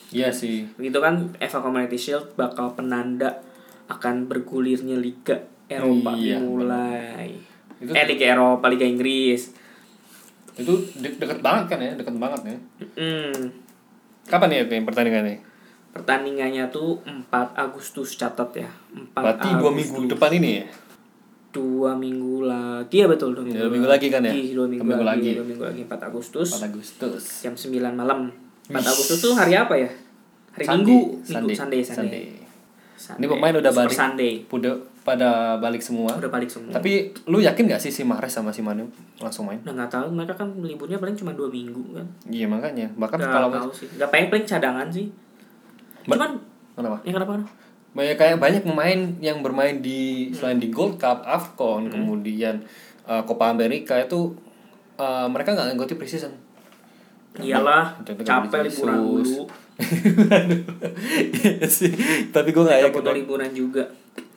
iya 0.08 0.32
sih. 0.32 0.64
gitu 0.74 0.98
kan 0.98 1.36
FA 1.36 1.60
Community 1.60 1.96
Shield 1.96 2.32
bakal 2.32 2.72
penanda 2.72 3.44
akan 3.88 4.24
bergulirnya 4.24 4.96
Liga 4.96 5.36
Eropa 5.66 6.16
Iya, 6.16 6.40
dimulai. 6.40 7.36
Itu 7.78 7.92
eh 7.92 8.04
Liga 8.04 8.24
Eropa, 8.32 8.68
Liga 8.68 8.84
Inggris. 8.84 9.52
Itu 10.56 10.72
de- 10.96 11.14
deket 11.14 11.38
banget 11.38 11.64
kan 11.70 11.78
ya, 11.78 11.92
deket 11.94 12.16
banget 12.16 12.40
ya. 12.42 12.56
Hmm. 12.96 13.38
Kapan 14.24 14.48
ya 14.50 14.64
pertandingannya? 14.64 15.40
Pertandingannya 15.92 16.68
tuh 16.68 17.00
4 17.04 17.28
Agustus 17.54 18.16
catat 18.16 18.48
ya. 18.54 18.68
4 18.92 19.12
Berarti 19.12 19.48
dua 19.56 19.70
minggu 19.72 20.08
depan 20.08 20.30
ini 20.36 20.50
ya? 20.60 20.66
Dua 21.48 21.90
minggu 21.92 22.44
lagi 22.44 22.96
ya 22.98 23.06
betul 23.06 23.32
dua 23.32 23.40
minggu, 23.42 23.58
dua 23.58 23.70
minggu 23.70 23.88
lagi 23.88 24.06
kan 24.08 24.20
ya? 24.20 24.30
Iya, 24.30 24.52
dua 24.54 24.66
minggu, 24.66 24.82
Dua 24.82 24.90
minggu 24.90 25.06
lagi, 25.06 25.20
lagi. 25.24 25.30
dua 25.34 25.46
minggu 25.46 25.64
lagi 25.64 25.80
4 25.82 25.96
Agustus 26.04 26.48
4 26.52 26.68
Agustus. 26.68 27.22
jam 27.40 27.54
9 27.54 27.72
malam 27.94 28.18
4 28.66 28.76
Agustus 28.76 29.18
tuh 29.18 29.32
hari 29.32 29.52
apa 29.52 29.74
ya 29.74 29.88
hari 30.50 30.64
Sunday, 30.64 30.84
Minggu 30.84 30.98
Minggu 31.18 31.24
Sunday, 31.24 31.54
Sunday 31.54 31.80
Sunday, 31.82 32.24
Sunday. 32.94 33.16
Ini 33.16 33.26
pemain 33.26 33.54
udah 33.54 33.70
Super 33.70 33.86
balik. 33.86 33.96
Sunday 33.96 34.32
Udah 34.44 34.74
pada 35.00 35.30
balik 35.56 35.80
semua. 35.80 36.10
udah 36.12 36.28
balik 36.28 36.50
semua 36.50 36.68
Tapi 36.70 36.92
lu 37.24 37.38
yakin 37.38 37.64
gak 37.66 37.80
sih 37.80 37.88
si 37.88 38.02
Mahrez 38.02 38.28
sama 38.28 38.50
si 38.50 38.60
Manu 38.60 38.84
langsung 39.16 39.46
main? 39.46 39.56
udah 39.58 39.72
nggak 39.72 39.88
tahu 39.88 40.06
mereka 40.10 40.36
kan 40.36 40.52
liburnya 40.58 40.98
paling 40.98 41.14
cuma 41.14 41.32
dua 41.32 41.48
minggu 41.48 41.80
kan 41.92 42.04
Iya 42.26 42.44
makanya. 42.44 42.86
Bahkan 42.92 43.16
nggak 43.16 43.32
kalau 43.32 43.48
tahu 43.48 43.70
sih 43.72 43.86
nggak 43.94 44.10
pengen 44.10 44.28
paling 44.28 44.44
cadangan 44.44 44.86
sih 44.88 45.06
Ba- 46.04 46.14
cuman 46.14 46.30
kenapa? 46.74 46.96
ya 47.02 47.12
kenapa 47.12 47.32
kenapa 47.34 47.50
Banyak 47.98 48.14
kayak 48.14 48.38
banyak 48.38 48.62
pemain 48.62 49.00
yang 49.18 49.42
bermain 49.42 49.82
di 49.82 50.30
selain 50.30 50.62
di 50.62 50.70
Gold 50.70 51.02
Cup, 51.02 51.26
AFCON, 51.26 51.90
kemudian 51.90 52.62
uh, 53.02 53.26
Copa 53.26 53.50
America 53.50 53.98
itu 53.98 54.38
uh, 54.94 55.26
mereka 55.26 55.58
nggak 55.58 55.74
ngikuti 55.74 55.98
preseason. 55.98 56.30
iyalah 57.38 57.94
capek 58.02 58.66
liburan 58.66 58.98
dulu 58.98 59.46
Iya 61.38 61.66
sih. 61.70 61.92
Tapi 62.34 62.50
gue 62.50 62.62
nggak 62.66 62.80
yakin 62.90 63.14
liburan 63.14 63.50
juga 63.54 63.86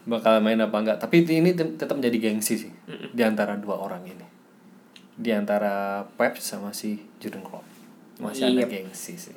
bakal 0.05 0.41
main 0.41 0.57
apa 0.57 0.77
enggak. 0.77 0.97
Tapi 1.01 1.25
ini 1.25 1.53
tetap 1.53 1.97
menjadi 1.97 2.17
gengsi 2.29 2.57
sih 2.57 2.71
di 3.13 3.21
antara 3.21 3.57
dua 3.57 3.77
orang 3.77 4.05
ini. 4.05 4.25
Di 5.17 5.33
antara 5.33 6.05
Pep 6.17 6.37
sama 6.37 6.73
si 6.73 6.97
Jurgen 7.17 7.41
Klopp. 7.41 7.65
Masih 8.21 8.53
ada 8.53 8.65
Yep. 8.65 8.69
gengsi 8.69 9.13
sih. 9.17 9.33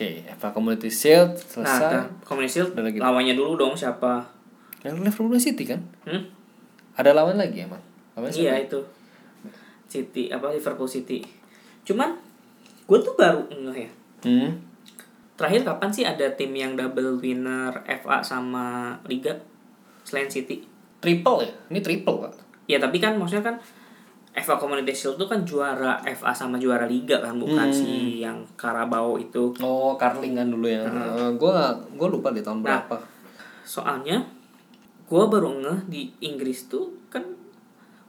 Oke, 0.00 0.24
FA 0.24 0.48
Community 0.48 0.88
Shield 0.88 1.36
nah 1.60 1.68
selesai. 1.68 1.92
kan 1.92 2.04
Community 2.24 2.52
Shield 2.56 2.72
Udah 2.72 2.88
lagi. 2.88 2.96
lawannya 2.96 3.36
dulu 3.36 3.52
dong 3.54 3.76
siapa 3.76 4.24
Yang 4.80 4.96
Liverpool 5.04 5.36
City 5.36 5.68
kan? 5.68 5.80
hmm? 6.08 6.24
Ada 6.96 7.12
lawan 7.12 7.36
lagi 7.36 7.60
emang? 7.60 7.84
Lawan 8.16 8.32
Iya 8.32 8.56
siapa? 8.56 8.64
itu 8.64 8.80
City 9.84 10.32
apa 10.32 10.48
Liverpool 10.48 10.88
City. 10.88 11.20
Cuman 11.82 12.16
gue 12.86 12.98
tuh 12.98 13.12
baru 13.12 13.44
ngeh 13.44 13.76
ya. 13.76 13.90
Hmm. 14.22 14.50
Terakhir 15.34 15.68
kapan 15.68 15.90
sih 15.90 16.04
ada 16.04 16.32
tim 16.32 16.52
yang 16.52 16.72
double 16.72 17.18
winner 17.18 17.76
FA 17.84 18.22
sama 18.22 18.96
Liga 19.04 19.36
selain 20.00 20.32
City? 20.32 20.64
Triple 20.96 21.44
ya? 21.44 21.50
Ini 21.68 21.80
triple, 21.80 22.24
Pak. 22.24 22.32
Ya 22.64 22.80
tapi 22.80 22.96
kan 22.96 23.20
maksudnya 23.20 23.44
kan 23.44 23.56
FA 24.30 24.54
Community 24.54 24.94
Shield 24.94 25.18
tuh 25.18 25.26
kan 25.26 25.42
juara 25.42 25.98
FA 26.06 26.30
sama 26.30 26.54
juara 26.54 26.86
Liga 26.86 27.18
kan 27.18 27.34
bukan 27.34 27.66
Hmm. 27.66 27.74
si 27.74 28.22
yang 28.22 28.38
Carabao 28.54 29.18
itu. 29.18 29.50
Oh, 29.58 29.98
Carling 29.98 30.38
kan 30.38 30.46
dulu 30.46 30.70
ya. 30.70 30.86
Eh, 30.86 31.30
gua 31.34 31.74
gua 31.98 32.08
lupa 32.08 32.30
di 32.30 32.38
tahun 32.38 32.62
Nah. 32.62 32.78
berapa. 32.86 32.96
Soalnya 33.62 34.22
gue 35.04 35.24
baru 35.26 35.50
ngeh 35.58 35.78
di 35.90 36.02
Inggris 36.22 36.70
tuh 36.70 36.94
kan 37.10 37.26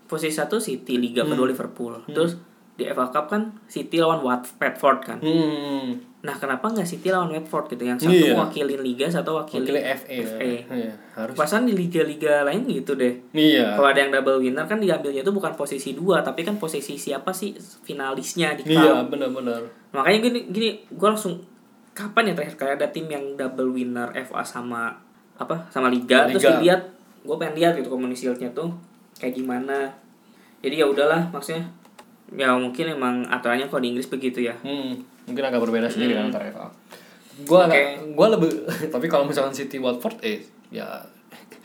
posisi 0.06 0.38
satu 0.38 0.62
City 0.62 1.02
Liga 1.02 1.26
kedua 1.26 1.50
Liverpool. 1.50 1.98
Terus 2.06 2.38
di 2.78 2.86
FA 2.86 3.10
Cup 3.10 3.26
kan 3.26 3.58
City 3.66 3.98
lawan 3.98 4.22
Wat 4.22 4.46
Watford 4.58 5.00
kan. 5.02 5.18
Hmm. 5.18 6.11
Nah, 6.22 6.38
kenapa 6.38 6.70
nggak 6.70 6.86
City 6.86 7.10
lawan 7.10 7.34
Watford 7.34 7.74
gitu? 7.74 7.82
Yang 7.82 8.06
satu 8.06 8.14
Iya. 8.14 8.38
wakilin 8.38 8.82
Liga, 8.86 9.10
satu 9.10 9.42
wakilin 9.42 9.66
Wakilnya 9.66 9.86
FA. 9.98 10.18
FA. 10.22 10.52
Iya, 10.70 10.94
harus. 11.18 11.34
Pasan 11.34 11.66
di 11.66 11.74
liga-liga 11.74 12.46
lain 12.46 12.70
gitu 12.70 12.94
deh. 12.94 13.10
Iya. 13.34 13.74
Kalau 13.74 13.90
ada 13.90 14.00
yang 14.00 14.14
double 14.14 14.38
winner 14.38 14.62
kan 14.64 14.78
diambilnya 14.78 15.26
itu 15.26 15.34
bukan 15.34 15.58
posisi 15.58 15.98
dua, 15.98 16.22
tapi 16.22 16.46
kan 16.46 16.62
posisi 16.62 16.94
siapa 16.94 17.34
sih 17.34 17.58
finalisnya 17.82 18.54
di. 18.54 18.70
Iya, 18.70 19.02
benar-benar. 19.10 19.66
Makanya 19.92 20.20
gini, 20.22 20.40
gini, 20.48 20.70
gue 20.88 21.08
langsung 21.10 21.42
kapan 21.92 22.32
ya 22.32 22.34
terakhir 22.38 22.56
kali 22.56 22.72
ada 22.78 22.88
tim 22.88 23.04
yang 23.06 23.34
double 23.34 23.74
winner 23.74 24.14
FA 24.14 24.46
sama 24.46 24.94
apa 25.36 25.68
sama 25.68 25.90
Liga, 25.90 26.30
Liga. 26.30 26.38
terus 26.38 26.46
dilihat, 26.56 26.82
gue 27.22 27.36
pengen 27.36 27.56
lihat 27.58 27.74
gitu 27.74 27.90
Community 27.90 28.16
Shield-nya 28.22 28.54
tuh 28.54 28.70
kayak 29.18 29.34
gimana. 29.34 29.90
Jadi 30.62 30.78
ya 30.78 30.86
udahlah, 30.86 31.34
maksudnya 31.34 31.66
ya 32.32 32.54
mungkin 32.54 32.88
emang 32.88 33.26
aturannya 33.28 33.66
kalau 33.68 33.82
di 33.82 33.92
Inggris 33.92 34.08
begitu 34.08 34.46
ya. 34.46 34.54
Hmm, 34.62 34.96
mungkin 35.32 35.46
agak 35.46 35.62
berbeda 35.62 35.88
sendiri 35.88 36.14
kan 36.14 36.28
antara 36.28 36.48
FA. 36.48 36.68
Gua 37.42 37.66
Oke. 37.66 37.72
agak, 37.72 37.84
gua 38.12 38.28
lebih 38.30 38.52
tapi 38.94 39.08
kalau 39.08 39.24
misalkan 39.24 39.52
City 39.52 39.78
Watford 39.78 40.20
eh 40.22 40.44
ya 40.70 40.86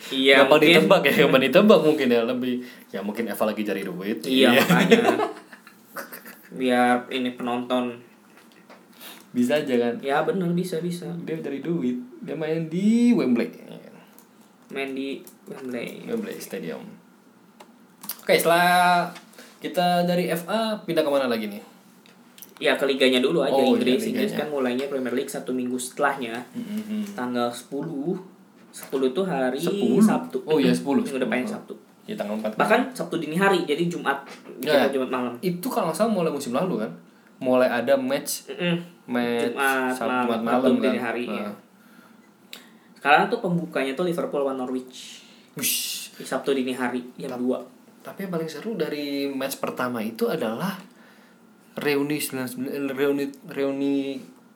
Iya, 0.06 0.40
gampang 0.40 0.60
mungkin. 0.60 0.70
ditebak 0.78 1.02
ya, 1.02 1.12
gampang 1.18 1.42
ditebak 1.42 1.80
mungkin 1.82 2.06
ya 2.06 2.22
lebih 2.22 2.54
ya 2.88 3.00
mungkin 3.00 3.26
Eva 3.26 3.44
lagi 3.44 3.60
cari 3.60 3.82
duit. 3.82 4.18
Iya 4.22 4.54
makanya 4.54 5.02
biar 6.58 7.10
ini 7.10 7.30
penonton 7.32 7.98
Bisa 9.28 9.58
aja 9.58 9.74
kan. 9.76 9.94
ya 10.00 10.22
bener 10.22 10.48
bisa 10.50 10.78
bisa 10.78 11.10
Dia 11.20 11.36
cari 11.36 11.58
duit. 11.58 11.98
Dia 12.22 12.32
main 12.32 12.66
di 12.66 13.12
Wembley. 13.12 13.50
main 14.68 14.90
di 14.92 15.20
Wembley 15.44 16.06
Wembley 16.06 16.36
Stadium. 16.36 16.82
Oke, 18.20 18.34
setelah 18.34 19.06
kita 19.56 20.02
dari 20.02 20.26
FA 20.32 20.74
pindah 20.80 21.02
ke 21.02 21.10
mana 21.10 21.26
lagi 21.26 21.46
nih? 21.46 21.62
Ya 22.58 22.72
ke 22.72 22.84
liganya 22.84 23.18
dulu 23.18 23.40
aja 23.40 23.52
Oh, 23.52 23.62
iya, 23.62 23.72
Inggris 23.74 24.00
Inggris 24.06 24.30
liganya. 24.30 24.38
kan 24.38 24.48
mulainya 24.48 24.84
Premier 24.86 25.12
League 25.12 25.28
satu 25.28 25.50
minggu 25.50 25.76
setelahnya 25.76 26.40
tanggal 27.12 27.48
10 27.48 27.68
10 27.68 28.16
tuh 29.12 29.24
hari 29.24 29.56
10? 29.56 29.76
Sabtu 30.00 30.38
Oh 30.42 30.56
iya, 30.56 30.70
10. 30.70 30.84
minggu 30.98 31.18
depannya 31.18 31.44
Sabtu 31.46 31.76
Ya 32.04 32.14
tanggal 32.14 32.38
4. 32.38 32.54
bahkan 32.54 32.80
Sabtu 32.90 33.16
dini 33.16 33.34
hari 33.34 33.62
jadi 33.62 33.84
Jumat 33.86 34.24
Ya. 34.58 34.84
kita 34.84 34.94
Jumat 34.94 35.10
malam 35.10 35.32
itu 35.38 35.66
kalau 35.66 35.88
nggak 35.88 35.98
salah 35.98 36.12
mulai 36.14 36.30
musim 36.30 36.50
lalu 36.50 36.78
kan. 36.78 36.92
Mulai 37.36 37.68
ada 37.68 37.92
match 37.94 38.48
Mm-mm. 38.48 38.80
match 39.06 39.52
Jumat 39.52 39.92
Sabtu 39.92 40.08
malam, 40.08 40.24
Jumat 40.24 40.40
malam 40.42 40.72
kan. 40.72 40.82
dini 40.82 40.98
hari, 40.98 41.24
Nah. 41.26 41.36
ya. 41.38 41.50
sekarang 42.96 43.28
tuh 43.28 43.38
pembukanya 43.38 43.92
tuh 43.92 44.02
Liverpool 44.04 44.40
lawan 44.40 44.56
Norwich 44.56 45.20
Wush. 45.54 46.10
di 46.14 46.24
Sabtu 46.24 46.50
dini 46.50 46.72
hari 46.72 47.04
jam 47.14 47.36
2 47.36 47.44
Tapi 48.02 48.22
yang 48.22 48.32
paling 48.32 48.46
seru 48.46 48.72
dari 48.72 49.26
match 49.28 49.58
pertama 49.58 49.98
itu 49.98 50.26
adalah 50.26 50.78
reuni 51.76 52.16
99 52.16 52.66
eh, 52.66 52.82
reuni 52.96 53.24
reuni 53.46 53.94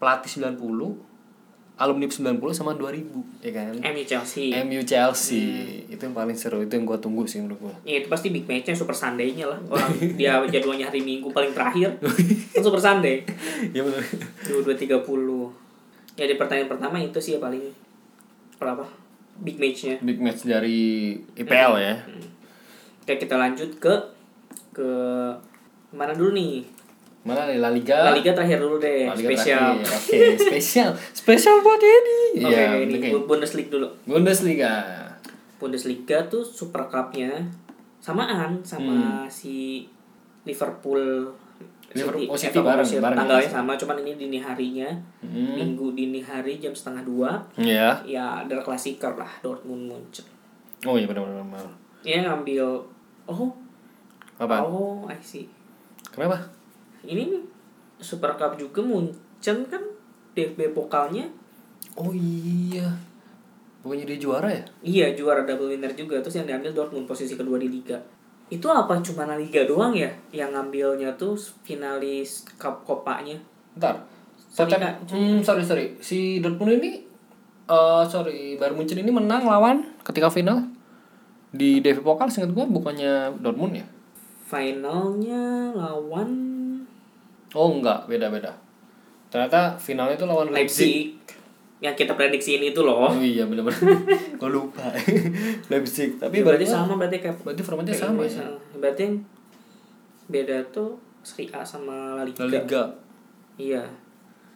pelatih 0.00 0.40
90 0.40 0.56
alumni 1.80 2.04
90 2.04 2.36
sama 2.52 2.76
2000 2.76 3.40
ya 3.40 3.52
kan 3.56 3.72
MU 3.72 4.04
Chelsea 4.04 4.52
MU 4.68 4.80
Chelsea 4.84 5.84
itu 5.88 6.00
yang 6.00 6.12
paling 6.12 6.36
seru 6.36 6.60
itu 6.60 6.76
yang 6.76 6.84
gua 6.84 7.00
tunggu 7.00 7.24
sih 7.24 7.40
menurut 7.40 7.56
gua 7.56 7.74
Ya 7.88 8.04
itu 8.04 8.08
pasti 8.12 8.28
big 8.28 8.44
match-nya 8.44 8.76
Super 8.76 8.92
Sunday-nya 8.92 9.48
lah. 9.48 9.56
Orang 9.72 9.96
dia 10.20 10.36
jadwalnya 10.44 10.92
hari 10.92 11.00
Minggu 11.00 11.32
paling 11.32 11.56
terakhir. 11.56 11.96
Kan 12.52 12.60
Super 12.60 12.76
Sunday. 12.76 13.24
ya 13.72 13.80
benar 13.80 14.04
22.30. 14.44 15.00
Ya 16.20 16.24
di 16.28 16.36
pertandingan 16.36 16.68
pertama 16.68 17.00
itu 17.00 17.16
sih 17.16 17.36
ya 17.36 17.40
paling 17.40 17.64
berapa? 18.60 18.84
Big 19.40 19.56
match-nya. 19.56 19.96
big 20.04 20.20
match 20.20 20.44
dari 20.44 21.16
IPL 21.32 21.72
ya 21.80 21.96
Oke, 23.00 23.16
kita 23.16 23.40
lanjut 23.40 23.72
ke 23.80 23.94
ke 24.76 24.90
mana 25.96 26.12
dulu 26.12 26.36
nih? 26.36 26.68
Mana 27.30 27.42
nih? 27.46 27.58
La 27.58 27.70
Liga? 27.70 27.98
La 28.02 28.12
Liga 28.12 28.30
terakhir 28.30 28.58
dulu 28.58 28.76
deh, 28.76 29.04
La 29.04 29.14
Liga 29.14 29.28
spesial. 29.30 29.72
oke 29.76 30.18
spesial. 30.36 30.90
Spesial 31.20 31.56
buat 31.60 31.78
Edi 31.78 32.20
Oke, 32.38 32.50
Iya, 32.50 32.80
ini. 32.80 33.10
Bundesliga 33.20 33.70
dulu. 33.72 33.88
Bundesliga. 34.04 34.72
Bundesliga 35.56 36.18
tuh 36.26 36.40
Super 36.40 36.86
Cup-nya 36.86 37.30
samaan 37.98 38.58
sama 38.60 39.24
si 39.26 39.86
Liverpool. 40.42 41.28
Liverpool- 41.90 42.22
City- 42.22 42.30
oh, 42.30 42.38
City 42.38 42.54
FA 42.54 42.62
bareng- 42.64 42.86
bareng 42.96 43.12
ya, 43.12 43.20
tanggalnya 43.20 43.50
sama 43.50 43.72
cuman 43.74 43.96
ini 44.00 44.12
dini 44.16 44.38
harinya. 44.38 44.90
Hmm. 45.20 45.54
minggu 45.54 45.90
dini 45.92 46.18
hari 46.18 46.56
jam 46.56 46.70
setengah 46.70 47.02
dua. 47.02 47.30
Ya 47.56 47.98
ya 48.00 48.40
ada 48.40 48.56
klasiker 48.58 49.10
lah 49.12 49.28
Dortmund 49.40 49.86
Munchen. 49.86 50.22
Oh 50.82 50.94
iya 50.94 51.04
benar 51.04 51.22
benar 51.24 51.42
benar. 51.44 51.66
Dia 52.00 52.22
ngambil 52.22 52.62
oh. 53.26 53.50
Apa? 54.38 54.62
Oh 54.62 55.04
I 55.04 55.18
see. 55.20 55.44
Kenapa 56.08 56.38
ini 57.04 57.40
Super 58.00 58.36
Cup 58.36 58.56
juga 58.56 58.80
Munchen 58.80 59.64
kan 59.68 59.82
DFB 60.36 60.72
pokalnya 60.72 61.28
oh 61.96 62.12
iya 62.14 62.88
bukannya 63.80 64.04
dia 64.04 64.18
juara 64.20 64.48
ya 64.48 64.64
iya 64.84 65.06
juara 65.16 65.44
double 65.48 65.72
winner 65.72 65.92
juga 65.96 66.20
terus 66.20 66.36
yang 66.36 66.48
diambil 66.48 66.72
Dortmund 66.76 67.08
posisi 67.08 67.36
kedua 67.36 67.56
di 67.56 67.68
liga 67.68 67.96
itu 68.50 68.66
apa 68.66 68.98
cuma 68.98 69.30
La 69.30 69.38
Liga 69.38 69.62
doang 69.62 69.94
ya 69.94 70.10
yang 70.34 70.50
ngambilnya 70.50 71.14
tuh 71.14 71.38
finalis 71.62 72.42
cup 72.58 72.82
kopanya 72.82 73.38
Ntar. 73.78 74.02
Kak. 74.50 75.06
hmm, 75.06 75.46
sorry 75.46 75.62
sorry. 75.62 75.94
Si 76.02 76.42
Dortmund 76.42 76.82
ini 76.82 77.06
eh 77.70 78.02
sorry, 78.10 78.58
Bayern 78.58 78.74
Munchen 78.74 78.98
ini 78.98 79.14
menang 79.14 79.46
lawan 79.46 79.86
ketika 80.02 80.26
final 80.26 80.66
di 81.54 81.78
DFB 81.78 82.02
Pokal 82.02 82.26
seingat 82.26 82.50
gua 82.50 82.66
bukannya 82.66 83.38
Dortmund 83.38 83.78
ya? 83.78 83.86
finalnya 84.50 85.70
lawan 85.78 86.49
Oh 87.52 87.68
enggak, 87.74 88.06
beda-beda. 88.06 88.52
Ternyata 89.30 89.74
finalnya 89.74 90.14
itu 90.14 90.26
lawan 90.26 90.50
Leipzig. 90.50 90.86
Leipzig 90.86 91.38
yang 91.80 91.96
kita 91.96 92.12
prediksiin 92.12 92.60
itu 92.60 92.84
loh 92.84 93.08
Oh 93.08 93.16
iya 93.16 93.48
benar-benar. 93.48 93.80
gua 94.40 94.50
lupa. 94.52 94.84
Leipzig. 95.72 96.20
Tapi 96.20 96.40
Ya, 96.40 96.44
berarti 96.44 96.66
sama 96.68 96.92
berarti 96.94 97.24
kayak 97.24 97.40
Berarti 97.40 97.62
formatnya 97.64 97.94
kayak 97.96 98.04
sama 98.04 98.20
ya. 98.28 98.44
berarti 98.76 99.00
yang 99.08 99.16
beda 100.28 100.56
tuh 100.70 100.94
Serie 101.24 101.48
A 101.56 101.64
sama 101.64 102.20
La 102.20 102.22
Liga. 102.22 102.44
La 102.44 102.48
Liga. 102.52 102.82
Iya. 103.56 103.82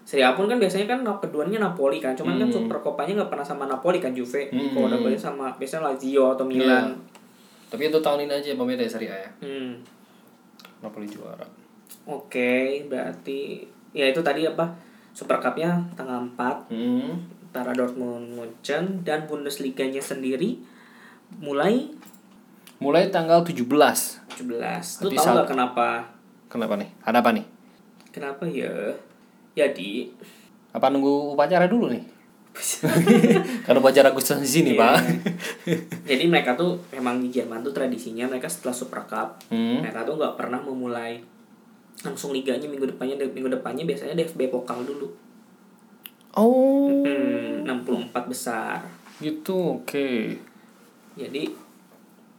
Serie 0.04 0.28
A 0.28 0.36
pun 0.36 0.44
kan 0.44 0.60
biasanya 0.60 0.84
kan 0.84 1.00
keduanya 1.00 1.64
Napoli 1.64 1.96
kan, 1.96 2.12
cuman 2.12 2.36
kan 2.36 2.48
Hmm. 2.52 2.56
Super 2.60 2.76
Copanya 2.84 3.24
nggak 3.24 3.30
pernah 3.32 3.46
sama 3.46 3.64
Napoli 3.64 3.98
kan 4.04 4.12
Juve. 4.12 4.52
Hmm. 4.52 4.76
Kalau 4.76 5.00
boleh 5.00 5.16
sama 5.16 5.48
biasanya 5.56 5.88
Lazio 5.88 6.36
atau 6.36 6.44
Milan. 6.44 6.92
Tapi 7.72 7.88
itu 7.88 7.98
tahun 8.04 8.28
ini 8.28 8.32
aja 8.36 8.48
ya 8.52 8.90
Serie 8.92 9.08
A 9.08 9.16
ya. 9.16 9.30
Hmm. 9.40 9.80
Napoli 10.84 11.08
juara. 11.08 11.63
Oke, 12.04 12.82
berarti 12.84 13.62
ya 13.90 14.06
itu 14.06 14.20
tadi 14.20 14.44
apa? 14.44 14.68
Super 15.10 15.38
Cup-nya 15.38 15.70
tanggal 15.94 16.26
4 16.28 16.68
Hmm. 16.68 17.14
antara 17.48 17.70
Dortmund 17.70 18.34
Munchen 18.34 19.00
dan 19.02 19.24
Bundesliga-nya 19.24 20.02
sendiri 20.02 20.58
mulai 21.36 21.86
Mulai 22.76 23.08
tanggal 23.08 23.40
17. 23.40 23.62
17. 24.34 24.42
Lu 25.00 25.08
Nanti 25.08 25.16
tahu 25.16 25.26
nggak 25.32 25.48
kenapa? 25.48 25.88
Kenapa 26.50 26.74
nih? 26.74 26.90
Ada 27.00 27.22
apa 27.22 27.30
nih? 27.30 27.46
Kenapa 28.10 28.44
ya? 28.44 28.74
Jadi 29.52 30.10
Apa 30.70 30.90
nunggu 30.90 31.32
upacara 31.32 31.70
dulu 31.70 31.86
nih? 31.88 32.02
Kan 33.64 33.74
upacara 33.74 34.10
Agustus 34.10 34.38
di 34.38 34.50
sini, 34.50 34.70
Iya. 34.74 34.80
Pak. 34.82 34.96
Jadi 36.10 36.24
mereka 36.26 36.54
tuh 36.54 36.74
memang 36.90 37.18
di 37.18 37.30
Jerman 37.30 37.62
tuh 37.62 37.70
tradisinya 37.70 38.26
mereka 38.26 38.46
setelah 38.46 38.74
Super 38.74 39.02
Cup 39.04 39.38
Hmm. 39.46 39.78
mereka 39.80 40.02
tuh 40.02 40.18
nggak 40.18 40.34
pernah 40.34 40.58
memulai 40.58 41.22
langsung 42.00 42.32
liganya 42.32 42.66
minggu 42.66 42.88
depannya 42.88 43.14
minggu 43.20 43.46
depannya 43.48 43.84
biasanya 43.84 44.16
DFB 44.16 44.48
pokal 44.48 44.82
dulu 44.82 45.06
Oh, 46.34 46.90
hmm, 47.06 47.62
64 47.62 48.10
besar 48.26 48.82
gitu. 49.16 49.78
Oke. 49.78 50.34
jadi 51.14 51.46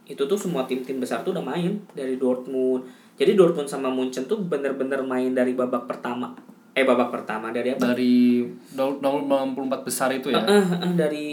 itu 0.04 0.22
tuh 0.22 0.36
semua 0.36 0.68
tim-tim 0.68 1.00
besar 1.00 1.24
tuh 1.24 1.32
udah 1.32 1.40
main 1.42 1.80
dari 1.90 2.20
Dortmund 2.20 2.84
jadi 3.16 3.32
Dortmund 3.32 3.64
sama 3.64 3.88
Munchen 3.88 4.28
tuh 4.28 4.36
bener-bener 4.38 5.00
main 5.00 5.32
dari 5.32 5.56
babak 5.56 5.88
pertama 5.88 6.36
eh 6.70 6.84
babak 6.84 7.08
pertama 7.08 7.48
dari 7.48 7.72
apa 7.72 7.90
Dari 7.90 8.44
nomor 8.76 9.24
64 9.24 9.80
besar 9.82 10.12
itu 10.12 10.28
ya. 10.28 10.44
Eh, 10.44 10.52
eh, 10.52 10.68
eh, 10.78 10.92
dari 10.92 11.24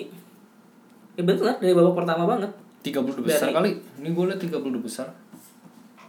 ya 1.13 1.21
bener 1.21 1.59
dari 1.59 1.75
babak 1.75 1.99
pertama 1.99 2.23
banget 2.23 2.47
32 2.81 3.19
besar 3.21 3.51
Dari- 3.51 3.55
kali. 3.59 3.71
Ini 3.99 4.09
gue 4.09 4.23
liat 4.25 4.39
32 4.39 4.79
besar. 4.79 5.11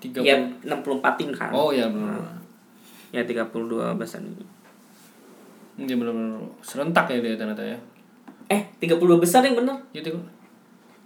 30. 0.04 0.20
ya 0.20 0.36
64 0.62 1.16
tim 1.16 1.30
kan 1.30 1.48
Oh 1.50 1.70
ya 1.70 1.86
benar. 1.86 2.20
ya 3.08 3.22
32 3.22 3.48
besar 3.94 4.20
ini 4.20 4.44
Dia 5.76 5.96
benar-benar 5.96 6.38
serentak 6.60 7.08
ya 7.08 7.18
dia 7.18 7.34
ternyata 7.34 7.62
ya. 7.62 7.78
eh 8.46 8.62
32 8.78 9.00
besar 9.16 9.40
yang 9.40 9.56
bener 9.56 9.74
Gitu. 9.90 10.12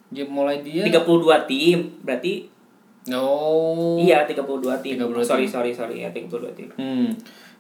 Dia 0.09 0.25
mulai 0.25 0.61
dia 0.61 0.83
32 0.85 1.05
tim 1.45 1.79
berarti 2.03 2.49
Oh. 3.09 3.97
iya 3.97 4.25
32 4.25 4.45
tim 4.79 5.01
32 5.01 5.23
sorry 5.23 5.45
tim. 5.45 5.53
sorry 5.55 5.71
sorry 5.71 5.97
ya 6.01 6.11
32 6.11 6.53
tim 6.53 6.69
Hmm. 6.75 7.09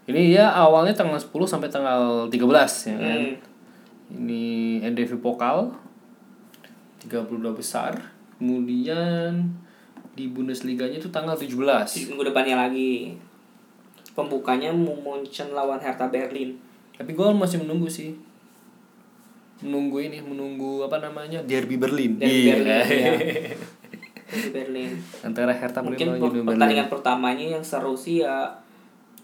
Ini 0.05 0.35
ya 0.35 0.49
awalnya 0.51 0.93
tanggal 0.93 1.17
10 1.17 1.29
sampai 1.47 1.69
tanggal 1.69 2.27
13 2.27 2.41
ya 2.89 2.97
kan. 2.97 3.21
Hmm. 3.21 3.33
Ini 4.11 4.45
NDV 4.87 5.21
Pokal 5.21 5.69
32 6.99 7.29
besar. 7.53 7.93
Kemudian 8.39 9.53
di 10.19 10.27
Bundesliga-nya 10.27 10.99
itu 10.99 11.07
tanggal 11.09 11.39
17. 11.39 11.55
minggu 12.11 12.27
depannya 12.27 12.59
lagi 12.59 13.15
pembukanya 14.11 14.75
Munchen 14.75 15.55
lawan 15.55 15.79
Hertha 15.79 16.11
Berlin 16.11 16.59
Tapi 16.93 17.15
gue 17.15 17.27
masih 17.31 17.63
menunggu 17.63 17.87
sih. 17.87 18.11
Menunggu 19.59 19.99
ini, 20.01 20.19
menunggu 20.19 20.83
apa 20.83 20.99
namanya? 20.99 21.39
Derby 21.43 21.75
Berlin. 21.75 22.19
Derby 22.19 22.35
Iya. 22.45 22.55
Berlin. 22.59 22.83
Hertha 24.29 24.51
Berlin 24.51 24.91
Antara 25.21 25.53
Hertha 25.53 25.79
Berlin 25.79 25.89
mungkin 25.89 26.07
lawan 26.09 26.19
per- 26.19 26.27
Union 26.29 26.43
Berlin. 26.43 26.51
pertandingan 26.53 26.89
pertamanya 26.89 27.47
yang 27.49 27.63
seru 27.63 27.95
sih 27.95 28.21
ya 28.21 28.51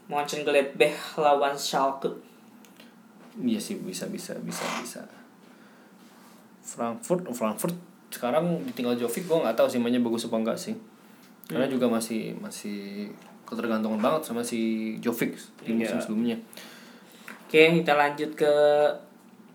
Mönchengladbach 0.07 0.97
lawan 1.17 1.53
Schalke 1.53 2.15
Iya 3.35 3.59
sih 3.59 3.75
bisa 3.77 4.07
bisa 4.07 4.31
bisa 4.39 4.63
bisa. 4.79 5.03
Frankfurt, 6.63 7.27
oh, 7.27 7.35
Frankfurt 7.35 7.75
sekarang 8.15 8.45
ditinggal 8.65 8.95
Jovic 8.95 9.27
gue 9.27 9.35
nggak 9.37 9.55
tahu 9.55 9.67
sih 9.67 9.79
mainnya 9.79 9.99
bagus 9.99 10.25
apa 10.25 10.39
enggak 10.39 10.55
sih. 10.57 10.79
Karena 11.45 11.67
Hmm. 11.67 11.75
juga 11.75 11.87
masih 11.89 12.39
masih 12.39 13.11
ketergantungan 13.43 13.99
banget 13.99 14.23
sama 14.25 14.41
si 14.41 14.61
Jovic 14.99 15.35
di 15.61 15.75
musim 15.75 15.99
Iya. 15.99 16.01
sebelumnya. 16.01 16.39
oke 17.45 17.61
kita 17.77 17.93
lanjut 17.93 18.31
ke 18.35 18.53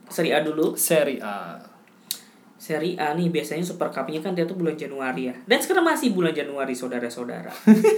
Serie 0.07 0.31
A 0.31 0.39
dulu 0.39 0.71
Serie 0.73 1.19
A. 1.19 1.55
Serie 2.55 2.95
A 2.95 3.11
nih 3.11 3.27
biasanya 3.27 3.59
Super 3.61 3.87
Cup-nya 3.89 4.19
kan 4.19 4.31
dia 4.31 4.43
tuh 4.43 4.53
bulan 4.53 4.75
Januari 4.75 5.27
ya. 5.27 5.35
Dan 5.45 5.57
sekarang 5.57 5.83
masih 5.85 6.11
bulan 6.11 6.31
Januari 6.31 6.71
saudara-saudara. 6.71 7.49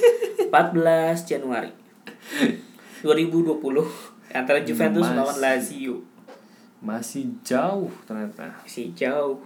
14 0.47 0.53
Januari 1.25 1.69
2020 3.01 3.57
antara 4.31 4.59
Juventus 4.61 5.03
Mas- 5.03 5.15
lawan 5.15 5.37
Lazio. 5.37 5.95
Masih 6.79 7.29
jauh 7.41 7.89
ternyata. 8.03 8.49
Masih 8.59 8.89
jauh. 8.93 9.37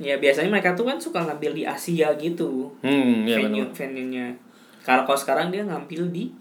Ya 0.00 0.16
biasanya 0.16 0.48
mereka 0.48 0.72
tuh 0.72 0.88
kan 0.88 0.96
suka 0.96 1.20
ngambil 1.24 1.52
di 1.52 1.64
Asia 1.68 2.12
gitu. 2.16 2.72
Hmm, 2.80 3.28
iya 3.28 3.42
venue 3.42 3.66
benar. 3.68 3.76
venue-nya. 3.76 4.26
Kalau 4.82 5.02
kalau 5.04 5.18
sekarang 5.18 5.52
dia 5.52 5.62
ngambil 5.62 6.08
di 6.08 6.32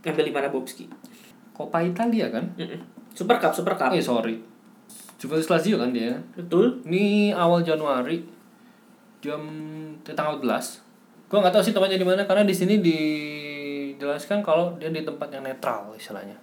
ngambil 0.00 0.24
di 0.24 0.32
mana 0.32 0.48
Bobski? 0.48 0.88
Coppa 1.52 1.84
Italia 1.84 2.32
kan? 2.32 2.48
Mm-mm. 2.56 2.80
Super 3.12 3.36
Cup, 3.36 3.52
Super 3.52 3.76
Cup. 3.76 3.92
Eh 3.92 4.00
sorry. 4.00 4.40
Juventus 5.20 5.52
Lazio 5.52 5.76
kan 5.76 5.92
dia. 5.92 6.16
Betul. 6.32 6.80
Ini 6.88 7.36
awal 7.36 7.60
Januari 7.60 8.24
jam 9.20 9.44
tanggal 10.00 10.40
11. 10.40 11.28
Gua 11.28 11.44
nggak 11.44 11.52
tahu 11.52 11.62
sih 11.62 11.76
tempatnya 11.76 12.00
di 12.00 12.08
mana 12.08 12.24
karena 12.24 12.48
di 12.48 12.56
sini 12.56 12.80
dijelaskan 12.80 14.40
kalau 14.40 14.72
dia 14.80 14.88
di 14.88 15.04
tempat 15.04 15.28
yang 15.28 15.44
netral 15.44 15.92
istilahnya. 15.92 16.34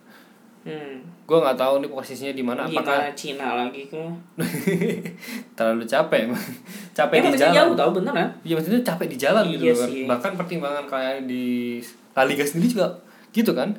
Hmm. 0.67 0.99
Gua 1.23 1.37
nggak 1.41 1.55
tahu 1.55 1.73
nih 1.79 1.89
posisinya 1.89 2.33
di 2.33 2.43
mana 2.43 2.61
apakah 2.63 3.07
Cina 3.13 3.55
lagi 3.57 3.87
ke? 3.87 4.03
terlalu 5.55 5.83
capek 5.83 6.27
capek 6.91 7.15
Ya 7.17 7.23
di 7.23 7.37
jalan. 7.37 7.53
jauh 7.55 7.73
tau 7.75 7.89
beneran. 7.91 8.27
Iya 8.43 8.53
maksudnya 8.55 8.81
capek 8.81 9.07
di 9.07 9.17
jalan 9.17 9.43
gitu 9.47 9.63
Iya 9.63 9.73
kan. 9.73 9.87
sih. 9.87 10.03
Bahkan 10.05 10.31
pertimbangan 10.35 10.85
kayak 10.85 11.17
di 11.23 11.79
La 12.11 12.23
Liga 12.23 12.43
sendiri 12.43 12.67
juga 12.69 12.87
gitu 13.31 13.51
kan. 13.51 13.71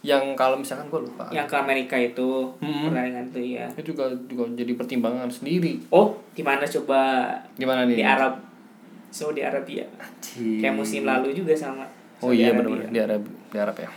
Yang 0.00 0.22
kalau 0.34 0.54
misalkan 0.54 0.86
gua 0.86 1.02
lupa. 1.02 1.24
Yang 1.30 1.46
ke 1.46 1.56
Amerika 1.56 1.96
itu 1.96 2.28
Hmm. 2.58 2.86
pertandingan 2.86 3.26
itu 3.28 3.40
ya. 3.54 3.66
Itu 3.74 3.92
juga 3.92 4.06
juga 4.24 4.46
jadi 4.54 4.72
pertimbangan 4.74 5.26
sendiri. 5.26 5.82
Oh, 5.88 6.14
di 6.30 6.42
mana 6.42 6.62
coba? 6.62 7.26
Gimana 7.54 7.82
nih? 7.84 7.98
Di 7.98 8.06
Arab. 8.06 8.34
Saudi 9.08 9.40
Arabia. 9.40 9.86
Anjir. 9.96 10.60
Kayak 10.60 10.74
musim 10.76 11.02
lalu 11.02 11.32
juga 11.32 11.56
sama. 11.56 11.86
Oh 12.18 12.30
Saudi 12.30 12.42
iya 12.42 12.52
benar-benar 12.52 12.90
di 12.90 13.00
Arab 13.00 13.22
di 13.24 13.56
Arab 13.56 13.76
ya. 13.76 13.90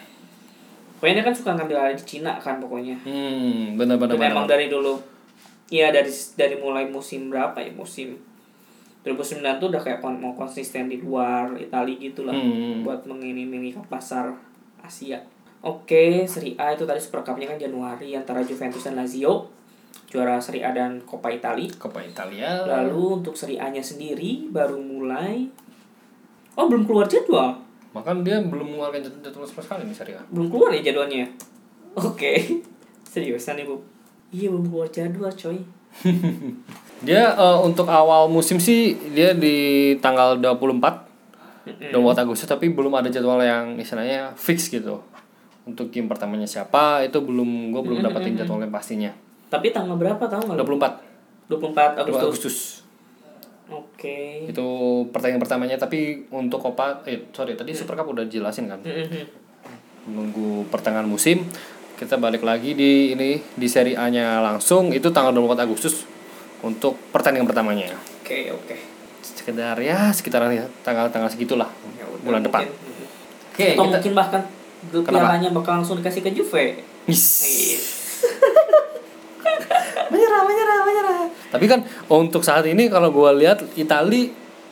Pokoknya 1.00 1.16
dia 1.16 1.26
kan 1.26 1.34
suka 1.34 1.56
ngambil 1.56 1.78
ada 1.80 1.96
di 1.96 2.04
Cina 2.04 2.36
kan 2.36 2.60
pokoknya. 2.60 3.00
Hmm, 3.02 3.80
benar-benar. 3.80 4.14
Dan 4.14 4.30
emang 4.30 4.46
dari 4.46 4.68
dulu 4.68 5.00
Iya 5.70 5.90
dari 5.90 6.10
dari 6.36 6.58
mulai 6.58 6.84
musim 6.84 7.30
berapa 7.30 7.56
ya 7.56 7.70
musim 7.72 8.18
2009 9.00 9.62
tuh 9.62 9.70
udah 9.70 9.80
kayak 9.80 10.00
kon- 10.00 10.18
mau 10.18 10.34
konsisten 10.34 10.90
di 10.90 10.98
luar 10.98 11.56
Italia 11.56 11.96
gitu 11.96 12.26
lah 12.26 12.34
Hmm. 12.34 12.82
buat 12.82 13.06
mengini-mini 13.06 13.72
ke 13.72 13.80
pasar 13.86 14.34
Asia. 14.82 15.22
Oke, 15.62 16.26
Serie 16.26 16.58
A 16.58 16.74
itu 16.74 16.84
tadi 16.84 16.98
Super 16.98 17.22
Cup-nya 17.22 17.46
kan 17.46 17.56
Januari 17.56 18.12
antara 18.12 18.42
Juventus 18.42 18.82
dan 18.82 18.96
Lazio 18.96 19.46
juara 20.06 20.42
Serie 20.42 20.64
A 20.64 20.74
dan 20.74 21.00
Coppa 21.04 21.30
Italia. 21.30 21.70
Coppa 21.72 22.02
Italia. 22.02 22.66
Lalu 22.66 23.22
untuk 23.22 23.38
Serie 23.38 23.62
A-nya 23.62 23.80
sendiri 23.80 24.50
baru 24.50 24.76
mulai 24.76 25.48
Oh, 26.56 26.66
belum 26.66 26.84
keluar 26.84 27.06
jadwal. 27.06 27.56
Bahkan 27.90 28.22
dia 28.22 28.38
belum 28.42 28.78
mengeluarkan 28.78 29.02
jadwal 29.02 29.22
jadwal 29.26 29.46
sama 29.50 29.62
sekali 29.66 29.82
nih 29.90 29.96
Serie 29.98 30.16
A. 30.18 30.24
Belum 30.30 30.48
keluar 30.54 30.70
ya 30.74 30.82
jadwalnya. 30.86 31.26
Oke. 31.98 32.62
Seriusan 33.06 33.58
nih, 33.58 33.66
Bu. 33.66 33.82
Iya, 34.30 34.54
belum 34.54 34.70
keluar 34.70 34.88
jadwal, 34.94 35.34
coy. 35.34 35.58
Dia 37.08 37.32
eh, 37.32 37.58
untuk 37.64 37.88
awal 37.88 38.28
musim 38.28 38.60
sih 38.60 38.92
dia 39.16 39.32
di 39.32 39.96
tanggal 40.04 40.36
24 40.36 41.08
24 41.96 42.24
Agustus 42.28 42.50
tapi 42.50 42.74
belum 42.76 42.92
ada 42.92 43.08
jadwal 43.08 43.40
yang 43.40 43.80
istilahnya 43.80 44.36
fix 44.36 44.68
gitu. 44.68 45.00
Untuk 45.64 45.96
game 45.96 46.12
pertamanya 46.12 46.44
siapa 46.44 47.06
itu 47.08 47.16
belum 47.24 47.72
gue 47.72 47.82
belum 47.82 48.04
dapetin 48.04 48.36
jadwalnya 48.36 48.68
pastinya. 48.68 49.16
Tapi 49.48 49.72
tanggal 49.72 49.96
berapa 49.96 50.20
tahu 50.28 50.52
nggak? 50.52 50.60
lu? 50.60 50.76
24 50.76 51.48
24 51.48 52.04
Agustus. 52.04 52.04
Agustus. 52.04 52.20
Agustus. 52.20 52.58
Oke. 53.70 54.50
Itu 54.50 54.68
pertandingan 55.14 55.42
pertamanya 55.42 55.78
tapi 55.78 56.26
untuk 56.34 56.60
Copa 56.62 57.06
eh 57.06 57.30
sorry 57.30 57.54
tadi 57.54 57.72
Super 57.78 57.96
Cup 57.98 58.10
udah 58.10 58.26
jelasin 58.26 58.70
kan. 58.70 58.82
Mm-mm. 58.82 59.26
Menunggu 60.10 60.66
pertengahan 60.74 61.06
musim 61.06 61.46
kita 62.00 62.16
balik 62.16 62.48
lagi 62.48 62.74
di 62.74 63.12
ini 63.12 63.44
di 63.44 63.68
Serie 63.68 64.00
A-nya 64.00 64.40
langsung 64.40 64.96
itu 64.96 65.12
tanggal 65.12 65.36
24 65.36 65.68
Agustus 65.68 66.08
untuk 66.64 66.96
pertandingan 67.12 67.44
pertamanya. 67.44 67.92
Oke, 68.24 68.56
oke. 68.56 68.76
Sekedar 69.20 69.76
ya 69.84 70.08
sekitaran 70.16 70.48
ya, 70.56 70.64
tanggal-tanggal 70.84 71.28
segitulah 71.28 71.68
Ya 72.00 72.08
udah, 72.08 72.24
bulan 72.24 72.42
depan. 72.44 72.64
Oke, 73.52 73.76
Atau 73.76 73.84
kita 73.84 74.00
mungkin 74.00 74.14
bahkan 74.16 74.42
pialanya 75.04 75.52
bakal 75.52 75.84
langsung 75.84 76.00
dikasih 76.00 76.24
ke 76.24 76.32
Juve. 76.32 76.80
Is. 77.04 77.24
Iya. 77.44 77.80
menyerah, 80.12 80.42
menyerah, 80.48 80.80
menyerah. 80.88 81.20
Tapi 81.50 81.66
kan 81.66 81.80
untuk 82.08 82.42
saat 82.42 82.64
ini 82.64 82.88
kalau 82.88 83.10
gua 83.10 83.32
lihat 83.32 83.62
Itali 83.74 84.30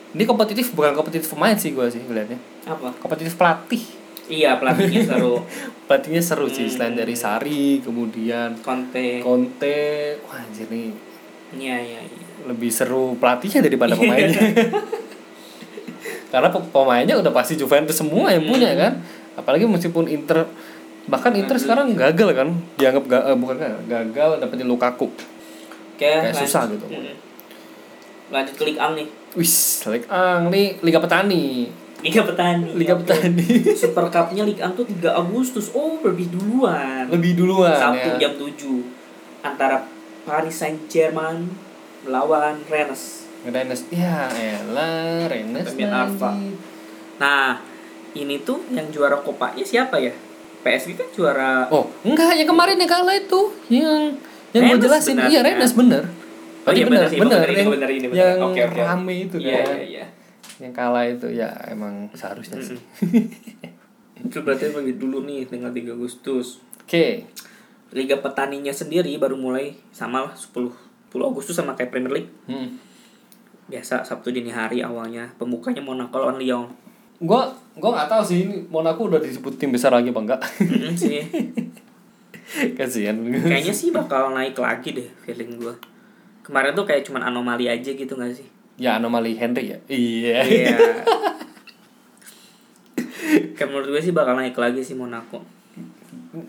Ini 0.08 0.24
kompetitif 0.24 0.72
bukan 0.72 0.94
kompetitif 0.94 1.28
pemain 1.28 1.52
sih 1.52 1.70
gue 1.70 1.84
sih 1.86 2.00
ngeliatnya. 2.00 2.40
Apa? 2.64 2.96
Kompetitif 2.96 3.36
pelatih. 3.36 3.84
Iya 4.24 4.56
pelatihnya 4.56 5.04
seru. 5.04 5.44
Pelatihnya 5.84 6.22
seru 6.22 6.46
sih 6.46 6.64
Hmm. 6.64 6.72
selain 6.72 6.94
dari 6.94 7.12
Sari, 7.12 7.76
kemudian 7.78 8.56
Conte. 8.58 9.20
Conte. 9.20 10.16
Wah 10.22 10.40
anjir 10.40 10.64
nih 10.66 10.96
Iya 11.50 11.76
iya 11.76 12.00
iya. 12.02 12.24
lebih 12.44 12.68
seru 12.68 13.12
pelatihnya 13.14 13.60
daripada 13.60 13.92
pemainnya. 13.92 14.40
Karena 16.28 16.48
pe- 16.48 16.68
pemainnya 16.70 17.16
udah 17.16 17.28
pasti 17.30 17.56
Juventus 17.56 17.96
semua 17.96 18.28
yang 18.28 18.44
punya 18.44 18.72
Hmm. 18.72 18.78
kan. 18.78 18.92
Apalagi 19.34 19.64
meskipun 19.64 20.08
Inter 20.08 20.44
bahkan 21.04 21.32
Inter 21.32 21.56
sekarang 21.56 21.92
gagal 21.92 22.32
kan 22.32 22.48
dianggap 22.76 23.04
ga, 23.06 23.18
eh, 23.26 23.36
bukan 23.36 23.56
gagal 23.86 24.40
dapetin 24.40 24.64
Lukaku. 24.64 25.08
Oke. 25.98 26.06
Kayak 26.06 26.30
lanjut. 26.30 26.40
susah 26.46 26.62
gitu. 26.70 26.86
Mm. 26.86 27.16
Lanjut 28.30 28.54
ke 28.54 28.62
Ligue 28.62 28.78
1 28.78 28.94
nih. 28.94 29.08
Wis, 29.34 29.54
Liga 29.90 30.06
Ang 30.14 30.42
nih 30.54 30.66
Liga 30.78 30.98
Petani. 31.02 31.46
Liga 31.98 32.22
Petani. 32.22 32.70
Liga 32.78 32.94
Oke. 32.94 33.02
Petani. 33.02 33.46
Super 33.82 34.06
Cup-nya 34.06 34.46
Ligue 34.46 34.62
1 34.62 34.78
tuh 34.78 34.86
3 34.86 35.10
Agustus. 35.10 35.74
Oh, 35.74 35.98
lebih 36.06 36.30
duluan. 36.30 37.10
Lebih 37.10 37.34
duluan 37.34 37.74
Sabtu 37.74 38.14
ya. 38.14 38.30
jam 38.30 38.32
7 38.38 38.46
antara 39.42 39.82
Paris 40.22 40.54
Saint-Germain 40.54 41.50
melawan 42.06 42.62
Rennes. 42.70 43.26
Rennes 43.42 43.82
ya 43.90 44.30
elah 44.30 45.26
Rennes. 45.26 45.66
Alpha. 45.74 46.30
Nah, 47.18 47.58
ini 48.14 48.38
tuh 48.46 48.62
yang 48.70 48.86
juara 48.94 49.18
kopanya 49.18 49.66
siapa 49.66 49.98
ya? 49.98 50.14
PSG 50.62 50.98
kan 50.98 51.08
juara 51.14 51.70
Oh, 51.70 51.86
enggak 52.02 52.34
yang 52.34 52.50
kemarin 52.50 52.78
yang 52.82 52.90
kalah 52.90 53.14
itu 53.14 53.40
yang 53.70 54.18
yang 54.56 54.76
gue 54.76 54.84
jelasin 54.84 55.16
iya 55.28 55.40
kan? 55.40 55.54
Rennes 55.54 55.74
bener. 55.76 56.04
Oh 56.68 56.72
iya, 56.72 56.84
benar 56.84 57.08
bener, 57.08 57.16
bener, 57.16 57.24
benar 57.24 57.48
ini, 57.48 57.58
yang, 57.58 57.70
benar 57.72 57.90
ini, 57.90 58.06
benar. 58.12 58.36
yang 58.52 58.72
rame 58.76 59.14
itu 59.24 59.36
Iya, 59.40 59.56
kan. 59.64 59.76
iya, 59.80 59.84
iya. 59.88 60.04
Yang 60.58 60.72
kalah 60.74 61.04
itu 61.06 61.26
ya 61.32 61.48
emang 61.70 62.12
seharusnya 62.12 62.60
sih. 62.60 62.76
Itu 64.18 64.42
berarti 64.42 64.74
bagi 64.74 64.98
dulu 64.98 65.22
nih 65.22 65.46
tanggal 65.46 65.70
3 65.70 65.94
Agustus. 65.94 66.58
Oke. 66.82 67.22
Liga 67.94 68.18
petaninya 68.18 68.74
sendiri 68.74 69.14
baru 69.14 69.38
mulai 69.38 69.78
sama 69.94 70.26
lah 70.26 70.34
10 70.34 70.74
10 71.08 71.14
Agustus 71.22 71.54
sama 71.54 71.78
kayak 71.78 71.94
Premier 71.94 72.12
League. 72.12 72.30
Hmm. 72.50 72.76
Biasa 73.70 74.02
Sabtu 74.02 74.34
dini 74.34 74.50
hari 74.50 74.82
awalnya. 74.82 75.30
Pembukanya 75.38 75.80
Monaco 75.80 76.18
lawan 76.18 76.36
Lyon. 76.36 76.66
Gua 77.22 77.46
gua 77.78 77.90
nggak 77.94 78.10
tahu 78.10 78.22
sih 78.26 78.38
ini 78.42 78.66
Monaco 78.66 79.06
udah 79.06 79.22
disebut 79.22 79.54
tim 79.54 79.70
besar 79.70 79.94
lagi 79.94 80.10
apa 80.10 80.20
enggak. 80.20 80.40
Mm-mm 80.66 80.94
sih. 80.98 81.22
Kasihan. 82.78 83.16
Kayaknya 83.20 83.74
sih 83.74 83.92
bakal 83.92 84.32
naik 84.32 84.56
lagi 84.56 84.96
deh 84.96 85.08
feeling 85.24 85.60
gua. 85.60 85.74
Kemarin 86.44 86.72
tuh 86.72 86.88
kayak 86.88 87.04
cuman 87.04 87.28
anomali 87.28 87.68
aja 87.68 87.92
gitu 87.92 88.16
gak 88.16 88.32
sih? 88.32 88.48
Ya 88.80 88.96
anomali 88.96 89.36
Henry 89.36 89.76
ya. 89.76 89.78
Iya. 89.90 90.38
Iya. 90.48 90.76
Kayak 93.28 93.68
menurut 93.68 93.88
gue 93.92 94.00
sih 94.00 94.14
bakal 94.16 94.38
naik 94.38 94.56
lagi 94.56 94.80
sih 94.80 94.96
Monaco. 94.96 95.44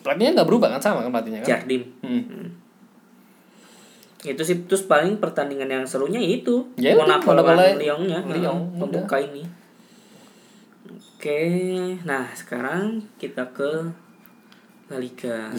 Pelatihnya 0.06 0.40
nggak 0.40 0.48
berubah 0.48 0.72
kan 0.72 0.80
sama 0.80 1.04
kan 1.04 1.12
pelatihnya 1.12 1.44
kan? 1.44 1.48
Jardim. 1.60 1.84
Hmm. 2.00 2.56
Itu 4.24 4.44
sih 4.44 4.64
terus 4.70 4.88
paling 4.88 5.20
pertandingan 5.20 5.68
yang 5.68 5.84
serunya 5.84 6.20
itu 6.20 6.70
Ya 6.80 6.96
Monaco 6.96 7.36
lawan 7.36 7.76
Lyon-nya, 7.76 8.24
Lyon, 8.24 8.72
Heeh, 8.72 8.80
pembuka 8.80 9.18
ini. 9.20 9.44
Oke, 11.20 11.44
nah 12.08 12.32
sekarang 12.32 13.04
kita 13.20 13.44
ke 13.52 13.92
La 14.90 14.98
Liga. 14.98 15.54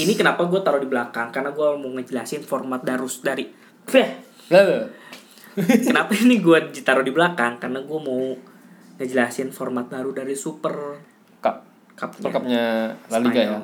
Ini 0.00 0.12
kenapa 0.16 0.48
gue 0.48 0.60
taruh 0.64 0.80
di 0.80 0.88
belakang? 0.88 1.28
Karena 1.28 1.52
gue 1.52 1.68
mau 1.76 1.90
ngejelasin 2.00 2.40
format 2.40 2.80
darus 2.80 3.20
dari. 3.20 3.44
Kenapa 5.88 6.16
ini 6.16 6.40
gue 6.40 6.72
ditaruh 6.72 7.04
di 7.04 7.12
belakang? 7.12 7.60
Karena 7.60 7.84
gue 7.84 7.98
mau 8.00 8.32
ngejelasin 8.96 9.52
format 9.52 9.84
baru 9.90 10.16
dari 10.16 10.32
Super 10.32 10.96
Cup. 11.44 11.56
Cup 11.92 12.10
Super 12.16 12.40
Cup-nya 12.40 12.96
La 13.12 13.18
Liga 13.20 13.40
ya. 13.40 13.60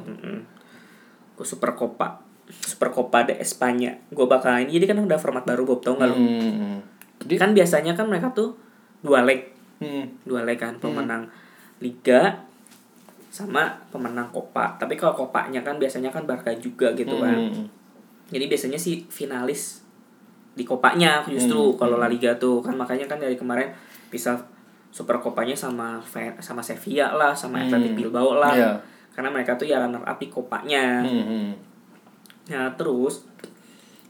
Gue 1.37 1.47
Super 1.47 1.73
Copa 1.77 2.21
Super 2.47 2.95
Copa 2.95 3.27
de 3.27 3.37
Espanya 3.43 3.99
Gue 4.09 4.25
bakal 4.25 4.63
ini 4.65 4.79
Jadi 4.79 4.87
kan 4.89 4.99
udah 5.03 5.19
format 5.21 5.45
baru 5.45 5.67
Bob 5.67 5.83
tau 5.83 5.99
gak 5.99 6.09
lo? 6.09 6.17
Hmm. 6.17 6.79
Jadi 7.21 7.35
Kan 7.37 7.53
biasanya 7.53 7.93
kan 7.93 8.09
mereka 8.09 8.33
tuh 8.33 8.57
Dua 9.03 9.21
leg 9.27 9.53
hmm. 9.83 10.25
Dua 10.25 10.47
leg 10.47 10.57
kan 10.57 10.79
Pemenang 10.79 11.29
Liga 11.83 12.46
Sama 13.31 13.69
pemenang 13.93 14.31
Copa 14.31 14.77
Tapi 14.81 14.95
kalau 14.97 15.13
Copanya 15.15 15.61
kan 15.61 15.77
biasanya 15.77 16.09
kan 16.09 16.25
Barca 16.25 16.51
juga 16.57 16.93
gitu 16.97 17.19
kan 17.21 17.37
Hmm. 17.37 17.67
Jadi 18.27 18.51
biasanya 18.51 18.75
sih 18.75 19.07
finalis 19.07 19.87
di 20.57 20.65
kopanya 20.65 21.23
justru 21.29 21.71
Hmm, 21.71 21.79
kalau 21.79 21.97
La 22.01 22.09
Liga 22.11 22.35
tuh 22.41 22.59
kan 22.65 22.75
makanya 22.75 23.07
kan 23.07 23.21
dari 23.23 23.37
kemarin 23.39 23.71
bisa 24.11 24.35
Super 24.91 25.21
Kopanya 25.21 25.53
sama 25.53 26.01
sama 26.41 26.65
Sevilla 26.65 27.13
lah 27.13 27.37
sama 27.37 27.61
Hmm. 27.61 27.69
Athletic 27.69 27.93
Bilbao 27.95 28.41
lah. 28.41 28.57
Iya. 28.57 28.73
Karena 29.13 29.29
mereka 29.29 29.55
tuh 29.55 29.69
ya 29.69 29.77
runner 29.79 30.01
up 30.03 30.17
di 30.17 30.27
kopanya. 30.33 31.05
Hmm, 31.05 31.25
hmm. 31.29 31.49
Nah, 32.49 32.73
terus 32.75 33.29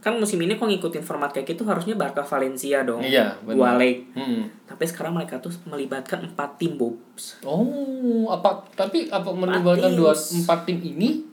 kan 0.06 0.14
musim 0.14 0.38
ini 0.38 0.54
kok 0.54 0.64
ngikutin 0.64 1.02
format 1.02 1.34
kayak 1.34 1.50
gitu 1.50 1.66
harusnya 1.66 1.92
Barca 1.92 2.22
Valencia 2.22 2.78
dong. 2.80 3.02
Iya, 3.02 3.34
Dua 3.42 3.74
benar. 3.74 3.74
leg. 3.76 4.06
Hmm. 4.14 4.46
Tapi 4.62 4.86
sekarang 4.86 5.10
mereka 5.12 5.34
tuh 5.36 5.50
melibatkan 5.64 6.22
empat 6.22 6.54
tim 6.56 6.78
Bobs. 6.78 7.42
Oh, 7.42 8.30
apa 8.30 8.62
tapi 8.72 9.10
apa 9.10 9.26
menimbulkan 9.28 9.90
tim. 9.90 9.98
dua 9.98 10.14
empat 10.14 10.62
tim 10.62 10.78
ini 10.78 11.26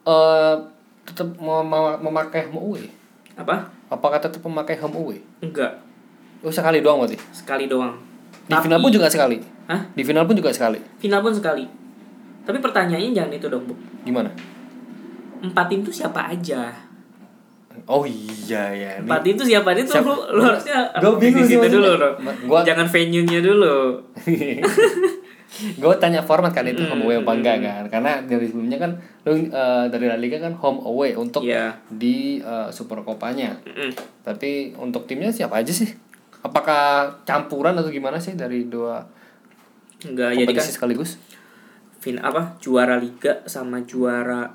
eh 0.00 0.54
tetap 1.02 1.26
mau 1.36 1.58
mau- 1.60 1.98
memakai 2.00 2.46
home 2.46 2.62
away? 2.70 2.86
Apa? 3.34 3.66
Apakah 3.88 4.16
tetap 4.16 4.38
memakai 4.40 4.78
home 4.78 4.94
away? 4.96 5.18
Enggak, 5.40 5.74
Oh, 6.38 6.48
sekali 6.48 6.78
doang 6.78 7.02
berarti. 7.02 7.18
sekali 7.34 7.66
doang. 7.66 7.98
Di 8.44 8.54
final 8.54 8.78
pun 8.78 8.88
juga 8.88 9.08
sekali. 9.08 9.42
Hah? 9.66 9.80
Di 9.90 10.02
final 10.04 10.22
pun 10.22 10.36
juga 10.36 10.48
sekali. 10.48 10.78
Final 10.96 11.18
pun 11.18 11.32
sekali. 11.32 11.66
Tapi 12.44 12.58
pertanyaannya 12.58 13.10
jangan 13.10 13.32
itu 13.32 13.48
dong, 13.48 13.64
Bu. 13.64 13.74
Gimana? 14.02 14.28
Empat 15.40 15.66
tim 15.66 15.80
tuh 15.80 15.90
siapa 15.90 16.28
aja? 16.28 16.70
Oh 17.84 18.02
iya 18.02 18.64
ya. 18.70 18.90
Empat 18.98 19.22
itu 19.24 19.42
siapa 19.42 19.72
itu 19.72 19.90
Siapa? 19.90 20.06
lu, 20.06 20.14
lu 20.30 20.42
harusnya 20.42 20.88
Gua 20.96 21.14
bingung 21.14 21.42
sih 21.42 21.58
dulu 21.58 21.90
gua- 22.46 22.62
Jangan 22.62 22.86
venue-nya 22.86 23.40
dulu. 23.40 24.00
gue 25.54 25.94
tanya 25.96 26.18
format 26.18 26.50
kan 26.50 26.66
itu 26.66 26.82
home 26.82 27.06
away 27.06 27.14
apa 27.16 27.30
Hmm, 27.30 27.38
enggak 27.38 27.56
kan 27.62 27.84
karena 27.88 28.12
dari 28.24 28.42
sebelumnya 28.42 28.74
kan 28.76 28.90
lu 29.22 29.38
eh, 29.38 29.84
dari 29.86 30.04
La 30.04 30.18
Liga 30.18 30.42
kan 30.42 30.50
home 30.52 30.82
away 30.82 31.14
untuk 31.14 31.46
Iya. 31.46 31.78
di 31.86 32.42
eh, 32.42 32.68
Super 32.68 32.98
Copanya 33.00 33.54
Mm-mm. 33.62 33.94
tapi 34.20 34.74
untuk 34.74 35.06
timnya 35.06 35.30
siapa 35.30 35.62
aja 35.62 35.70
sih 35.70 35.86
apakah 36.42 37.06
campuran 37.22 37.70
atau 37.72 37.86
gimana 37.88 38.18
sih 38.18 38.34
dari 38.34 38.66
dua 38.66 38.98
Enggak, 40.02 40.34
jadi 40.34 40.42
kan 40.42 40.50
kompetisi 40.50 40.72
sekaligus 40.72 41.10
fin 41.96 42.18
apa 42.18 42.58
juara 42.58 42.98
liga 42.98 43.46
sama 43.46 43.78
juara 43.80 44.50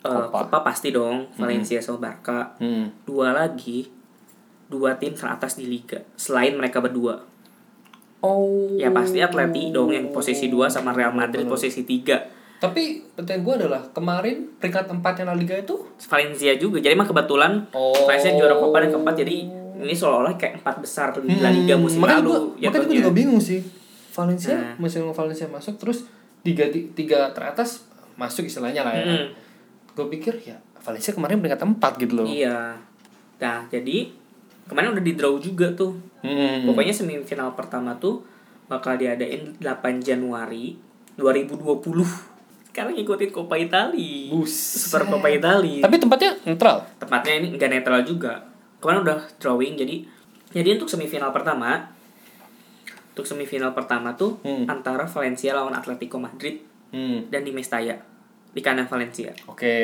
eh, 0.00 0.08
Copa. 0.08 0.44
Copa 0.44 0.58
pasti 0.62 0.90
dong 0.90 1.28
Valencia 1.34 1.78
sama 1.78 1.98
Barca. 2.02 2.56
hmm. 2.56 3.04
Dua 3.04 3.30
lagi 3.30 3.88
dua 4.66 4.94
tim 4.94 5.10
teratas 5.10 5.54
di 5.54 5.66
liga 5.66 5.98
selain 6.14 6.54
mereka 6.54 6.78
berdua. 6.78 7.18
oh 8.20 8.76
Ya 8.76 8.88
pasti 8.90 9.18
Atleti 9.18 9.70
dong 9.70 9.90
yang 9.90 10.08
posisi 10.10 10.46
2 10.46 10.68
sama 10.68 10.90
Real 10.90 11.10
Madrid 11.10 11.44
posisi 11.46 11.82
3. 11.82 12.38
tapi 12.58 13.00
pertanyaan 13.10 13.40
gue 13.40 13.54
adalah 13.56 13.82
kemarin 13.88 14.44
peringkat 14.54 14.84
empatnya 14.86 15.24
La 15.24 15.32
Liga 15.32 15.56
itu 15.56 15.80
Valencia 16.04 16.52
juga. 16.54 16.76
Jadi 16.78 16.92
mah 16.92 17.04
kebetulan 17.04 17.64
Oh. 17.70 17.96
Valencia 18.04 18.30
juara 18.30 18.52
Copa 18.54 18.78
dan 18.78 18.92
keempat 18.92 19.14
jadi 19.16 19.34
ini 19.80 19.90
seolah-olah 19.90 20.36
kayak 20.36 20.60
empat 20.60 20.76
besar 20.78 21.08
di 21.16 21.34
La 21.34 21.48
Liga 21.48 21.74
musim 21.74 21.96
Hmm, 21.96 22.04
makanya 22.04 22.20
lalu. 22.20 22.28
gua, 22.28 22.40
makanya 22.62 22.84
gue 22.84 22.96
juga 22.98 23.10
bingung 23.10 23.40
sih 23.40 23.64
Valencia 24.10 24.52
Nah. 24.52 24.74
musim 24.76 25.08
Valencia 25.08 25.48
masuk 25.48 25.74
terus 25.76 26.04
tiga 26.40 26.68
tiga 26.68 27.32
teratas 27.32 27.88
masuk 28.14 28.44
istilahnya 28.44 28.82
lah 28.82 28.92
ya 28.92 29.04
Mm-mm. 29.08 29.24
Gue 30.00 30.08
pikir 30.10 30.34
ya 30.42 30.56
Valencia 30.80 31.12
kemarin 31.12 31.36
peringkat 31.38 31.60
empat 31.62 31.92
gitu 31.98 32.12
loh 32.16 32.24
Iya. 32.24 32.80
Nah, 33.36 33.64
jadi 33.68 34.08
kemarin 34.64 34.92
udah 34.92 35.00
di 35.00 35.12
draw 35.12 35.36
juga 35.36 35.72
tuh. 35.72 35.96
Hmm. 36.20 36.64
Pokoknya 36.64 36.92
semifinal 36.92 37.52
pertama 37.52 37.96
tuh 37.96 38.20
bakal 38.64 38.96
diadain 38.96 39.56
8 39.56 39.64
Januari 39.98 40.76
2020. 41.16 41.84
Sekarang 42.66 42.92
ngikutin 42.92 43.30
Coppa 43.30 43.56
Italia. 43.56 44.28
Buset. 44.28 44.88
Super 44.88 45.04
Coppa 45.06 45.26
Italia. 45.26 45.80
tapi 45.80 45.96
tempatnya 45.96 46.36
netral 46.44 46.84
Tempatnya 46.96 47.32
ini 47.36 47.48
enggak 47.52 47.70
netral 47.70 48.00
juga. 48.02 48.44
Kemarin 48.78 49.00
udah 49.02 49.18
drawing 49.36 49.74
jadi 49.74 50.04
jadi 50.50 50.76
untuk 50.76 50.88
semifinal 50.88 51.30
pertama 51.30 51.92
untuk 53.10 53.26
semifinal 53.26 53.72
pertama 53.72 54.14
tuh 54.14 54.38
Hmm. 54.40 54.64
antara 54.64 55.04
Valencia 55.04 55.52
lawan 55.52 55.74
Atletico 55.74 56.16
Madrid 56.16 56.62
hmm. 56.88 57.28
dan 57.28 57.42
di 57.42 57.50
Mestalla 57.50 57.96
di 58.50 58.60
kandang 58.60 58.86
Valencia. 58.86 59.30
oke 59.46 59.76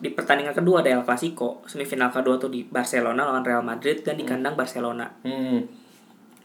Di 0.00 0.08
pertandingan 0.16 0.56
kedua 0.56 0.80
ada 0.80 0.96
El 0.96 1.04
Clasico, 1.04 1.60
semifinal 1.68 2.08
kedua 2.08 2.40
tuh 2.40 2.48
di 2.48 2.64
Barcelona 2.64 3.20
lawan 3.20 3.44
Real 3.44 3.60
Madrid 3.60 4.00
dan 4.00 4.16
di 4.16 4.24
kandang 4.24 4.56
Barcelona. 4.56 5.04
hmm. 5.20 5.60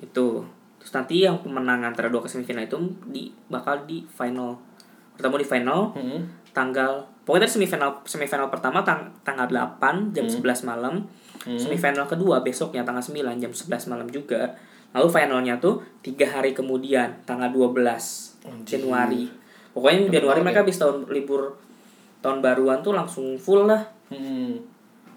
Itu. 0.04 0.44
Terus 0.76 0.92
nanti 0.92 1.24
yang 1.24 1.40
pemenang 1.40 1.82
antara 1.82 2.12
dua 2.12 2.20
ke 2.20 2.28
semifinal 2.28 2.68
itu 2.68 2.76
di 3.08 3.32
bakal 3.48 3.88
di 3.88 4.04
final. 4.12 4.60
Bertemu 5.16 5.40
di 5.40 5.48
final 5.48 5.80
Hmm. 5.96 6.20
tanggal 6.52 7.08
pokoknya 7.24 7.48
semifinal 7.48 8.04
semifinal 8.04 8.52
pertama 8.52 8.84
tang, 8.84 9.08
tanggal 9.24 9.48
8 9.48 10.12
jam 10.12 10.28
11 10.28 10.68
malam. 10.68 11.08
Semifinal 11.56 12.04
kedua 12.06 12.44
besoknya 12.44 12.84
tanggal 12.84 13.02
9 13.02 13.40
jam 13.40 13.52
11 13.56 13.88
malam 13.88 14.08
juga. 14.12 14.52
lalu 14.92 15.12
finalnya 15.12 15.60
tuh 15.60 15.84
tiga 16.00 16.24
hari 16.24 16.56
kemudian 16.56 17.20
tanggal 17.24 17.52
12 17.52 18.40
Januari 18.64 19.28
pokoknya 19.76 20.08
Januari 20.08 20.40
mereka 20.40 20.64
habis 20.64 20.80
tahun 20.80 21.04
libur 21.12 21.60
tahun 22.24 22.40
baruan 22.40 22.80
tuh 22.82 22.96
langsung 22.96 23.36
full 23.36 23.68
lah. 23.68 23.84
Hmm. 24.08 24.58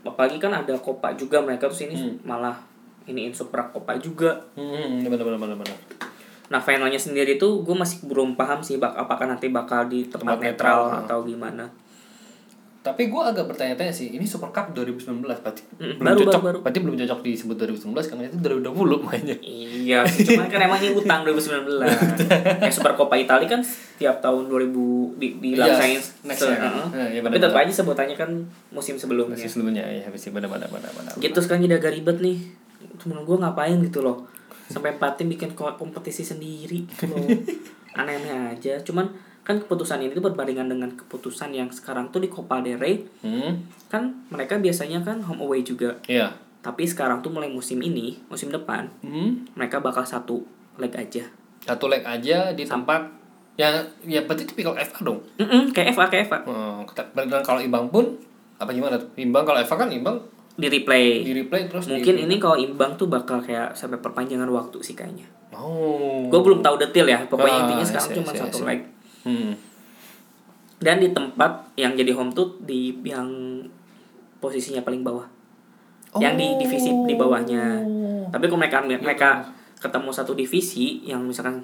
apalagi 0.02 0.40
kan 0.40 0.48
ada 0.50 0.72
Copa 0.80 1.12
juga 1.12 1.44
mereka 1.44 1.68
terus 1.68 1.84
ini 1.84 2.16
malah 2.24 2.56
iniin 3.04 3.32
Super 3.36 3.68
Copa 3.70 3.92
juga. 4.00 4.40
Hmm, 4.56 5.04
benar 5.04 5.20
benar 5.24 5.38
benar 5.40 5.56
benar. 5.60 5.76
nah 6.48 6.60
finalnya 6.64 6.96
sendiri 6.96 7.36
tuh 7.36 7.60
gue 7.60 7.76
masih 7.76 8.08
belum 8.08 8.32
paham 8.32 8.64
sih 8.64 8.80
bak 8.80 8.96
apakah 8.96 9.28
nanti 9.28 9.52
bakal 9.52 9.84
di 9.84 10.08
tempat, 10.08 10.40
Tempat 10.40 10.40
netral, 10.40 10.80
netral, 10.88 11.04
atau 11.04 11.18
gimana 11.28 11.64
Tapi 12.88 13.02
gue 13.06 13.20
agak 13.22 13.44
bertanya-tanya 13.44 13.90
sih, 13.90 14.08
ini 14.10 14.24
Super 14.24 14.48
Cup 14.48 14.72
2019 14.72 15.20
berarti 15.20 15.60
Mm, 15.74 15.94
belum 15.94 16.00
baru, 16.00 16.18
cocok, 16.18 16.32
baru, 16.32 16.40
baru. 16.40 16.58
berarti 16.60 16.78
belum 16.80 16.96
cocok 16.96 17.18
disebut 17.22 17.56
2019 17.58 18.08
karena 18.08 18.22
itu 18.24 18.36
2020 18.38 18.72
mainnya. 19.02 19.36
Iya, 19.38 19.98
sih, 20.04 20.24
cuman 20.26 20.46
kan 20.46 20.60
emang 20.62 20.78
ini 20.78 20.90
utang 20.92 21.20
2019. 21.22 21.84
Kayak 22.58 22.72
Super 22.76 22.92
Coppa 22.94 23.14
Italia 23.14 23.44
kan 23.46 23.60
tiap 23.94 24.18
tahun 24.18 24.48
2000 24.48 24.72
di 25.14 25.26
dilaksanain 25.38 25.94
Iya, 25.94 26.24
next 26.24 26.42
year. 26.42 26.56
heeh. 26.56 26.86
Iya, 26.90 27.06
iya, 27.10 27.20
Tapi 27.22 27.36
tetap 27.36 27.58
aja 27.58 27.72
sebutannya 27.74 28.16
kan 28.16 28.30
musim 28.68 28.94
sebelumnya. 28.94 29.34
Masih 29.34 29.50
sebelumnya 29.50 29.84
ya, 29.84 30.02
habis 30.02 30.22
itu 30.22 30.30
benar 30.30 30.48
benar 30.48 30.68
benar 30.68 30.88
benar. 30.90 31.12
Gitu 31.14 31.38
sekarang 31.38 31.60
jadi 31.62 31.76
agak 31.76 31.92
ribet 31.92 32.18
nih. 32.18 32.38
Temen 32.96 33.20
gue 33.20 33.36
ngapain 33.36 33.76
gitu 33.78 34.00
loh. 34.00 34.24
Sampai 34.66 34.92
empat 34.92 35.14
tim 35.14 35.28
bikin 35.28 35.52
ko- 35.52 35.74
kompetisi 35.74 36.22
sendiri 36.22 36.84
gitu 36.86 37.04
loh. 37.06 37.20
Aneh-aneh 37.98 38.32
aja. 38.50 38.80
Cuman 38.80 39.08
kan 39.48 39.56
keputusan 39.58 39.98
ini 39.98 40.12
tuh 40.12 40.20
berbandingan 40.22 40.68
dengan 40.68 40.92
keputusan 40.92 41.48
yang 41.50 41.72
sekarang 41.72 42.12
tuh 42.12 42.20
di 42.20 42.28
Copa 42.28 42.60
del 42.60 42.76
Rey 42.76 43.00
Hmm. 43.18 43.64
kan 43.88 44.28
mereka 44.28 44.60
biasanya 44.60 45.00
kan 45.00 45.24
home 45.24 45.40
away 45.40 45.64
juga. 45.64 45.96
Iya. 46.04 46.36
Tapi 46.60 46.84
sekarang 46.84 47.18
tuh 47.18 47.32
mulai 47.32 47.48
musim 47.48 47.80
ini, 47.80 48.20
musim 48.28 48.52
depan, 48.52 48.92
Hmm. 49.00 49.48
mereka 49.54 49.80
bakal 49.80 50.04
satu 50.04 50.44
leg 50.76 50.92
aja. 50.92 51.24
Satu 51.58 51.88
leg 51.88 52.04
aja 52.04 52.52
di 52.52 52.62
tempat 52.62 53.08
ya 53.56 53.72
ya 54.04 54.20
berarti 54.20 54.44
tipikal 54.44 54.76
FA 54.76 55.00
dong. 55.02 55.24
Mm-mm, 55.34 55.72
kayak 55.72 55.96
FA 55.96 56.04
kayak 56.06 56.28
FA 56.28 56.38
Hmm, 56.44 56.84
kita- 56.84 57.08
dan 57.16 57.40
kalau 57.40 57.58
imbang 57.58 57.88
pun 57.88 58.04
apa 58.54 58.68
gimana 58.68 58.94
tuh? 58.94 59.08
Imbang 59.16 59.42
kalau 59.42 59.58
FA 59.58 59.76
kan 59.78 59.88
imbang 59.88 60.20
di 60.54 60.68
replay. 60.68 61.22
di 61.22 61.32
replay 61.32 61.64
terus 61.64 61.88
Mungkin 61.88 62.14
di, 62.14 62.22
ini 62.22 62.36
kalau 62.36 62.54
imbang 62.54 62.94
tuh 62.94 63.08
bakal 63.08 63.40
kayak 63.40 63.72
sampai 63.72 63.96
perpanjangan 63.96 64.46
waktu 64.46 64.76
sih 64.78 64.92
kayaknya. 64.92 65.24
Oh. 65.50 66.28
Gue 66.28 66.40
belum 66.44 66.60
tahu 66.60 66.76
detail 66.76 67.08
ya. 67.08 67.18
Pokoknya 67.24 67.54
Ah, 67.54 67.62
intinya 67.64 67.84
sekarang 67.86 68.10
cuma 68.14 68.30
satu 68.30 68.62
leg. 68.62 68.84
Hmm. 69.24 69.54
Dan 70.78 71.02
di 71.02 71.10
tempat 71.10 71.74
yang 71.74 71.98
jadi 71.98 72.14
home 72.14 72.30
tuh 72.30 72.54
di 72.62 72.94
yang 73.02 73.26
posisinya 74.38 74.86
paling 74.86 75.02
bawah. 75.02 75.26
Yang 76.16 76.34
di 76.38 76.46
divisi 76.62 76.90
di 77.04 77.14
bawahnya. 77.14 77.82
Tapi 78.30 78.44
kalau 78.46 78.60
mereka 78.60 78.78
mereka 78.82 79.30
ketemu 79.78 80.10
satu 80.10 80.34
divisi 80.34 81.02
yang 81.02 81.22
misalkan 81.22 81.62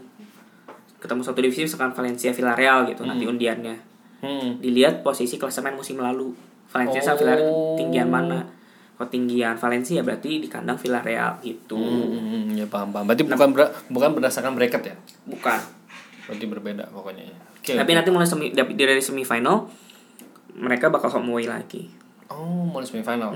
ketemu 0.99 1.21
satu 1.23 1.39
divisi 1.39 1.67
misalkan 1.67 1.93
Valencia 1.93 2.33
Villarreal 2.33 2.89
gitu 2.91 3.07
nanti 3.07 3.25
undiannya. 3.25 3.77
Hmm. 4.25 4.59
Dilihat 4.59 5.05
posisi 5.05 5.37
klasemen 5.37 5.77
musim 5.77 6.01
lalu. 6.01 6.33
Valencia 6.73 6.99
sama 6.99 7.15
Oh. 7.15 7.19
Villarreal 7.23 7.53
tinggian 7.79 8.09
mana? 8.11 8.43
Kalau 8.95 9.11
tinggian 9.11 9.55
Valencia 9.59 10.01
berarti 10.03 10.39
di 10.43 10.49
kandang 10.51 10.79
Villarreal 10.79 11.39
gitu. 11.43 11.79
Hmm, 11.79 12.51
ya 12.55 12.67
paham 12.67 12.91
paham. 12.91 13.07
Berarti 13.11 13.23
bukan 13.27 13.49
ber- 13.51 13.75
bukan 13.91 14.11
berdasarkan 14.15 14.55
bracket 14.55 14.83
ya? 14.91 14.97
Bukan. 15.27 15.61
Berarti 16.29 16.45
berbeda 16.49 16.85
pokoknya. 16.91 17.25
Oke. 17.61 17.77
Tapi 17.77 17.91
oke. 17.93 17.99
nanti 18.01 18.11
mulai 18.11 18.29
semi, 18.29 18.51
dari 18.53 19.03
semifinal 19.03 19.69
mereka 20.55 20.89
bakal 20.89 21.11
home 21.11 21.35
away 21.35 21.47
lagi. 21.51 21.91
Oh, 22.31 22.65
mulai 22.65 22.87
semifinal. 22.87 23.35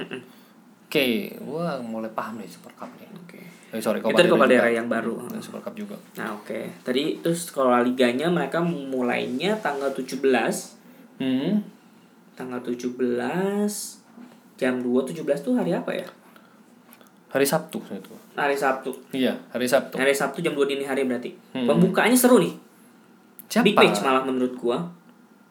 Oke, 0.89 1.37
gua 1.45 1.77
mulai 1.85 2.09
paham 2.17 2.41
nih 2.41 2.49
Super 2.49 2.73
Cup 2.73 2.89
nih. 2.97 3.09
Oke. 3.13 3.41
Eh, 3.77 3.81
sorry, 3.85 4.01
Itu 4.01 4.09
Copa 4.09 4.49
del 4.49 4.57
juga. 4.57 4.65
Rey 4.65 4.75
yang 4.81 4.89
baru. 4.89 5.21
Dan 5.29 5.45
Super 5.45 5.61
Cup 5.61 5.77
juga. 5.77 5.93
Nah, 6.17 6.33
oke. 6.33 6.81
Tadi 6.81 7.21
terus 7.21 7.53
kalau 7.53 7.69
La 7.69 7.85
liganya 7.85 8.33
mereka 8.33 8.65
mulainya 8.65 9.61
tanggal 9.61 9.93
17. 9.93 10.25
Hmm. 11.21 11.61
Tanggal 12.33 12.65
17 12.65 12.97
jam 14.57 14.75
2 14.81 15.13
17 15.13 15.45
tuh 15.45 15.61
hari 15.61 15.77
apa 15.77 15.93
ya? 15.93 16.09
Hari 17.29 17.45
Sabtu 17.45 17.85
itu. 17.93 18.15
Hari 18.33 18.57
Sabtu. 18.57 18.97
Iya, 19.13 19.37
hari 19.53 19.69
Sabtu. 19.69 20.01
Hari 20.01 20.17
Sabtu 20.17 20.41
jam 20.41 20.57
2 20.57 20.65
dini 20.65 20.89
hari 20.89 21.05
berarti. 21.05 21.37
Hmm. 21.53 21.69
Pembukaannya 21.69 22.17
seru 22.17 22.41
nih. 22.41 22.68
Siapa? 23.49 23.65
Big 23.65 23.75
match 23.75 24.01
malah 24.01 24.23
menurut 24.23 24.55
gua. 24.55 24.79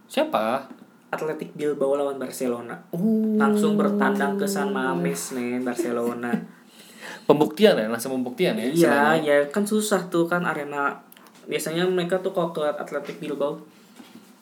Siapa? 0.05 0.69
Athletic 1.07 1.51
Bilbao 1.53 1.95
lawan 1.95 2.15
Barcelona. 2.15 2.75
Oh. 2.91 3.35
Langsung 3.35 3.75
bertandang 3.75 4.35
ke 4.35 4.45
San 4.45 4.69
Mames 4.69 5.33
men 5.33 5.61
Barcelona. 5.61 6.31
Pembuktian 7.27 7.75
ya, 7.75 7.87
langsung 7.87 8.11
pembuktian 8.13 8.55
ya. 8.55 8.67
Iya, 8.67 8.99
ya 9.19 9.37
kan 9.47 9.63
susah 9.63 10.07
tuh 10.07 10.23
kan 10.25 10.43
arena. 10.43 10.95
Biasanya 11.43 11.83
mereka 11.83 12.19
tuh 12.19 12.31
kalau 12.31 12.51
ke 12.51 12.63
Athletic 12.63 13.19
Bilbao, 13.19 13.59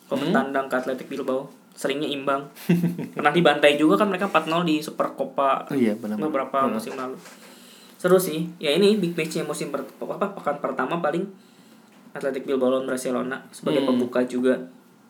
kalau 0.05 0.17
Hmm? 0.17 0.29
bertandang 0.29 0.65
ke 0.65 0.75
Athletic 0.75 1.07
Bilbao, 1.07 1.45
seringnya 1.71 2.05
imbang. 2.05 2.45
Pernah 3.17 3.29
dibantai 3.29 3.77
juga 3.77 3.97
kan 3.97 4.09
mereka 4.09 4.29
4-0 4.29 4.65
di 4.65 4.77
Super 4.79 5.13
Copa 5.13 5.65
Oh 5.65 5.77
iya, 5.77 5.93
benar. 5.93 6.17
beberapa 6.19 6.65
musim 6.67 6.93
lalu. 6.93 7.17
Seru 7.97 8.17
sih. 8.17 8.49
Ya 8.57 8.69
ini 8.69 8.97
big 8.97 9.13
matchnya 9.13 9.41
musim 9.41 9.69
per, 9.69 9.81
apa 9.81 10.33
pekan 10.33 10.57
pertama 10.59 10.97
paling 10.99 11.25
Athletic 12.15 12.43
Bilbao 12.43 12.71
lawan 12.71 12.87
Barcelona 12.87 13.43
sebagai 13.49 13.83
Hmm. 13.83 13.91
pembuka 13.91 14.23
juga. 14.23 14.55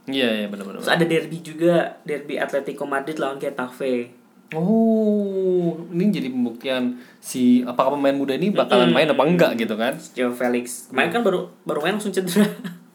Iya, 0.05 0.27
iya 0.35 0.47
benar 0.49 0.65
benar. 0.65 0.81
Terus 0.81 0.91
ada 0.91 1.05
derby 1.05 1.37
juga, 1.39 1.73
derby 2.01 2.35
Atletico 2.35 2.83
Madrid 2.83 3.15
lawan 3.15 3.37
Getafe. 3.37 4.09
Oh, 4.53 5.73
ini 5.89 6.09
jadi 6.09 6.29
pembuktian 6.29 6.93
si 7.17 7.61
apakah 7.61 7.93
pemain 7.93 8.13
muda 8.13 8.33
ini 8.33 8.49
bakalan 8.49 8.89
main 8.89 9.05
apa 9.05 9.21
enggak 9.21 9.51
gitu 9.55 9.73
kan? 9.73 9.97
Joe 10.13 10.29
Felix. 10.29 10.89
Kemarin 10.89 11.09
kan 11.11 11.21
baru 11.21 11.49
baru 11.61 11.79
main 11.81 11.93
langsung 11.95 12.11
cedera. 12.11 12.45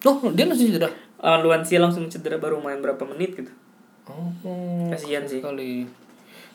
Oh, 0.00 0.16
dia 0.30 0.46
langsung 0.46 0.66
cedera. 0.66 0.90
lawan 1.20 1.42
Luancia 1.42 1.76
langsung 1.76 2.06
cedera 2.06 2.38
baru 2.38 2.58
main 2.58 2.78
berapa 2.78 3.02
menit 3.04 3.34
gitu. 3.36 3.52
Oh, 4.06 4.30
Kasihan 4.88 5.22
sih. 5.22 5.38
Sekali. 5.38 5.84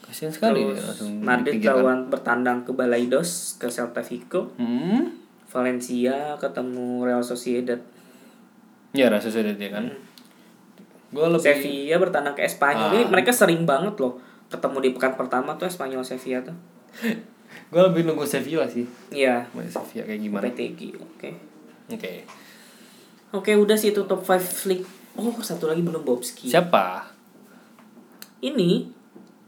Kasihan 0.01 0.31
sekali 0.31 0.61
Terus 0.63 0.75
dia 0.75 0.85
langsung 0.87 1.11
Madrid 1.19 1.53
dipinggirkan. 1.55 1.75
lawan 1.77 1.99
bertandang 2.07 2.59
ke 2.61 2.71
Balaidos 2.71 3.29
ke 3.55 3.67
Celta 3.67 3.99
Vigo. 3.99 4.55
Hmm. 4.55 5.24
Valencia 5.55 6.35
ketemu 6.35 7.07
Real 7.07 7.23
Sociedad. 7.23 7.79
Ya, 8.91 9.07
rasa 9.07 9.31
sudah 9.31 9.55
dia 9.55 9.71
kan. 9.71 9.87
Gue 11.15 11.27
lebih 11.31 11.47
Sevilla 11.47 11.95
bertandang 11.95 12.35
ke 12.35 12.43
Espanyol. 12.43 12.91
Ah. 12.91 12.95
Ini 12.99 13.03
mereka 13.07 13.31
sering 13.31 13.63
banget 13.63 13.95
loh 14.03 14.19
ketemu 14.51 14.77
di 14.83 14.89
pekan 14.91 15.15
pertama 15.15 15.55
tuh 15.55 15.71
Espanyol 15.71 16.03
Sevilla 16.03 16.43
tuh. 16.43 16.57
gue 17.71 17.81
lebih 17.87 18.03
nunggu 18.03 18.27
Sevilla 18.27 18.67
sih. 18.67 18.83
Iya. 19.15 19.47
Main 19.55 19.71
Sevilla 19.71 20.03
kayak 20.03 20.19
gimana? 20.19 20.43
PTG. 20.43 20.81
Oke. 20.99 21.29
Oke. 21.87 22.13
Oke, 23.31 23.51
udah 23.55 23.79
sih 23.79 23.95
itu 23.95 24.03
top 24.03 24.23
5 24.23 24.67
league. 24.67 24.87
Oh, 25.15 25.31
satu 25.39 25.71
lagi 25.71 25.79
belum 25.79 26.03
Bobski. 26.03 26.51
Siapa? 26.51 27.07
Ini 28.43 28.91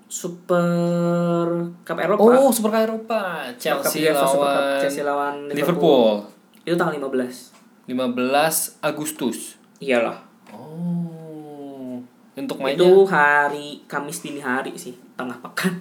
Super 0.08 1.48
Cup 1.84 2.00
Eropa. 2.00 2.24
Oh, 2.24 2.52
Super 2.52 2.72
Cup 2.72 2.84
Eropa. 2.88 3.22
Cup 3.52 3.60
Chelsea 3.60 4.08
Cup 4.08 4.16
lawan 4.16 4.80
Chelsea 4.80 5.04
lawan 5.04 5.36
Liverpool. 5.52 6.24
Itu 6.64 6.76
tanggal 6.80 6.96
15. 7.00 7.92
15 7.92 8.84
Agustus. 8.84 9.56
Iyalah. 9.84 10.20
Oh. 10.52 12.00
Untuk 12.38 12.60
mainnya 12.60 12.84
Itu 12.86 13.08
hari 13.10 13.82
Kamis 13.90 14.22
dini 14.22 14.40
hari 14.44 14.76
sih, 14.80 14.96
tengah 15.18 15.40
pekan. 15.44 15.74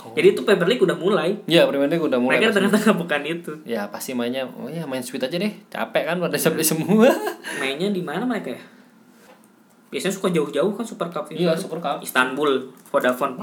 Oh. 0.00 0.16
Jadi 0.16 0.32
itu 0.32 0.40
Premier 0.48 0.64
League 0.64 0.80
udah 0.80 0.96
mulai. 0.96 1.36
Ya, 1.44 1.68
Premier 1.68 1.92
League 1.92 2.00
udah 2.00 2.16
mulai. 2.16 2.40
Mereka 2.40 2.56
tengah-tengah 2.56 2.94
pekan 3.04 3.22
itu. 3.28 3.52
Ya, 3.68 3.84
pasti 3.92 4.16
mainnya. 4.16 4.48
Oh 4.56 4.70
ya, 4.72 4.88
main 4.88 5.04
sweet 5.04 5.20
aja 5.20 5.36
deh. 5.36 5.52
Capek 5.68 6.08
kan 6.08 6.16
pada 6.16 6.40
sampai 6.40 6.64
semua. 6.64 7.12
Mainnya 7.60 7.92
di 7.92 8.00
mana 8.00 8.24
mereka 8.24 8.56
ya? 8.56 8.62
Biasanya 9.90 10.14
suka 10.14 10.28
jauh-jauh 10.30 10.72
kan 10.72 10.86
Super 10.86 11.10
Cup. 11.10 11.26
Iya, 11.34 11.52
Super 11.58 11.82
Cup. 11.82 11.98
Istanbul, 12.00 12.70
Vodafone. 12.94 13.34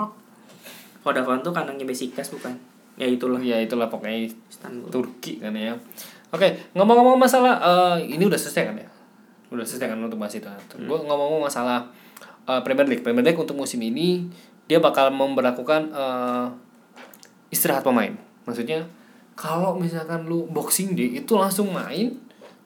Vodafone 1.04 1.39
tuh 1.43 1.52
kandangnya 1.52 1.84
Besiktas 1.84 2.32
bukan? 2.32 2.56
Ya 2.98 3.06
itulah 3.06 3.38
Ya, 3.43 3.60
itulah 3.60 3.91
pokoknya 3.91 4.32
Istanbul. 4.48 4.88
Turki 4.89 5.43
kan 5.43 5.54
ya. 5.54 5.76
Oke, 6.32 6.56
ngomong-ngomong 6.76 7.20
masalah 7.20 7.60
eh, 7.60 8.16
ini 8.16 8.24
udah 8.24 8.39
selesai 8.39 8.72
kan 8.72 8.76
ya? 8.76 8.88
Udah 9.52 9.64
selesai 9.64 9.91
kan 9.91 10.00
untuk 10.00 10.20
bahas 10.20 10.36
itu. 10.36 10.48
Gue 10.84 11.00
ngomong-ngomong 11.04 11.48
masalah 11.48 11.88
eh, 12.48 12.62
Premier 12.64 12.88
League. 12.88 13.04
Premier 13.04 13.24
League 13.28 13.39
untuk 13.39 13.56
musim 13.56 13.84
ini 13.84 14.28
dia 14.68 14.80
bakal 14.80 15.12
memperlakukan 15.12 15.91
eh, 15.91 16.48
istirahat 17.52 17.84
pemain. 17.84 18.12
Maksudnya 18.48 18.88
kalau 19.38 19.78
misalkan 19.78 20.26
lu 20.26 20.50
boxing 20.50 20.98
day 20.98 21.22
itu 21.22 21.34
langsung 21.38 21.70
main, 21.70 22.18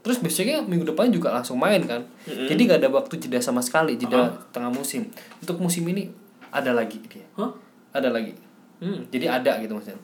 terus 0.02 0.18
besoknya 0.18 0.66
minggu 0.66 0.86
depan 0.86 1.14
juga 1.14 1.30
langsung 1.30 1.62
main 1.62 1.82
kan. 1.86 2.02
Jadi 2.26 2.62
gak 2.66 2.82
ada 2.82 2.89
waktu 2.89 3.22
jeda 3.22 3.38
sama 3.38 3.62
sekali, 3.62 3.97
jeda 3.97 4.34
tengah 4.49 4.74
musim. 4.74 5.06
Untuk 5.38 5.62
musim 5.62 5.86
ini 5.86 6.10
ada 6.49 6.74
lagi 6.74 6.97
dia. 7.06 7.26
Hah? 7.38 7.54
Ada 7.93 8.10
lagi. 8.10 8.34
Hmm. 8.82 9.06
Jadi 9.14 9.26
ada 9.30 9.62
gitu 9.62 9.78
maksudnya. 9.78 10.02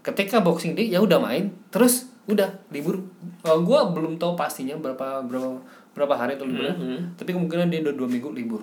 Ketika 0.00 0.40
boxing 0.40 0.78
day 0.78 0.88
ya 0.88 1.02
udah 1.02 1.18
main, 1.20 1.50
terus 1.68 2.08
udah 2.30 2.48
libur. 2.70 3.02
Uh, 3.42 3.58
gua 3.60 3.90
belum 3.90 4.16
tahu 4.16 4.38
pastinya 4.38 4.78
berapa 4.78 5.26
berapa 5.26 5.60
berapa 5.92 6.14
hari 6.14 6.38
itu 6.38 6.46
liburnya. 6.46 6.76
Mhm. 6.78 6.98
Tapi 7.18 7.30
kemungkinan 7.34 7.68
dia 7.68 7.82
udah 7.84 7.94
dua 7.98 8.08
minggu 8.08 8.30
libur. 8.32 8.62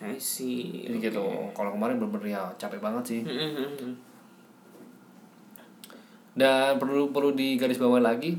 I 0.00 0.16
see. 0.16 0.86
Jadi 0.86 1.10
gitu. 1.10 1.24
Kalau 1.52 1.74
kemarin 1.74 1.98
bener-bener 1.98 2.38
ya 2.38 2.42
capek 2.56 2.78
banget 2.78 3.04
sih. 3.04 3.20
Hmm, 3.26 3.50
hmm, 3.52 3.70
hmm. 3.80 3.94
Dan 6.34 6.78
perlu 6.82 7.14
perlu 7.14 7.30
digarisbawahi 7.34 8.02
lagi 8.02 8.38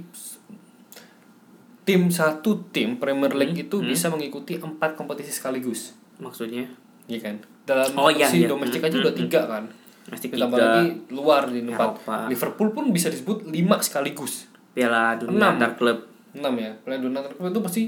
tim 1.86 2.09
satu 2.09 2.65
tim 2.69 2.97
Premier 2.97 3.29
Hmm, 3.29 3.39
League 3.39 3.57
itu 3.61 3.77
bisa 3.79 4.09
mengikuti 4.09 4.57
empat 4.57 4.93
kompetisi 4.93 5.29
sekaligus, 5.29 5.93
Maksudnya 6.17 6.65
iya 7.05 7.19
kan? 7.19 7.38
Dalam 7.63 7.93
Oh, 7.93 8.09
iya, 8.09 8.25
kompetisi 8.25 8.38
iya. 8.39 8.47
domestik 8.49 8.79
Hmm, 8.79 8.89
aja 8.89 8.97
udah 8.99 9.13
tiga 9.15 9.41
kan. 9.45 9.63
Masih 10.05 10.27
Ditambah 10.27 10.38
tiga 10.51 10.65
lagi 10.75 10.86
luar 11.09 11.43
di 11.45 11.61
tempat 11.61 11.81
Eropa. 11.93 12.15
Liverpool 12.25 12.69
pun 12.71 12.86
bisa 12.89 13.07
disebut 13.07 13.45
lima 13.47 13.77
sekaligus. 13.79 14.49
Piala 14.71 15.15
Dunia 15.15 15.33
Enam. 15.39 15.55
antar 15.55 15.71
klub. 15.75 15.99
enam 16.31 16.53
ya. 16.55 16.71
Piala 16.79 16.99
Dunia 16.99 17.19
Antar 17.19 17.31
Klub 17.31 17.47
itu 17.47 17.61
pasti 17.61 17.81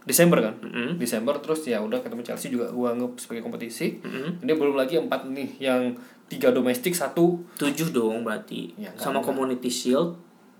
Desember 0.00 0.38
kan? 0.40 0.54
Mm-mm. 0.60 0.96
Desember 0.96 1.36
terus 1.38 1.62
ya 1.62 1.78
udah 1.78 1.98
ketemu 1.98 2.22
Chelsea 2.22 2.48
juga 2.48 2.68
gua 2.68 2.92
anggap 2.92 3.16
sebagai 3.16 3.42
kompetisi. 3.42 3.98
Mm-mm. 3.98 4.40
Ini 4.40 4.52
belum 4.52 4.74
lagi 4.74 4.98
empat 4.98 5.24
nih 5.26 5.58
yang 5.58 5.96
tiga 6.26 6.48
domestik 6.48 6.92
satu. 6.92 7.42
Tujuh 7.54 7.90
dong 7.90 8.22
berarti. 8.22 8.72
Ya, 8.74 8.92
Sama 8.94 9.18
enggak. 9.18 9.26
Community 9.26 9.68
Shield. 9.68 10.14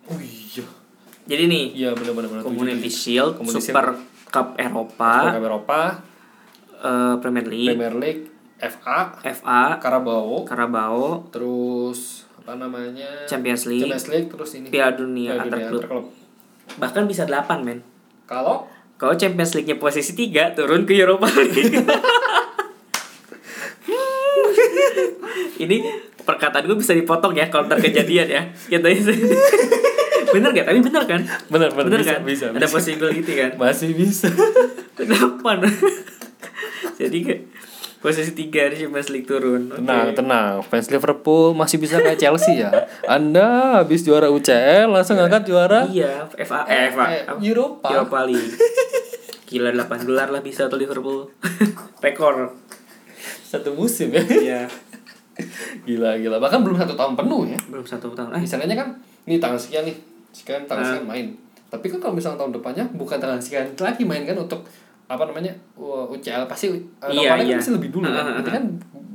Oh 0.05 0.19
iya. 0.19 0.65
Jadi 1.29 1.45
nih 1.45 1.65
Iya 1.77 1.93
benar-benar 1.93 2.29
benar. 2.33 2.43
Community 2.49 2.89
Shield, 2.89 3.37
Community 3.37 3.69
Super 3.69 3.93
Cup 4.33 4.57
Eropa, 4.57 5.29
Super 5.29 5.45
Eropa, 5.45 5.81
eh, 6.81 7.15
Premier 7.21 7.47
League, 7.49 7.77
Premier 7.77 7.97
League, 7.97 8.23
FA, 8.59 9.13
FA, 9.23 9.77
Carabao, 9.77 10.45
Carabao, 10.49 11.29
terus 11.29 12.25
apa 12.41 12.57
namanya? 12.57 13.29
Champions 13.29 13.69
League, 13.69 13.85
Champions 13.85 14.09
League 14.09 14.29
terus 14.33 14.51
ini. 14.57 14.67
Piala 14.73 14.97
Dunia 14.97 15.37
Piala 15.37 15.43
antar 15.45 15.59
Dunia 15.61 15.69
klub. 15.69 15.81
antar 15.85 15.93
klub. 15.93 16.07
Bahkan 16.81 17.05
bisa 17.09 17.25
8 17.29 17.65
men. 17.65 17.81
Kalau 18.25 18.69
Kalau 18.99 19.15
Champions 19.15 19.55
League-nya 19.55 19.79
posisi 19.79 20.11
3 20.11 20.59
turun 20.59 20.83
ke 20.83 20.91
Europa 20.99 21.31
League. 21.31 21.71
Ini 25.63 25.77
perkataan 26.27 26.67
gue 26.67 26.75
bisa 26.75 26.99
dipotong 26.99 27.31
ya 27.39 27.47
kalau 27.47 27.71
ntar 27.71 27.79
kejadian 27.79 28.27
ya. 28.27 28.43
Gitu. 28.67 28.89
Bener 30.31 30.51
gak? 30.53 30.67
Tapi 30.67 30.81
bener 30.81 31.03
kan? 31.05 31.21
benar 31.47 31.69
benar 31.71 31.87
Bener 31.87 32.01
bisa, 32.01 32.13
kan? 32.13 32.23
bisa, 32.23 32.45
Ada 32.51 32.59
bisa. 32.61 32.75
possibility 32.75 33.33
kan? 33.33 33.51
masih 33.55 33.91
bisa. 33.93 34.29
Kenapa? 34.99 35.51
Jadi 36.97 37.19
ke 37.21 37.35
posisi 37.99 38.31
3 38.33 38.47
di 38.71 38.77
Champions 38.77 39.09
League 39.09 39.27
turun. 39.27 39.71
Tenang, 39.71 40.11
tenang. 40.13 40.63
Fans 40.63 40.87
Liverpool 40.87 41.51
masih 41.53 41.77
bisa 41.77 41.99
kayak 41.99 42.15
Chelsea 42.17 42.59
ya. 42.59 42.71
Anda 43.05 43.79
habis 43.79 44.03
juara 44.03 44.27
UCL 44.29 44.87
langsung 44.89 45.17
angkat 45.17 45.45
juara 45.45 45.87
Iya, 45.87 46.27
FA, 46.37 46.63
eh, 46.65 46.91
FA. 46.91 47.05
eh, 47.09 47.23
Europa. 47.41 47.87
Europa 47.89 48.19
League. 48.25 48.55
Gila 49.47 49.73
8 49.73 50.05
gelar 50.05 50.29
lah 50.29 50.39
bisa 50.41 50.67
tuh 50.67 50.77
Liverpool. 50.77 51.31
Rekor. 52.05 52.55
Satu 53.43 53.73
musim 53.73 54.13
ya. 54.13 54.23
Iya. 54.23 54.61
Gila, 55.87 56.19
gila. 56.19 56.37
Bahkan 56.37 56.61
belum 56.61 56.77
satu 56.77 56.95
tahun 56.95 57.15
penuh 57.15 57.47
ya. 57.47 57.59
Belum 57.67 57.83
satu 57.83 58.11
tahun. 58.11 58.35
Eh, 58.35 58.43
Misalnya 58.43 58.75
kan, 58.75 58.99
ini 59.25 59.39
tanggal 59.39 59.57
sekian 59.57 59.87
nih. 59.87 59.95
Sekian 60.39 60.63
tanggal 60.65 60.87
Ah. 60.87 60.89
sekian 60.95 61.07
main. 61.07 61.27
Tapi 61.69 61.87
kan 61.91 61.99
kalau 61.99 62.15
misalnya 62.15 62.39
tahun 62.39 62.55
depannya 62.55 62.85
bukan 62.95 63.19
tanggal 63.19 63.43
sekian 63.43 63.67
lagi 63.75 64.07
main 64.07 64.23
kan 64.23 64.39
untuk 64.39 64.63
apa 65.05 65.25
namanya 65.25 65.51
uh, 65.75 66.07
UCL 66.07 66.47
pasti 66.47 66.69
uh, 66.71 67.09
Iya, 67.09 67.35
kan 67.35 67.43
iya. 67.43 67.57
pasti 67.59 67.73
lebih 67.75 67.91
dulu 67.91 68.07
Ah, 68.07 68.15
kan. 68.15 68.23
ah, 68.23 68.33
Berarti 68.39 68.51
ah. 68.51 68.55
kan 68.55 68.65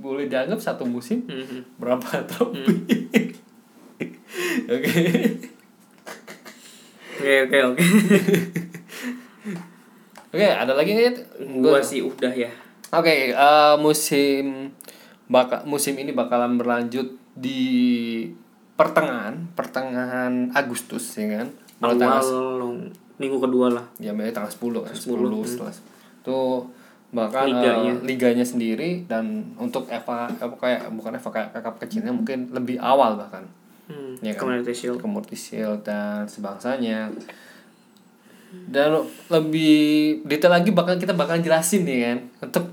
boleh 0.04 0.26
dianggap 0.28 0.60
satu 0.60 0.84
musim 0.84 1.24
mhm. 1.24 1.80
berapa 1.80 2.04
trofi. 2.30 2.76
Oke. 4.68 4.92
Oke 7.14 7.34
oke 7.48 7.58
oke. 7.72 7.84
Oke, 10.34 10.50
ada 10.50 10.74
lagi 10.74 10.98
nggak? 10.98 11.38
Gua 11.62 11.78
sih 11.78 12.02
udah 12.02 12.34
ya. 12.34 12.50
Oke, 12.90 13.30
eh, 13.30 13.76
musim 13.78 14.74
baka, 15.30 15.62
musim 15.62 15.94
ini 15.94 16.10
bakalan 16.10 16.58
berlanjut 16.58 17.06
di 17.38 18.26
pertengahan 18.74 19.36
pertengahan 19.54 20.50
Agustus 20.52 21.14
ya 21.14 21.28
kan. 21.36 21.48
Mulai 21.78 21.90
Awal 21.90 22.00
tanggal 22.00 22.28
minggu 23.14 23.38
kedua 23.40 23.68
lah. 23.70 23.86
ya 23.98 24.10
mulai 24.10 24.30
tanggal 24.30 24.50
10 24.50 24.84
kan 24.84 24.94
10, 24.94 25.06
10, 25.22 25.46
setelah 25.46 25.74
itu 26.24 26.40
bahkan 27.14 27.46
eh, 27.46 27.52
Liganya. 27.52 27.94
liganya 28.02 28.42
sendiri 28.42 29.06
dan 29.06 29.26
untuk 29.56 29.86
Eva 29.86 30.26
apa 30.28 30.56
kayak 30.56 30.90
bukan 30.92 31.14
Eva 31.14 31.30
kayak 31.30 31.50
kakap 31.52 31.76
kecilnya 31.78 32.10
mungkin 32.10 32.50
lebih 32.50 32.78
awal 32.78 33.16
bahkan 33.16 33.46
Hmm, 33.84 34.16
Iya 34.18 34.32
kan? 34.34 34.48
Community 34.48 34.72
Shield. 34.72 34.98
Community 34.98 35.36
Shield 35.36 35.84
dan 35.84 36.24
sebangsanya 36.24 37.12
dan 38.70 38.96
lebih 39.28 39.76
detail 40.24 40.54
lagi 40.54 40.70
bakal 40.70 40.96
kita 40.96 41.12
bakal 41.12 41.36
jelasin 41.38 41.84
nih 41.84 42.00
kan 42.00 42.18
untuk 42.44 42.66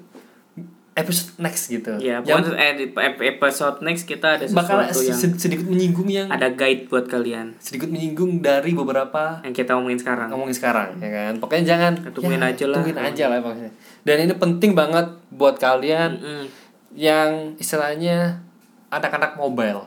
episode 1.00 1.30
next 1.36 1.62
gitu 1.66 1.92
Ya, 1.96 2.20
yang 2.20 2.40
pokoknya 2.40 2.76
eh, 2.78 3.12
episode 3.30 3.76
next 3.80 4.04
kita 4.04 4.36
ada 4.36 4.44
bakal 4.46 4.80
sesuatu 4.82 5.00
yang 5.02 5.16
sed- 5.16 5.38
sedikit 5.38 5.64
menyinggung 5.64 6.06
yang 6.06 6.28
ada 6.28 6.48
guide 6.48 6.86
buat 6.86 7.04
kalian 7.04 7.56
sedikit 7.56 7.86
menyinggung 7.86 8.38
dari 8.38 8.72
beberapa 8.72 9.40
yang 9.40 9.52
kita 9.52 9.72
omongin 9.72 9.96
sekarang. 9.96 10.28
ngomongin 10.28 10.52
sekarang 10.52 10.88
ya 10.96 11.10
kan 11.10 11.32
pokoknya 11.36 11.64
jangan 11.66 11.92
Tungguin 12.10 12.38
aja 12.38 12.64
lah. 12.64 12.76
tungguin 12.76 12.98
aja 12.98 13.24
lah 13.26 13.38
pokoknya 13.40 13.70
dan 14.00 14.16
ini 14.18 14.34
penting 14.34 14.72
banget 14.72 15.06
buat 15.30 15.56
kalian 15.56 16.10
Mm-mm. 16.16 16.44
yang 16.92 17.30
istilahnya 17.56 18.40
anak-anak 18.88 19.34
mobile 19.34 19.86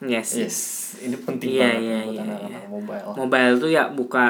Yes. 0.00 0.34
yes 0.34 0.56
ini 0.98 1.14
penting 1.16 1.54
Iya, 1.54 1.62
banget 1.62 1.78
iya, 1.80 1.98
buat 2.00 2.10
iya, 2.10 2.22
anak-anak 2.24 2.64
mobile 2.66 3.06
Mobile 3.16 3.54
tuh 3.56 3.70
ya 3.70 3.84
buka 3.88 4.24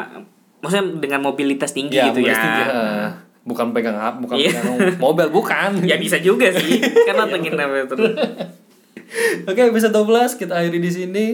maksudnya 0.58 0.84
dengan 1.00 1.20
mobilitas 1.22 1.72
tinggi 1.72 1.96
ya, 1.96 2.06
gitu 2.06 2.20
ya. 2.20 2.28
mobilis 2.28 2.38
tinggi, 2.38 2.62
eh. 2.62 3.10
Bukan 3.42 3.70
pegang 3.70 3.94
HP 3.94 4.14
bukan 4.20 4.36
Iya. 4.36 4.50
pegang 4.54 4.66
mobile 4.96 5.30
bukan 5.30 5.70
Ya 5.90 5.96
bisa 5.96 6.16
juga 6.16 6.50
sih. 6.50 6.78
Karena 6.78 7.26
pengen 7.26 7.54
namanya 7.54 7.86
terus. 7.86 8.14
Oke, 9.44 9.60
episode 9.64 9.92
12 9.92 10.08
kita 10.38 10.52
akhiri 10.54 10.78
di 10.78 10.88
sini. 10.88 11.26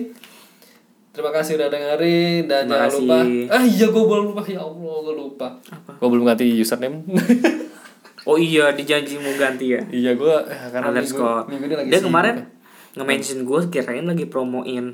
Terima 1.09 1.31
kasih 1.31 1.57
udah 1.57 1.67
dengerin 1.67 2.47
dan 2.47 2.65
Terima 2.65 2.75
jangan 2.81 2.91
lupa. 2.93 3.17
kasih. 3.19 3.43
Ah 3.49 3.65
iya 3.65 3.87
gue 3.87 4.05
belum 4.05 4.25
lupa 4.29 4.43
ya 4.45 4.61
Allah 4.61 4.97
gue 5.01 5.15
lupa. 5.17 5.49
Gue 5.95 6.09
belum 6.09 6.25
ganti 6.25 6.47
username. 6.55 7.03
Oh 8.25 8.37
iya, 8.37 8.69
dijanji 8.71 9.17
mau 9.17 9.33
ganti 9.33 9.73
ya. 9.73 9.81
iya 9.89 10.13
gue 10.13 10.37
karena 10.69 10.85
minggu, 10.85 11.01
Underscore. 11.01 11.49
minggu 11.49 11.65
ini 11.65 11.75
lagi 11.75 11.89
Dia 11.89 11.97
sibuk 11.97 12.09
kemarin 12.13 12.35
ya. 12.35 12.45
nge-mention 12.95 13.39
gue 13.41 13.61
kirain 13.73 14.05
lagi 14.05 14.25
promoin 14.27 14.85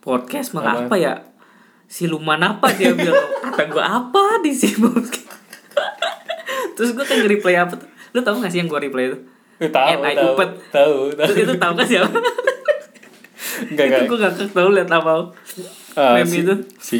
podcast 0.00 0.48
Apa? 0.48 0.56
malah 0.56 0.74
apa 0.80 0.96
ya? 0.96 1.14
Siluman 1.84 2.40
apa 2.40 2.72
dia 2.72 2.96
bilang 2.96 3.20
kata 3.44 3.68
gue 3.68 3.84
apa 3.84 4.24
di 4.40 4.52
sini 4.54 4.88
Terus 6.80 6.96
gue 6.96 7.04
kan 7.04 7.16
nge-reply 7.20 7.54
apa 7.60 7.76
tuh? 7.76 7.88
Lu 8.16 8.24
tau 8.24 8.40
gak 8.40 8.48
sih 8.48 8.64
yang 8.64 8.72
gue 8.72 8.80
reply 8.80 9.12
itu? 9.12 9.18
Tahu, 9.68 10.00
NI 10.00 10.16
tahu, 10.16 10.32
Upet. 10.32 10.50
tahu, 10.72 10.96
tahu. 11.12 11.26
Terus 11.28 11.36
itu 11.44 11.52
tau 11.60 11.72
gak 11.76 11.84
siapa? 11.84 12.08
Enggak, 13.68 13.84
itu 13.92 14.04
gue 14.08 14.18
gak 14.24 14.32
tau 14.56 14.68
liat 14.72 14.88
apa 14.88 15.36
meme 15.90 16.30
si, 16.30 16.38
itu. 16.40 16.54
si 16.78 16.98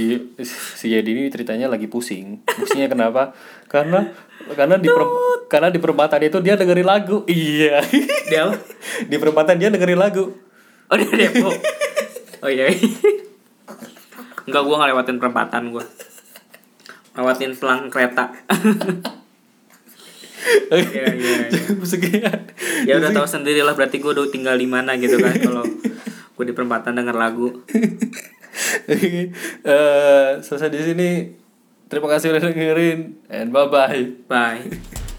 si 0.50 0.86
Yedi 0.92 1.14
ini 1.14 1.30
ceritanya 1.32 1.70
lagi 1.70 1.86
pusing. 1.88 2.42
Pusingnya 2.44 2.90
kenapa? 2.90 3.32
Karena 3.70 4.12
karena 4.52 4.76
di 4.76 4.90
per, 4.90 5.02
karena 5.46 5.68
di 5.70 5.78
perempatan 5.78 6.20
itu 6.26 6.42
dia 6.42 6.58
dengerin 6.58 6.84
lagu. 6.84 7.22
Iya. 7.24 7.80
Dia 8.28 8.50
apa? 8.50 8.60
di 9.06 9.16
perempatan 9.16 9.56
dia 9.56 9.72
dengerin 9.72 9.96
lagu. 9.96 10.34
Oh 10.90 10.98
dia 10.98 11.06
Depok 11.06 11.54
Oh 12.42 12.50
iya 12.50 12.66
Enggak 14.42 14.62
gue 14.66 14.76
ngelewatin 14.76 15.16
perempatan 15.22 15.70
gue 15.70 15.84
Lewatin 17.14 17.54
pelang 17.54 17.86
kereta 17.86 18.34
Iya 20.70 21.06
iya 21.14 21.34
iya 21.50 21.60
Musiknya. 21.80 22.32
Ya 22.88 22.96
udah 22.96 23.10
tahu 23.12 23.26
sendiri 23.28 23.60
lah 23.60 23.76
berarti 23.76 24.00
gue 24.00 24.10
udah 24.10 24.30
tinggal 24.32 24.56
di 24.56 24.66
mana 24.66 24.96
gitu 24.96 25.20
kan 25.20 25.36
Kalau 25.36 25.64
gue 26.36 26.44
di 26.44 26.54
perempatan 26.56 26.96
denger 26.96 27.16
lagu 27.16 27.48
Oke, 28.90 29.30
eh, 29.62 30.30
selesai 30.42 30.68
di 30.74 30.82
sini. 30.82 31.10
Terima 31.86 32.06
kasih 32.10 32.34
udah 32.34 32.42
dengerin 32.50 33.18
and 33.30 33.50
bye 33.54 33.66
bye. 33.66 34.02
Bye 34.26 35.09